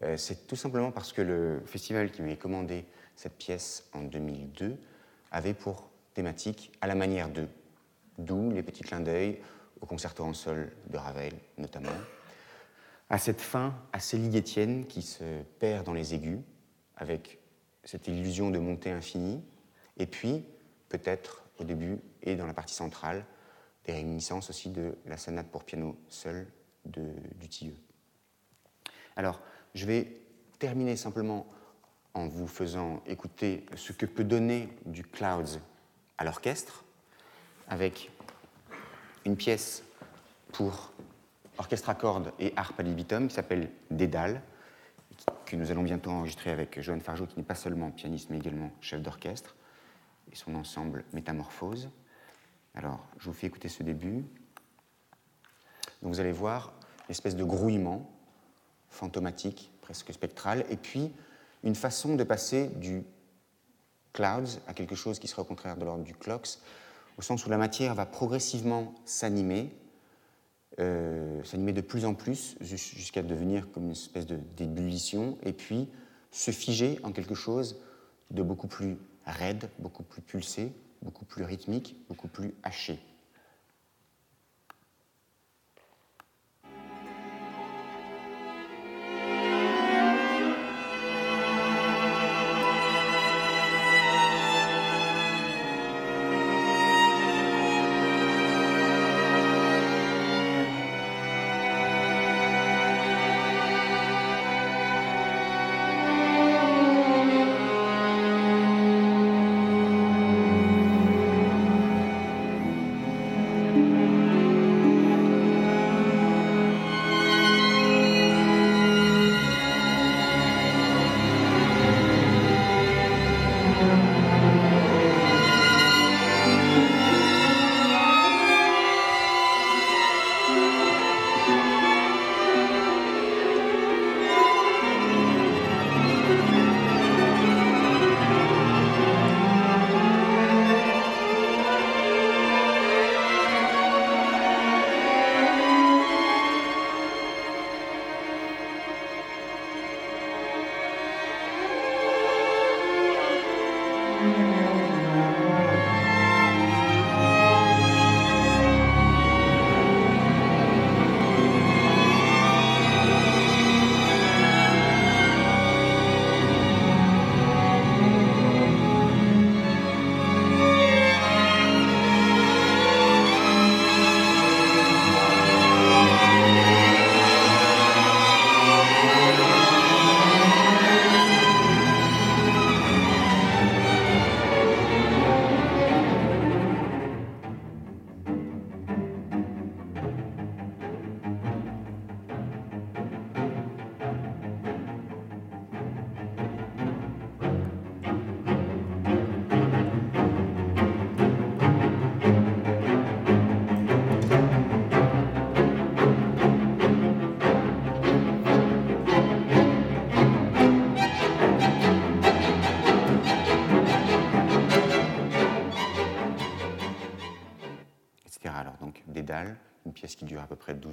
euh, 0.03 0.17
c'est 0.17 0.49
tout 0.49 0.57
simplement 0.57 0.91
parce 0.91 1.13
que 1.13 1.23
le 1.23 1.63
festival 1.65 2.11
qui 2.11 2.23
a 2.23 2.35
commandé 2.35 2.85
cette 3.15 3.35
pièce 3.35 3.89
en 3.93 4.03
2002 4.03 4.77
avait 5.31 5.55
pour 5.55 5.89
thématique, 6.13 6.73
à 6.81 6.89
la 6.89 6.97
manière 6.97 7.29
de, 7.29 7.47
d'où 8.19 8.51
les 8.51 8.65
petits 8.65 8.83
clins 8.83 8.99
d'œil 8.99 9.39
au 9.81 9.87
concerto 9.87 10.25
en 10.25 10.35
sol 10.35 10.73
de 10.91 10.97
Ravel 10.97 11.35
notamment, 11.57 11.95
à 13.11 13.19
cette 13.19 13.41
fin 13.41 13.77
assez 13.93 14.19
ligetienne 14.19 14.87
qui 14.87 15.03
se 15.03 15.43
perd 15.61 15.87
dans 15.87 15.95
les 15.95 16.15
aigus, 16.15 16.41
avec 16.97 17.39
cette 17.85 18.09
illusion 18.09 18.51
de 18.51 18.59
montée 18.59 18.91
infinie, 18.91 19.41
et 19.99 20.07
puis 20.07 20.45
peut-être 20.89 21.45
au 21.59 21.65
début 21.65 21.99
et 22.23 22.37
dans 22.37 22.47
la 22.47 22.55
partie 22.55 22.75
centrale, 22.75 23.25
des 23.85 23.93
réminiscences 23.93 24.51
aussi 24.51 24.71
de 24.71 24.97
la 25.07 25.17
sonate 25.17 25.49
pour 25.49 25.65
piano 25.65 25.99
seul 26.09 26.47
de 26.85 27.13
Dutilleux. 27.41 27.77
Alors, 29.17 29.41
je 29.75 29.87
vais 29.87 30.21
terminer 30.59 30.97
simplement 30.97 31.47
en 32.15 32.27
vous 32.27 32.47
faisant 32.47 33.03
écouter 33.07 33.67
ce 33.77 33.93
que 33.93 34.07
peut 34.07 34.25
donner 34.25 34.69
du 34.87 35.05
Clouds 35.05 35.59
à 36.19 36.25
l'orchestre, 36.25 36.85
avec 37.69 38.11
une 39.25 39.37
pièce 39.37 39.83
pour 40.53 40.93
orchestre 41.59 41.91
à 41.91 41.95
cordes 41.95 42.33
et 42.39 42.53
harpe 42.57 42.79
à 42.81 42.83
libitum 42.83 43.29
qui 43.29 43.35
s'appelle 43.35 43.71
Dédale, 43.91 44.43
que 45.45 45.57
nous 45.57 45.71
allons 45.71 45.83
bientôt 45.83 46.11
enregistrer 46.11 46.51
avec 46.51 46.81
Joanne 46.81 47.01
Fargeau, 47.01 47.27
qui 47.27 47.37
n'est 47.37 47.45
pas 47.45 47.55
seulement 47.55 47.91
pianiste 47.91 48.31
mais 48.31 48.39
également 48.39 48.71
chef 48.81 49.03
d'orchestre, 49.03 49.57
et 50.33 50.37
son 50.37 50.55
ensemble 50.55 51.05
Métamorphose. 51.13 51.91
Alors, 52.75 53.05
je 53.19 53.27
vous 53.27 53.33
fais 53.33 53.47
écouter 53.47 53.69
ce 53.69 53.83
début. 53.83 54.25
Donc, 56.03 56.13
vous 56.13 56.21
allez 56.21 56.33
voir 56.33 56.73
une 57.09 57.13
espèce 57.13 57.37
de 57.37 57.45
grouillement 57.45 58.11
fantomatique, 58.91 59.73
presque 59.81 60.13
spectral, 60.13 60.65
et 60.71 60.77
puis 60.77 61.13
une 61.65 61.75
façon 61.75 62.15
de 62.15 62.25
passer 62.25 62.69
du 62.69 63.03
clouds 64.13 64.61
à 64.67 64.75
quelque 64.75 64.95
chose 64.95 65.19
qui 65.19 65.29
serait 65.29 65.43
au 65.43 65.45
contraire 65.45 65.77
de 65.77 65.85
l'ordre 65.85 66.05
du 66.05 66.15
clocks, 66.15 66.59
au 67.19 67.23
sens 67.23 67.45
où 67.47 67.51
la 67.51 67.59
matière 67.59 67.95
va 67.95 68.07
progressivement 68.07 68.95
s'animer, 69.05 69.75
euh, 70.79 71.43
s'animer 71.45 71.73
de 71.73 71.81
plus 71.81 72.05
en 72.05 72.15
plus 72.15 72.57
jusqu'à 72.61 73.23
devenir 73.23 73.71
comme 73.73 73.85
une 73.85 73.93
espèce 73.93 74.27
d'ébullition, 74.27 75.39
et 75.43 75.53
puis 75.53 75.89
se 76.31 76.51
figer 76.51 77.01
en 77.03 77.13
quelque 77.13 77.35
chose 77.35 77.81
de 78.31 78.43
beaucoup 78.43 78.69
plus 78.69 78.99
raide, 79.33 79.69
beaucoup 79.79 80.03
plus 80.03 80.23
pulsé, 80.23 80.73
beaucoup 81.03 81.25
plus 81.25 81.45
rythmique, 81.45 81.97
beaucoup 82.09 82.29
plus 82.29 82.55
haché. 82.63 82.99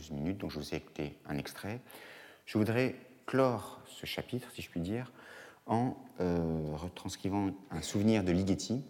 12 0.09 0.11
minutes, 0.11 0.37
dont 0.37 0.49
je 0.49 0.59
vous 0.59 0.73
ai 0.73 0.77
écouté 0.77 1.17
un 1.27 1.37
extrait. 1.37 1.79
Je 2.45 2.57
voudrais 2.57 2.95
clore 3.25 3.81
ce 3.87 4.05
chapitre, 4.05 4.51
si 4.53 4.61
je 4.61 4.69
puis 4.69 4.79
dire, 4.79 5.11
en 5.65 5.97
euh, 6.19 6.75
retranscrivant 6.75 7.49
un 7.71 7.81
souvenir 7.81 8.23
de 8.23 8.31
Ligeti. 8.31 8.83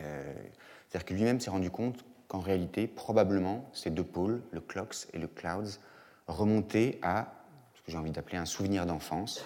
Euh, 0.00 0.34
c'est-à-dire 0.88 1.06
que 1.06 1.14
lui-même 1.14 1.40
s'est 1.40 1.50
rendu 1.50 1.70
compte 1.70 2.04
qu'en 2.26 2.40
réalité, 2.40 2.88
probablement, 2.88 3.70
ces 3.72 3.90
deux 3.90 4.04
pôles, 4.04 4.42
le 4.50 4.60
clocks 4.60 5.06
et 5.12 5.18
le 5.18 5.28
clouds, 5.28 5.78
remontaient 6.26 6.98
à 7.02 7.32
ce 7.74 7.82
que 7.82 7.92
j'ai 7.92 7.98
envie 7.98 8.10
d'appeler 8.10 8.38
un 8.38 8.46
souvenir 8.46 8.86
d'enfance, 8.86 9.44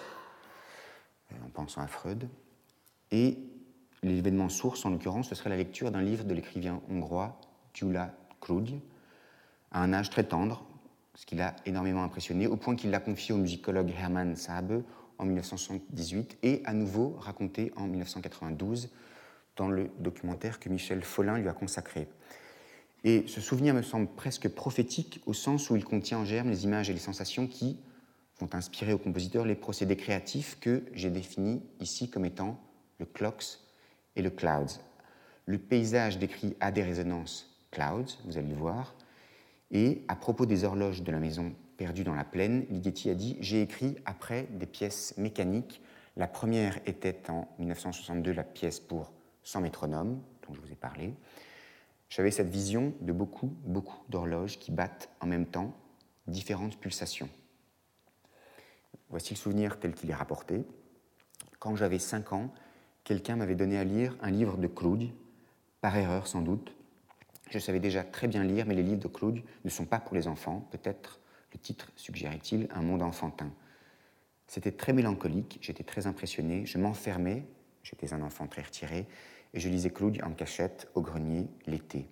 euh, 1.32 1.36
en 1.44 1.50
pensant 1.50 1.82
à 1.82 1.86
Freud. 1.86 2.28
Et 3.10 3.38
l'événement 4.02 4.48
source, 4.48 4.84
en 4.86 4.90
l'occurrence, 4.90 5.28
ce 5.28 5.34
serait 5.34 5.50
la 5.50 5.56
lecture 5.56 5.90
d'un 5.90 6.02
livre 6.02 6.24
de 6.24 6.32
l'écrivain 6.32 6.80
hongrois 6.88 7.38
Gyula 7.74 8.14
Krug, 8.40 8.80
à 9.74 9.82
un 9.82 9.92
âge 9.92 10.08
très 10.08 10.24
tendre, 10.24 10.64
ce 11.14 11.26
qui 11.26 11.34
l'a 11.34 11.54
énormément 11.66 12.04
impressionné, 12.04 12.46
au 12.46 12.56
point 12.56 12.76
qu'il 12.76 12.90
l'a 12.90 13.00
confié 13.00 13.34
au 13.34 13.38
musicologue 13.38 13.90
Hermann 13.90 14.36
Sabe 14.36 14.82
en 15.18 15.24
1978 15.24 16.38
et 16.42 16.62
à 16.64 16.72
nouveau 16.72 17.16
raconté 17.18 17.72
en 17.76 17.86
1992 17.86 18.90
dans 19.56 19.68
le 19.68 19.90
documentaire 19.98 20.60
que 20.60 20.68
Michel 20.68 21.02
Follin 21.02 21.38
lui 21.38 21.48
a 21.48 21.52
consacré. 21.52 22.08
Et 23.02 23.24
ce 23.26 23.40
souvenir 23.40 23.74
me 23.74 23.82
semble 23.82 24.06
presque 24.06 24.48
prophétique 24.48 25.20
au 25.26 25.34
sens 25.34 25.68
où 25.70 25.76
il 25.76 25.84
contient 25.84 26.18
en 26.18 26.24
germe 26.24 26.50
les 26.50 26.64
images 26.64 26.88
et 26.88 26.92
les 26.92 26.98
sensations 27.00 27.46
qui 27.46 27.76
vont 28.40 28.48
inspirer 28.52 28.92
au 28.92 28.98
compositeur 28.98 29.44
les 29.44 29.54
procédés 29.56 29.96
créatifs 29.96 30.58
que 30.60 30.84
j'ai 30.92 31.10
définis 31.10 31.62
ici 31.80 32.08
comme 32.08 32.24
étant 32.24 32.60
le 32.98 33.06
clocks 33.06 33.58
et 34.16 34.22
le 34.22 34.30
clouds. 34.30 34.80
Le 35.46 35.58
paysage 35.58 36.18
décrit 36.18 36.56
a 36.60 36.70
des 36.70 36.82
résonances 36.82 37.60
clouds, 37.72 38.16
vous 38.24 38.38
allez 38.38 38.48
le 38.48 38.54
voir, 38.54 38.94
et 39.70 40.04
à 40.08 40.16
propos 40.16 40.46
des 40.46 40.64
horloges 40.64 41.02
de 41.02 41.12
la 41.12 41.18
maison 41.18 41.54
perdue 41.76 42.04
dans 42.04 42.14
la 42.14 42.24
plaine, 42.24 42.66
Ligeti 42.70 43.10
a 43.10 43.14
dit 43.14 43.36
J'ai 43.40 43.62
écrit 43.62 43.96
après 44.04 44.44
des 44.52 44.66
pièces 44.66 45.16
mécaniques. 45.16 45.82
La 46.16 46.28
première 46.28 46.78
était 46.86 47.30
en 47.30 47.48
1962 47.58 48.32
la 48.32 48.44
pièce 48.44 48.78
pour 48.78 49.12
100 49.42 49.62
métronomes, 49.62 50.20
dont 50.46 50.54
je 50.54 50.60
vous 50.60 50.72
ai 50.72 50.76
parlé. 50.76 51.14
J'avais 52.08 52.30
cette 52.30 52.48
vision 52.48 52.94
de 53.00 53.12
beaucoup, 53.12 53.52
beaucoup 53.64 54.04
d'horloges 54.08 54.58
qui 54.58 54.70
battent 54.70 55.10
en 55.20 55.26
même 55.26 55.46
temps 55.46 55.74
différentes 56.26 56.78
pulsations. 56.78 57.28
Voici 59.10 59.34
le 59.34 59.38
souvenir 59.38 59.78
tel 59.80 59.94
qu'il 59.94 60.10
est 60.10 60.14
rapporté. 60.14 60.64
Quand 61.58 61.76
j'avais 61.76 61.98
5 61.98 62.32
ans, 62.32 62.54
quelqu'un 63.02 63.36
m'avait 63.36 63.54
donné 63.54 63.78
à 63.78 63.84
lire 63.84 64.16
un 64.20 64.30
livre 64.30 64.56
de 64.56 64.66
Claude, 64.66 65.08
par 65.80 65.96
erreur 65.96 66.26
sans 66.26 66.40
doute. 66.40 66.74
Je 67.50 67.58
savais 67.58 67.80
déjà 67.80 68.02
très 68.02 68.26
bien 68.26 68.44
lire, 68.44 68.66
mais 68.66 68.74
les 68.74 68.82
livres 68.82 69.00
de 69.00 69.08
Claude 69.08 69.42
ne 69.64 69.70
sont 69.70 69.84
pas 69.84 70.00
pour 70.00 70.14
les 70.14 70.26
enfants. 70.26 70.66
Peut-être 70.70 71.20
le 71.52 71.58
titre 71.58 71.92
suggérait-il 71.96 72.68
un 72.74 72.82
monde 72.82 73.02
enfantin. 73.02 73.50
C'était 74.46 74.72
très 74.72 74.92
mélancolique, 74.92 75.58
j'étais 75.60 75.84
très 75.84 76.06
impressionné, 76.06 76.66
je 76.66 76.78
m'enfermais, 76.78 77.44
j'étais 77.82 78.12
un 78.12 78.22
enfant 78.22 78.46
très 78.46 78.62
retiré, 78.62 79.06
et 79.54 79.60
je 79.60 79.68
lisais 79.68 79.90
Claude 79.90 80.18
en 80.22 80.32
cachette 80.32 80.88
au 80.94 81.00
grenier 81.00 81.48
l'été. 81.66 82.06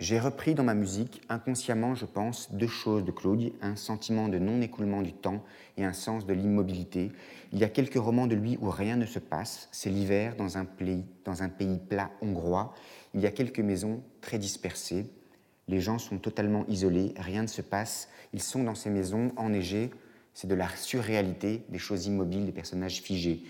J'ai 0.00 0.18
repris 0.18 0.54
dans 0.54 0.64
ma 0.64 0.72
musique, 0.72 1.20
inconsciemment, 1.28 1.94
je 1.94 2.06
pense, 2.06 2.54
deux 2.54 2.66
choses 2.66 3.04
de 3.04 3.10
Claude, 3.10 3.52
un 3.60 3.76
sentiment 3.76 4.28
de 4.28 4.38
non-écoulement 4.38 5.02
du 5.02 5.12
temps 5.12 5.44
et 5.76 5.84
un 5.84 5.92
sens 5.92 6.24
de 6.24 6.32
l'immobilité. 6.32 7.12
Il 7.52 7.58
y 7.58 7.64
a 7.64 7.68
quelques 7.68 7.98
romans 7.98 8.26
de 8.26 8.34
lui 8.34 8.56
où 8.62 8.70
rien 8.70 8.96
ne 8.96 9.04
se 9.04 9.18
passe, 9.18 9.68
c'est 9.72 9.90
l'hiver 9.90 10.36
dans 10.36 10.56
un, 10.56 10.64
pays, 10.64 11.04
plat 11.86 12.10
hongrois, 12.22 12.72
il 13.12 13.20
y 13.20 13.26
a 13.26 13.30
quelques 13.30 13.60
maisons 13.60 14.02
très 14.22 14.38
dispersées, 14.38 15.04
les 15.68 15.82
gens 15.82 15.98
sont 15.98 16.16
totalement 16.16 16.64
isolés, 16.66 17.12
rien 17.18 17.42
ne 17.42 17.46
se 17.46 17.60
passe, 17.60 18.08
ils 18.32 18.40
sont 18.40 18.64
dans 18.64 18.74
ces 18.74 18.88
maisons 18.88 19.32
enneigées, 19.36 19.90
c'est 20.32 20.48
de 20.48 20.54
la 20.54 20.70
surréalité, 20.76 21.66
des 21.68 21.78
choses 21.78 22.06
immobiles, 22.06 22.46
des 22.46 22.52
personnages 22.52 23.02
figés. 23.02 23.42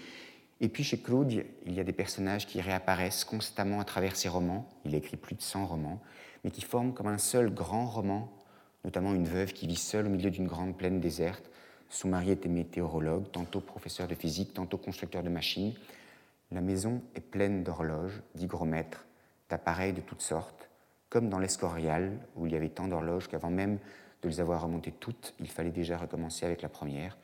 Et 0.60 0.68
puis 0.68 0.82
chez 0.82 0.98
Claude, 0.98 1.44
il 1.64 1.74
y 1.74 1.78
a 1.78 1.84
des 1.84 1.92
personnages 1.92 2.48
qui 2.48 2.60
réapparaissent 2.60 3.24
constamment 3.24 3.78
à 3.78 3.84
travers 3.84 4.16
ses 4.16 4.28
romans, 4.28 4.68
il 4.84 4.96
a 4.96 4.98
écrit 4.98 5.16
plus 5.16 5.36
de 5.36 5.42
100 5.42 5.64
romans, 5.64 6.02
mais 6.44 6.50
qui 6.50 6.62
forment 6.62 6.92
comme 6.92 7.06
un 7.06 7.18
seul 7.18 7.52
grand 7.52 7.86
roman, 7.86 8.30
notamment 8.84 9.14
une 9.14 9.26
veuve 9.26 9.52
qui 9.52 9.66
vit 9.66 9.76
seule 9.76 10.06
au 10.06 10.10
milieu 10.10 10.30
d'une 10.30 10.46
grande 10.46 10.76
plaine 10.76 11.00
déserte. 11.00 11.50
Son 11.88 12.08
mari 12.08 12.30
était 12.30 12.48
météorologue, 12.48 13.30
tantôt 13.30 13.60
professeur 13.60 14.08
de 14.08 14.14
physique, 14.14 14.54
tantôt 14.54 14.78
constructeur 14.78 15.22
de 15.22 15.28
machines. 15.28 15.74
La 16.52 16.60
maison 16.60 17.02
est 17.14 17.20
pleine 17.20 17.62
d'horloges, 17.62 18.22
d'hygromètres, 18.34 19.06
d'appareils 19.48 19.92
de 19.92 20.00
toutes 20.00 20.22
sortes, 20.22 20.68
comme 21.08 21.28
dans 21.28 21.38
l'Escorial, 21.38 22.16
où 22.36 22.46
il 22.46 22.52
y 22.52 22.56
avait 22.56 22.68
tant 22.68 22.88
d'horloges 22.88 23.28
qu'avant 23.28 23.50
même 23.50 23.78
de 24.22 24.28
les 24.28 24.40
avoir 24.40 24.62
remontées 24.62 24.92
toutes, 24.92 25.34
il 25.40 25.48
fallait 25.48 25.70
déjà 25.70 25.96
recommencer 25.96 26.46
avec 26.46 26.62
la 26.62 26.68
première. 26.68 27.16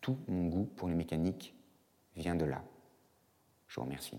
Tout 0.00 0.18
mon 0.28 0.46
goût 0.46 0.68
pour 0.76 0.88
les 0.88 0.94
mécaniques 0.94 1.54
vient 2.16 2.34
de 2.34 2.44
là. 2.44 2.62
Je 3.68 3.76
vous 3.76 3.82
remercie. 3.82 4.18